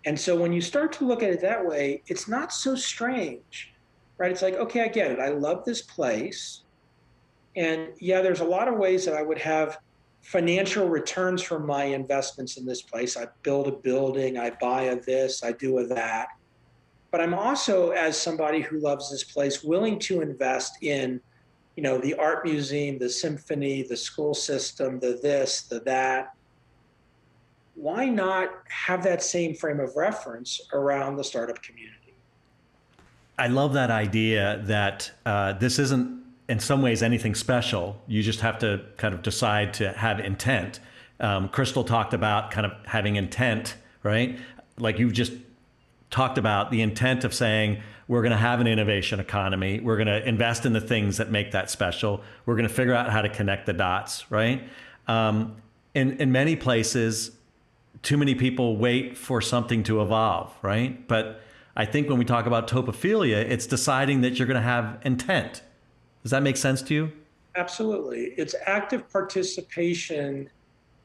And 0.07 0.19
so 0.19 0.35
when 0.35 0.51
you 0.51 0.63
start 0.63 0.95
to 0.95 1.05
look 1.05 1.23
at 1.23 1.29
it 1.29 1.43
that 1.43 1.63
way, 1.63 2.03
it's 2.07 2.27
not 2.27 2.55
so 2.55 2.75
strange, 2.75 3.75
right? 4.17 4.31
It's 4.31 4.41
like, 4.41 4.55
okay, 4.55 4.81
I 4.81 4.89
get 4.89 5.11
it. 5.11 5.21
I 5.21 5.29
love 5.29 5.67
this 5.67 5.83
place. 5.83 6.63
And 7.55 7.89
yeah, 8.01 8.23
there's 8.23 8.41
a 8.41 8.47
lot 8.47 8.67
of 8.67 8.79
ways 8.79 9.05
that 9.05 9.15
I 9.15 9.21
would 9.21 9.39
have 9.39 9.77
financial 10.25 10.89
returns 10.89 11.43
from 11.43 11.67
my 11.67 11.85
investments 11.85 12.57
in 12.57 12.65
this 12.65 12.83
place. 12.83 13.17
I 13.17 13.27
build 13.43 13.69
a 13.69 13.73
building, 13.73 14.39
I 14.39 14.51
buy 14.61 14.85
a 14.85 15.01
this, 15.01 15.45
I 15.45 15.53
do 15.53 15.79
a 15.79 15.87
that. 15.89 16.29
but 17.11 17.21
I'm 17.21 17.33
also, 17.33 17.91
as 17.91 18.21
somebody 18.21 18.61
who 18.61 18.81
loves 18.81 19.09
this 19.09 19.23
place, 19.23 19.63
willing 19.63 20.01
to 20.01 20.21
invest 20.21 20.83
in, 20.83 21.21
you 21.77 21.83
know, 21.85 21.97
the 21.99 22.15
art 22.15 22.45
museum, 22.45 22.99
the 22.99 23.09
symphony, 23.09 23.85
the 23.85 23.97
school 23.97 24.35
system, 24.35 24.99
the 24.99 25.21
this, 25.23 25.63
the 25.63 25.79
that. 25.81 26.35
Why 27.77 28.07
not 28.07 28.49
have 28.69 29.05
that 29.05 29.23
same 29.23 29.55
frame 29.55 29.79
of 29.79 29.95
reference 29.95 30.61
around 30.73 31.17
the 31.17 31.23
startup 31.23 31.63
community? 31.63 32.15
I 33.39 33.47
love 33.47 33.75
that 33.75 33.93
idea 33.93 34.63
that 34.65 35.13
uh, 35.25 35.53
this 35.53 35.79
isn't 35.79 36.24
in 36.49 36.59
some 36.59 36.83
ways 36.83 37.03
anything 37.03 37.35
special. 37.35 38.01
You 38.07 38.23
just 38.23 38.41
have 38.41 38.59
to 38.59 38.85
kind 38.97 39.15
of 39.15 39.23
decide 39.23 39.75
to 39.75 39.93
have 39.93 40.21
intent. 40.21 40.81
Um, 41.21 41.49
Crystal 41.49 41.85
talked 41.85 42.13
about 42.13 42.51
kind 42.51 42.67
of 42.67 42.73
having 42.85 43.17
intent, 43.17 43.77
right? 44.03 44.39
Like 44.79 44.99
you 44.99 45.11
just 45.11 45.33
talked 46.11 46.39
about 46.39 46.71
the 46.71 46.83
intent 46.83 47.25
of 47.25 47.33
saying 47.33 47.81
we're 48.07 48.21
going 48.21 48.33
to 48.33 48.37
have 48.37 48.61
an 48.61 48.67
innovation 48.67 49.21
economy. 49.21 49.81
We're 49.81 49.97
going 49.97 50.09
to 50.09 50.27
invest 50.29 50.67
in 50.67 50.75
the 50.75 50.81
things 50.81 51.17
that 51.17 51.31
make 51.31 51.53
that 51.53 51.71
special. 51.71 52.23
We're 52.45 52.57
going 52.57 52.69
to 52.69 52.75
figure 52.75 52.95
out 52.95 53.11
how 53.11 53.23
to 53.23 53.29
connect 53.29 53.67
the 53.67 53.73
dots, 53.73 54.31
right? 54.31 54.69
Um, 55.09 55.57
in 55.95 56.19
in 56.19 56.33
many 56.33 56.57
places, 56.57 57.31
too 58.03 58.19
many 58.19 58.35
people 58.35 58.77
wait 58.77 59.17
for 59.17 59.41
something 59.41 59.83
to 59.85 60.03
evolve, 60.03 60.53
right? 60.61 61.07
But 61.09 61.41
I 61.77 61.87
think 61.87 62.09
when 62.09 62.19
we 62.19 62.25
talk 62.25 62.47
about 62.47 62.69
topophilia, 62.69 63.37
it's 63.37 63.67
deciding 63.67 64.21
that 64.21 64.39
you're 64.39 64.47
going 64.47 64.61
to 64.61 64.69
have 64.69 64.99
intent 65.03 65.63
does 66.25 66.31
that 66.31 66.43
make 66.43 66.57
sense 66.57 66.81
to 66.83 66.95
you? 66.95 67.13
Absolutely. 67.55 68.33
It's 68.39 68.55
active 68.67 69.09
participation 69.13 70.49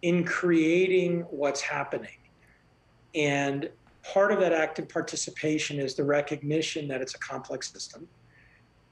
in 0.01 0.23
creating 0.23 1.21
what's 1.29 1.59
happening. 1.59 2.17
And 3.13 3.69
part 4.01 4.31
of 4.31 4.39
that 4.39 4.53
active 4.53 4.87
participation 4.87 5.77
is 5.77 5.93
the 5.93 6.05
recognition 6.05 6.87
that 6.87 7.01
it's 7.01 7.15
a 7.15 7.19
complex 7.19 7.71
system 7.71 8.07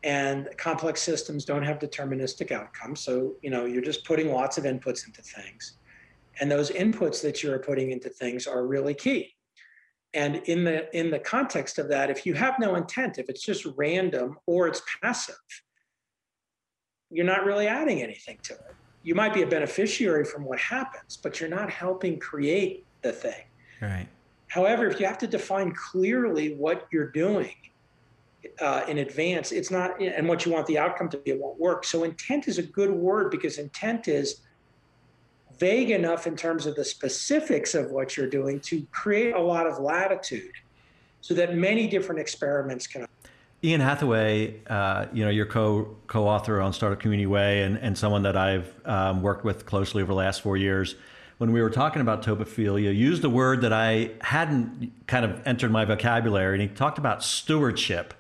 and 0.03 0.49
complex 0.57 1.01
systems 1.01 1.45
don't 1.45 1.63
have 1.63 1.80
deterministic 1.80 2.51
outcomes 2.51 2.99
so 2.99 3.34
you 3.41 3.49
know 3.49 3.65
you're 3.65 3.82
just 3.82 4.05
putting 4.05 4.32
lots 4.32 4.59
of 4.59 4.63
inputs 4.63 5.07
into 5.07 5.23
things 5.23 5.78
and 6.39 6.51
those 6.51 6.69
inputs 6.71 7.19
that 7.19 7.41
you're 7.41 7.57
putting 7.57 7.89
into 7.89 8.09
things 8.09 8.45
are 8.45 8.67
really 8.67 8.93
key 8.93 9.34
and 10.13 10.36
in 10.45 10.63
the 10.63 10.95
in 10.95 11.09
the 11.09 11.17
context 11.17 11.80
of 11.80 11.89
that 11.89 12.11
if 12.11 12.28
you 12.28 12.36
have 12.36 12.59
no 12.59 12.75
intent 12.75 13.17
if 13.17 13.28
it's 13.28 13.41
just 13.41 13.65
random 13.75 14.38
or 14.45 14.67
it's 14.67 14.84
passive 15.01 15.36
you're 17.12 17.26
not 17.26 17.45
really 17.45 17.68
adding 17.68 18.01
anything 18.01 18.38
to 18.43 18.53
it. 18.53 18.74
You 19.03 19.16
might 19.16 19.34
be 19.34 19.43
a 19.43 19.47
beneficiary 19.47 20.26
from 20.26 20.43
what 20.43 20.60
happens, 20.60 21.18
but 21.18 21.39
you're 21.39 21.49
not 21.49 21.70
helping 21.70 22.20
create 22.20 22.86
the 23.01 23.12
thing. 23.12 23.43
Right. 23.82 24.08
However, 24.47 24.88
if 24.88 24.99
you 24.99 25.05
have 25.05 25.18
to 25.20 25.28
define 25.28 25.72
clearly 25.72 26.55
what 26.55 26.88
you're 26.91 27.12
doing 27.12 27.55
uh, 28.60 28.84
in 28.88 28.97
advance, 28.99 29.51
it's 29.51 29.72
not, 29.72 30.01
and 30.01 30.28
what 30.28 30.45
you 30.45 30.51
want 30.51 30.68
the 30.68 30.78
outcome 30.78 31.10
to 31.10 31.18
be, 31.18 31.32
it 31.32 31.39
won't 31.39 31.60
work. 31.60 31.84
So 31.84 32.03
intent 32.03 32.47
is 32.47 32.58
a 32.58 32.64
good 32.64 32.91
word 32.91 33.32
because 33.32 33.58
intent 33.58 34.08
is 34.08 34.41
vague 35.60 35.91
enough 35.91 36.28
in 36.28 36.36
terms 36.36 36.66
of 36.66 36.76
the 36.76 36.86
specifics 36.86 37.76
of 37.76 37.91
what 37.91 38.16
you're 38.16 38.30
doing 38.30 38.60
to 38.62 38.86
create 38.91 39.34
a 39.34 39.41
lot 39.41 39.68
of 39.68 39.80
latitude 39.80 40.51
so 41.22 41.34
that 41.34 41.55
many 41.55 41.88
different 41.88 42.22
experiments 42.22 42.88
can 42.88 43.05
Ian 43.64 43.82
Hathaway, 43.82 44.62
uh, 44.68 45.08
you 45.12 45.26
know, 45.26 45.32
your 45.32 45.47
co 45.47 45.95
co-author 46.05 46.62
on 46.62 46.74
Startup 46.74 46.99
Community 46.99 47.26
Way, 47.26 47.64
and, 47.64 47.78
and 47.78 47.97
someone 47.97 48.22
that 48.24 48.38
I've 48.38 48.72
um, 48.86 49.24
worked 49.24 49.43
with 49.43 49.66
closely 49.66 50.03
over 50.03 50.12
the 50.12 50.18
last 50.18 50.41
four 50.41 50.58
years. 50.58 50.95
When 51.39 51.51
we 51.51 51.62
were 51.62 51.70
talking 51.70 52.01
about 52.01 52.24
topophilia, 52.24 52.95
used 52.95 53.24
a 53.24 53.30
word 53.30 53.62
that 53.62 53.74
I 53.74 54.12
hadn't 54.22 54.91
kind 55.08 55.26
of 55.26 55.45
entered 55.45 55.72
my 55.72 55.86
vocabulary, 55.86 56.53
and 56.53 56.62
he 56.62 56.68
talked 56.68 56.99
about 56.99 57.24
stewardship, 57.24 58.14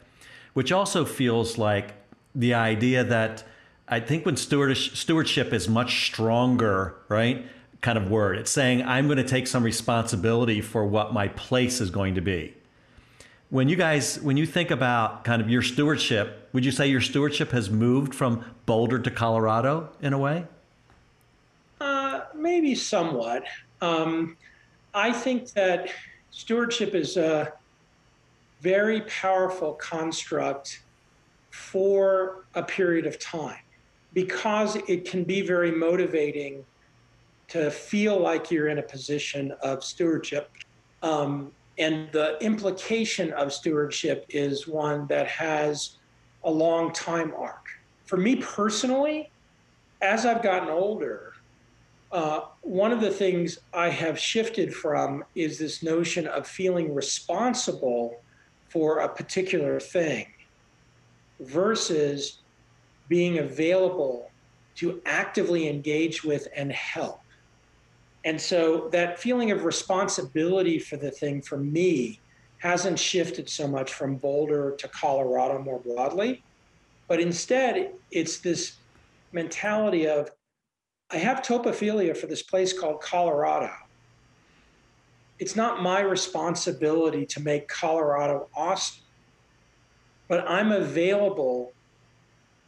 which 0.53 0.71
also 0.71 1.05
feels 1.05 1.57
like 1.57 1.93
the 2.33 2.55
idea 2.55 3.03
that 3.03 3.43
I 3.87 3.99
think 3.99 4.25
when 4.25 4.37
stewardship 4.37 5.53
is 5.53 5.69
much 5.69 6.07
stronger, 6.07 6.95
right? 7.09 7.45
Kind 7.81 7.97
of 7.97 8.09
word. 8.09 8.37
It's 8.37 8.51
saying 8.51 8.83
I'm 8.83 9.05
going 9.05 9.17
to 9.17 9.23
take 9.23 9.45
some 9.45 9.63
responsibility 9.63 10.61
for 10.61 10.85
what 10.85 11.13
my 11.13 11.27
place 11.29 11.79
is 11.79 11.91
going 11.91 12.15
to 12.15 12.21
be 12.21 12.55
when 13.49 13.69
you 13.69 13.75
guys 13.75 14.19
when 14.21 14.37
you 14.37 14.45
think 14.45 14.71
about 14.71 15.23
kind 15.23 15.41
of 15.41 15.49
your 15.49 15.61
stewardship 15.61 16.49
would 16.53 16.65
you 16.65 16.71
say 16.71 16.87
your 16.87 17.01
stewardship 17.01 17.51
has 17.51 17.69
moved 17.69 18.15
from 18.15 18.43
boulder 18.65 18.99
to 18.99 19.11
colorado 19.11 19.89
in 20.01 20.13
a 20.13 20.17
way? 20.17 20.45
Uh, 21.79 22.21
maybe 22.33 22.73
somewhat. 22.75 23.43
Um, 23.81 24.37
i 24.93 25.11
think 25.11 25.51
that 25.51 25.89
stewardship 26.31 26.95
is 26.95 27.17
a 27.17 27.53
very 28.61 29.01
powerful 29.01 29.73
construct 29.73 30.81
for 31.51 32.45
a 32.55 32.63
period 32.63 33.05
of 33.05 33.19
time 33.19 33.59
because 34.13 34.75
it 34.87 35.05
can 35.09 35.23
be 35.23 35.41
very 35.41 35.71
motivating 35.71 36.65
to 37.47 37.69
feel 37.69 38.19
like 38.19 38.51
you're 38.51 38.67
in 38.67 38.79
a 38.79 38.83
position 38.83 39.51
of 39.61 39.83
stewardship. 39.83 40.49
Um, 41.01 41.51
and 41.77 42.11
the 42.11 42.37
implication 42.41 43.31
of 43.33 43.53
stewardship 43.53 44.25
is 44.29 44.67
one 44.67 45.07
that 45.07 45.27
has 45.27 45.97
a 46.43 46.51
long 46.51 46.91
time 46.93 47.33
arc. 47.37 47.67
For 48.05 48.17
me 48.17 48.37
personally, 48.37 49.31
as 50.01 50.25
I've 50.25 50.41
gotten 50.41 50.69
older, 50.69 51.33
uh, 52.11 52.41
one 52.61 52.91
of 52.91 53.01
the 53.01 53.11
things 53.11 53.59
I 53.73 53.89
have 53.89 54.17
shifted 54.17 54.73
from 54.73 55.23
is 55.35 55.59
this 55.59 55.83
notion 55.83 56.25
of 56.27 56.47
feeling 56.47 56.93
responsible 56.93 58.21
for 58.69 58.99
a 58.99 59.09
particular 59.09 59.79
thing 59.79 60.27
versus 61.39 62.39
being 63.09 63.39
available 63.39 64.31
to 64.75 65.01
actively 65.05 65.67
engage 65.67 66.23
with 66.23 66.47
and 66.55 66.71
help. 66.71 67.21
And 68.25 68.39
so 68.39 68.89
that 68.91 69.19
feeling 69.19 69.51
of 69.51 69.63
responsibility 69.63 70.79
for 70.79 70.97
the 70.97 71.11
thing 71.11 71.41
for 71.41 71.57
me 71.57 72.19
hasn't 72.59 72.99
shifted 72.99 73.49
so 73.49 73.67
much 73.67 73.93
from 73.93 74.17
Boulder 74.17 74.75
to 74.79 74.87
Colorado 74.87 75.61
more 75.61 75.79
broadly, 75.79 76.43
but 77.07 77.19
instead 77.19 77.93
it's 78.11 78.39
this 78.39 78.77
mentality 79.31 80.07
of 80.07 80.31
I 81.09 81.17
have 81.17 81.41
topophilia 81.41 82.17
for 82.17 82.27
this 82.27 82.43
place 82.43 82.77
called 82.77 82.99
Colorado. 82.99 83.71
It's 85.39 85.55
not 85.55 85.81
my 85.81 86.01
responsibility 86.01 87.25
to 87.27 87.39
make 87.39 87.69
Colorado 87.69 88.49
awesome, 88.53 89.03
but 90.27 90.43
I'm 90.49 90.73
available 90.73 91.71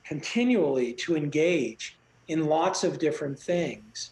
continually 0.05 0.93
to 0.93 1.17
engage 1.17 1.97
in 2.29 2.45
lots 2.45 2.83
of 2.83 2.97
different 2.97 3.37
things 3.37 4.11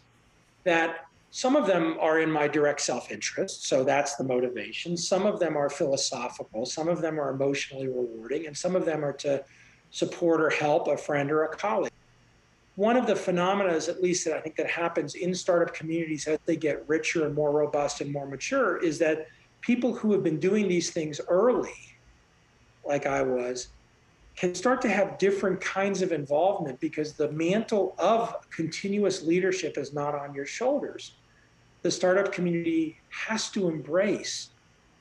that 0.64 1.07
some 1.30 1.56
of 1.56 1.66
them 1.66 1.96
are 2.00 2.20
in 2.20 2.30
my 2.30 2.48
direct 2.48 2.80
self 2.80 3.10
interest, 3.10 3.66
so 3.66 3.84
that's 3.84 4.16
the 4.16 4.24
motivation. 4.24 4.96
Some 4.96 5.26
of 5.26 5.38
them 5.38 5.56
are 5.56 5.68
philosophical, 5.68 6.64
some 6.64 6.88
of 6.88 7.02
them 7.02 7.20
are 7.20 7.30
emotionally 7.30 7.86
rewarding, 7.86 8.46
and 8.46 8.56
some 8.56 8.74
of 8.74 8.84
them 8.84 9.04
are 9.04 9.12
to 9.14 9.44
support 9.90 10.40
or 10.40 10.50
help 10.50 10.88
a 10.88 10.96
friend 10.96 11.30
or 11.30 11.44
a 11.44 11.48
colleague. 11.48 11.92
One 12.76 12.96
of 12.96 13.06
the 13.06 13.16
phenomena, 13.16 13.72
is, 13.72 13.88
at 13.88 14.02
least 14.02 14.24
that 14.24 14.36
I 14.36 14.40
think 14.40 14.56
that 14.56 14.70
happens 14.70 15.16
in 15.16 15.34
startup 15.34 15.74
communities 15.74 16.26
as 16.26 16.38
they 16.46 16.56
get 16.56 16.88
richer 16.88 17.26
and 17.26 17.34
more 17.34 17.50
robust 17.50 18.00
and 18.00 18.12
more 18.12 18.26
mature, 18.26 18.78
is 18.78 18.98
that 19.00 19.26
people 19.60 19.92
who 19.92 20.12
have 20.12 20.22
been 20.22 20.38
doing 20.38 20.68
these 20.68 20.90
things 20.90 21.20
early, 21.28 21.74
like 22.86 23.04
I 23.04 23.22
was, 23.22 23.68
can 24.36 24.54
start 24.54 24.80
to 24.80 24.88
have 24.88 25.18
different 25.18 25.60
kinds 25.60 26.00
of 26.00 26.12
involvement 26.12 26.78
because 26.78 27.14
the 27.14 27.30
mantle 27.32 27.96
of 27.98 28.48
continuous 28.50 29.24
leadership 29.24 29.76
is 29.76 29.92
not 29.92 30.14
on 30.14 30.32
your 30.32 30.46
shoulders. 30.46 31.14
The 31.82 31.90
startup 31.90 32.32
community 32.32 32.98
has 33.10 33.50
to 33.50 33.68
embrace 33.68 34.50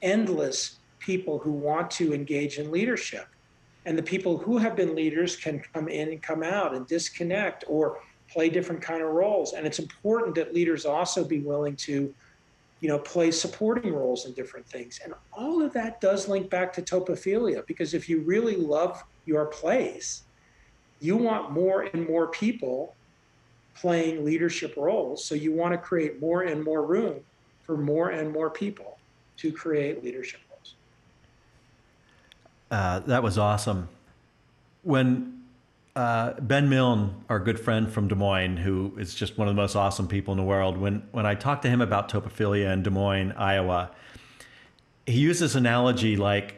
endless 0.01 0.79
people 0.99 1.39
who 1.39 1.51
want 1.51 1.89
to 1.91 2.13
engage 2.13 2.59
in 2.59 2.71
leadership. 2.71 3.27
And 3.85 3.97
the 3.97 4.03
people 4.03 4.37
who 4.37 4.57
have 4.57 4.75
been 4.75 4.95
leaders 4.95 5.35
can 5.35 5.61
come 5.73 5.87
in 5.87 6.09
and 6.09 6.21
come 6.21 6.43
out 6.43 6.75
and 6.75 6.85
disconnect 6.85 7.63
or 7.67 7.99
play 8.29 8.49
different 8.49 8.81
kind 8.81 9.01
of 9.01 9.09
roles. 9.09 9.53
And 9.53 9.65
it's 9.65 9.79
important 9.79 10.35
that 10.35 10.53
leaders 10.53 10.85
also 10.85 11.23
be 11.23 11.39
willing 11.39 11.75
to 11.77 12.13
you 12.79 12.89
know, 12.89 12.99
play 12.99 13.31
supporting 13.31 13.93
roles 13.93 14.25
in 14.25 14.33
different 14.33 14.67
things. 14.67 14.99
And 15.03 15.13
all 15.33 15.61
of 15.61 15.73
that 15.73 15.99
does 15.99 16.27
link 16.27 16.49
back 16.49 16.71
to 16.73 16.81
topophilia 16.81 17.65
because 17.65 17.93
if 17.93 18.07
you 18.07 18.21
really 18.21 18.55
love 18.55 19.03
your 19.25 19.45
place, 19.45 20.23
you 20.99 21.17
want 21.17 21.51
more 21.51 21.83
and 21.83 22.07
more 22.07 22.27
people 22.27 22.95
playing 23.79 24.25
leadership 24.25 24.75
roles. 24.77 25.23
So 25.23 25.35
you 25.35 25.53
want 25.53 25.73
to 25.73 25.77
create 25.77 26.19
more 26.19 26.43
and 26.43 26.63
more 26.63 26.85
room 26.85 27.21
for 27.63 27.77
more 27.77 28.09
and 28.09 28.31
more 28.31 28.49
people 28.49 28.97
to 29.37 29.51
create 29.51 30.03
leadership 30.03 30.39
roles. 30.49 30.75
Uh, 32.71 32.99
that 32.99 33.23
was 33.23 33.37
awesome. 33.37 33.89
When 34.83 35.43
uh, 35.95 36.33
Ben 36.39 36.69
Milne, 36.69 37.23
our 37.29 37.39
good 37.39 37.59
friend 37.59 37.91
from 37.91 38.07
Des 38.07 38.15
Moines, 38.15 38.57
who 38.57 38.93
is 38.97 39.15
just 39.15 39.37
one 39.37 39.47
of 39.47 39.55
the 39.55 39.61
most 39.61 39.75
awesome 39.75 40.07
people 40.07 40.31
in 40.31 40.37
the 40.37 40.43
world, 40.43 40.77
when 40.77 41.03
when 41.11 41.25
I 41.25 41.35
talked 41.35 41.63
to 41.63 41.69
him 41.69 41.81
about 41.81 42.09
topophilia 42.09 42.71
in 42.71 42.83
Des 42.83 42.89
Moines, 42.89 43.33
Iowa, 43.33 43.91
he 45.05 45.19
used 45.19 45.41
this 45.41 45.55
analogy 45.55 46.15
like 46.15 46.53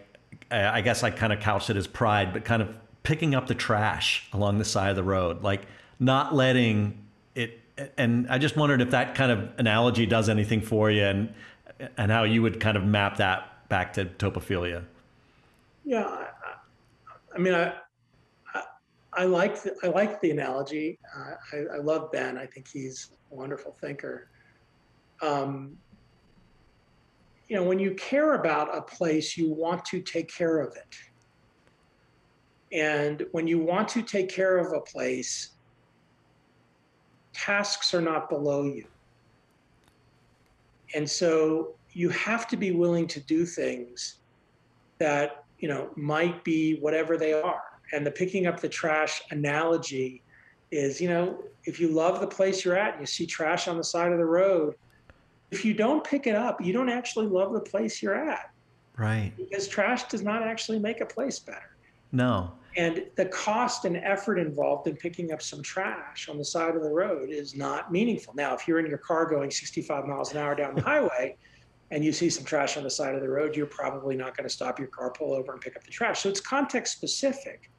I 0.52 0.82
guess 0.82 1.04
I 1.04 1.12
kind 1.12 1.32
of 1.32 1.40
couched 1.40 1.70
it 1.70 1.78
as 1.78 1.88
pride, 1.88 2.34
but 2.34 2.44
kind 2.44 2.62
of 2.62 2.70
picking 3.04 3.36
up 3.36 3.48
the 3.48 3.56
trash 3.56 4.28
along 4.34 4.58
the 4.58 4.66
side 4.66 4.90
of 4.90 4.96
the 4.96 5.04
road, 5.04 5.44
like 5.44 5.68
not 6.00 6.34
letting 6.34 6.98
it. 7.40 7.60
And 7.98 8.28
I 8.30 8.38
just 8.38 8.58
wondered 8.58 8.82
if 8.82 8.92
that 8.92 9.16
kind 9.16 9.32
of 9.32 9.50
analogy 9.58 10.06
does 10.06 10.30
anything 10.30 10.62
for 10.62 10.92
you, 10.92 11.06
and 11.06 11.34
and 11.98 12.12
how 12.12 12.24
you 12.24 12.42
would 12.42 12.60
kind 12.60 12.78
of 12.78 12.84
map 12.84 13.18
that 13.18 13.68
back 13.70 13.94
to 13.94 14.06
topophilia. 14.06 14.84
Yeah, 15.86 16.06
I, 16.06 16.28
I 17.34 17.38
mean, 17.38 17.54
I, 17.54 17.74
I, 19.14 19.26
like 19.26 19.62
the, 19.62 19.76
I 19.84 19.88
like 19.88 20.20
the 20.22 20.32
analogy. 20.32 21.00
Uh, 21.16 21.34
I, 21.54 21.76
I 21.76 21.78
love 21.78 22.12
Ben. 22.12 22.38
I 22.38 22.46
think 22.46 22.68
he's 22.68 23.12
a 23.32 23.36
wonderful 23.36 23.76
thinker. 23.80 24.30
Um, 25.22 25.78
you 27.48 27.56
know, 27.56 27.64
when 27.64 27.80
you 27.80 27.96
care 27.96 28.36
about 28.36 28.76
a 28.76 28.82
place, 28.82 29.38
you 29.38 29.52
want 29.52 29.84
to 29.86 30.02
take 30.02 30.32
care 30.32 30.60
of 30.60 30.76
it. 30.76 30.96
And 32.72 33.26
when 33.32 33.48
you 33.48 33.58
want 33.58 33.88
to 33.90 34.04
take 34.04 34.30
care 34.30 34.58
of 34.58 34.74
a 34.74 34.82
place, 34.82 35.52
tasks 37.40 37.94
are 37.94 38.02
not 38.02 38.30
below 38.30 38.64
you. 38.64 38.86
And 40.94 41.10
so 41.10 41.76
you 41.94 42.10
have 42.10 42.48
to 42.50 42.58
be 42.58 42.72
willing 42.72 43.08
to 43.08 43.20
do 43.22 43.46
things 43.46 44.16
that, 44.98 45.46
you 45.60 45.70
know, 45.70 45.90
might 45.96 46.44
be 46.44 46.80
whatever 46.80 47.18
they 47.18 47.34
are. 47.34 47.62
And 47.94 48.06
the 48.06 48.12
picking 48.12 48.46
up 48.46 48.60
the 48.60 48.70
trash 48.70 49.22
analogy 49.32 50.22
is, 50.72 51.00
you 51.00 51.08
know, 51.08 51.42
if 51.66 51.80
you 51.80 51.90
love 51.90 52.20
the 52.20 52.28
place 52.28 52.66
you're 52.66 52.78
at 52.78 52.94
and 52.94 53.02
you 53.02 53.08
see 53.08 53.26
trash 53.26 53.68
on 53.68 53.78
the 53.78 53.84
side 53.84 54.12
of 54.12 54.18
the 54.18 54.26
road, 54.26 54.76
if 55.52 55.64
you 55.64 55.74
don't 55.74 56.04
pick 56.04 56.28
it 56.28 56.36
up, 56.36 56.62
you 56.62 56.74
don't 56.74 56.90
actually 56.90 57.28
love 57.28 57.54
the 57.54 57.62
place 57.62 58.04
you're 58.04 58.16
at. 58.30 58.52
Right. 58.98 59.32
Because 59.38 59.68
trash 59.68 60.04
does 60.04 60.22
not 60.22 60.44
actually 60.44 60.80
make 60.80 61.02
a 61.02 61.06
place 61.06 61.40
better. 61.40 61.76
No. 62.12 62.52
And 62.78 63.06
the 63.16 63.26
cost 63.26 63.86
and 63.86 63.98
effort 63.98 64.38
involved 64.38 64.88
in 64.88 64.96
picking 64.96 65.32
up 65.32 65.42
some 65.42 65.62
trash 65.62 66.30
on 66.30 66.38
the 66.38 66.46
side 66.46 66.76
of 66.76 66.84
the 66.84 66.90
road 66.90 67.30
is 67.30 67.56
not 67.56 67.92
meaningful. 67.92 68.34
Now, 68.36 68.54
if 68.54 68.68
you're 68.68 68.80
in 68.80 68.86
your 68.86 69.00
car 69.00 69.26
going 69.26 69.50
65 69.50 70.06
miles 70.06 70.32
an 70.32 70.38
hour 70.38 70.56
down 70.56 70.76
the 70.76 70.82
highway 70.82 71.36
and 71.92 72.06
you 72.06 72.12
see 72.12 72.30
some 72.30 72.46
trash 72.46 72.78
on 72.78 72.84
the 72.84 72.90
side 72.90 73.16
of 73.16 73.22
the 73.22 73.30
road, 73.30 73.56
you're 73.56 73.66
probably 73.66 74.16
not 74.16 74.38
going 74.38 74.48
to 74.48 74.54
stop 74.54 74.78
your 74.78 74.88
car, 74.90 75.12
pull 75.12 75.34
over, 75.34 75.52
and 75.52 75.62
pick 75.62 75.76
up 75.76 75.84
the 75.84 75.92
trash. 75.92 76.22
So 76.22 76.30
it's 76.30 76.40
context 76.40 76.96
specific. 76.96 77.72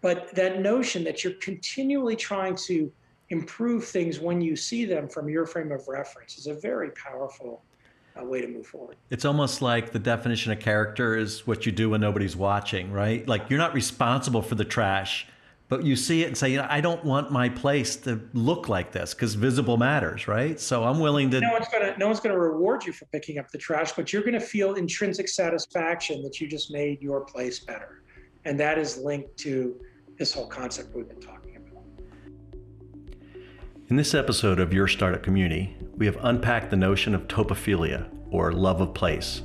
But 0.00 0.34
that 0.34 0.60
notion 0.60 1.02
that 1.04 1.24
you're 1.24 1.34
continually 1.34 2.14
trying 2.14 2.54
to 2.66 2.92
improve 3.30 3.84
things 3.84 4.20
when 4.20 4.40
you 4.40 4.56
see 4.56 4.84
them 4.84 5.08
from 5.08 5.28
your 5.28 5.46
frame 5.46 5.72
of 5.72 5.88
reference 5.88 6.38
is 6.38 6.46
a 6.46 6.54
very 6.54 6.90
powerful 6.92 7.62
uh, 8.20 8.24
way 8.24 8.40
to 8.40 8.48
move 8.48 8.66
forward. 8.66 8.96
It's 9.10 9.24
almost 9.24 9.62
like 9.62 9.92
the 9.92 9.98
definition 9.98 10.52
of 10.52 10.60
character 10.60 11.16
is 11.16 11.46
what 11.46 11.66
you 11.66 11.72
do 11.72 11.90
when 11.90 12.00
nobody's 12.00 12.36
watching, 12.36 12.92
right? 12.92 13.26
Like 13.26 13.50
you're 13.50 13.58
not 13.58 13.74
responsible 13.74 14.42
for 14.42 14.54
the 14.54 14.64
trash, 14.64 15.26
but 15.68 15.84
you 15.84 15.96
see 15.96 16.22
it 16.22 16.28
and 16.28 16.36
say, 16.36 16.50
you 16.50 16.56
know, 16.56 16.66
I 16.68 16.80
don't 16.80 17.04
want 17.04 17.30
my 17.30 17.48
place 17.48 17.96
to 17.96 18.20
look 18.32 18.68
like 18.68 18.92
this 18.92 19.12
because 19.12 19.34
visible 19.34 19.76
matters, 19.76 20.26
right? 20.26 20.58
So 20.58 20.84
I'm 20.84 20.98
willing 20.98 21.30
to. 21.30 21.40
No 21.40 21.52
one's 21.52 21.68
gonna 21.70 21.94
no 21.98 22.06
one's 22.06 22.20
gonna 22.20 22.38
reward 22.38 22.86
you 22.86 22.92
for 22.92 23.04
picking 23.06 23.38
up 23.38 23.50
the 23.50 23.58
trash, 23.58 23.92
but 23.92 24.12
you're 24.12 24.22
gonna 24.22 24.40
feel 24.40 24.74
intrinsic 24.74 25.28
satisfaction 25.28 26.22
that 26.22 26.40
you 26.40 26.48
just 26.48 26.70
made 26.70 27.02
your 27.02 27.20
place 27.20 27.60
better, 27.60 28.02
and 28.44 28.58
that 28.58 28.78
is 28.78 28.96
linked 28.98 29.36
to 29.38 29.78
this 30.18 30.32
whole 30.32 30.46
concept 30.46 30.94
we've 30.94 31.08
been 31.08 31.20
talking 31.20 31.56
about. 31.56 31.84
In 33.88 33.96
this 33.96 34.14
episode 34.14 34.60
of 34.60 34.72
Your 34.72 34.88
Startup 34.88 35.22
Community, 35.22 35.76
we 35.98 36.06
have 36.06 36.16
unpacked 36.22 36.70
the 36.70 36.76
notion 36.76 37.12
of 37.12 37.26
topophilia, 37.26 38.06
or 38.30 38.52
love 38.52 38.80
of 38.80 38.94
place, 38.94 39.42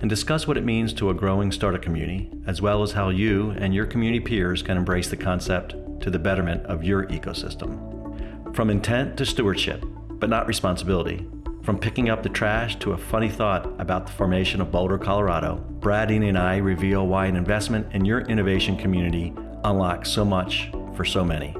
and 0.00 0.08
discussed 0.08 0.46
what 0.46 0.56
it 0.56 0.64
means 0.64 0.92
to 0.92 1.10
a 1.10 1.14
growing 1.14 1.50
startup 1.50 1.82
community, 1.82 2.30
as 2.46 2.62
well 2.62 2.82
as 2.84 2.92
how 2.92 3.08
you 3.08 3.50
and 3.50 3.74
your 3.74 3.84
community 3.84 4.20
peers 4.20 4.62
can 4.62 4.76
embrace 4.76 5.08
the 5.08 5.16
concept 5.16 5.74
to 6.00 6.08
the 6.08 6.18
betterment 6.18 6.64
of 6.66 6.84
your 6.84 7.06
ecosystem. 7.06 8.54
From 8.54 8.70
intent 8.70 9.16
to 9.16 9.26
stewardship, 9.26 9.84
but 10.08 10.30
not 10.30 10.46
responsibility, 10.46 11.26
from 11.62 11.78
picking 11.78 12.10
up 12.10 12.22
the 12.22 12.28
trash 12.28 12.76
to 12.76 12.92
a 12.92 12.98
funny 12.98 13.28
thought 13.28 13.80
about 13.80 14.06
the 14.06 14.12
formation 14.12 14.60
of 14.60 14.70
Boulder, 14.70 14.98
Colorado, 14.98 15.56
Brad 15.80 16.10
and 16.12 16.38
I 16.38 16.58
reveal 16.58 17.06
why 17.08 17.26
an 17.26 17.36
investment 17.36 17.92
in 17.92 18.04
your 18.04 18.20
innovation 18.20 18.76
community 18.76 19.32
unlocks 19.64 20.10
so 20.10 20.24
much 20.24 20.70
for 20.94 21.04
so 21.04 21.24
many. 21.24 21.56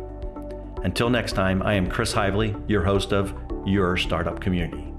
Until 0.85 1.11
next 1.11 1.33
time, 1.33 1.63
I 1.63 1.75
am 1.75 1.89
Chris 1.89 2.13
Heivly, 2.13 2.61
your 2.69 2.83
host 2.83 3.13
of 3.13 3.33
Your 3.65 3.97
Startup 3.97 4.41
Community. 4.41 4.92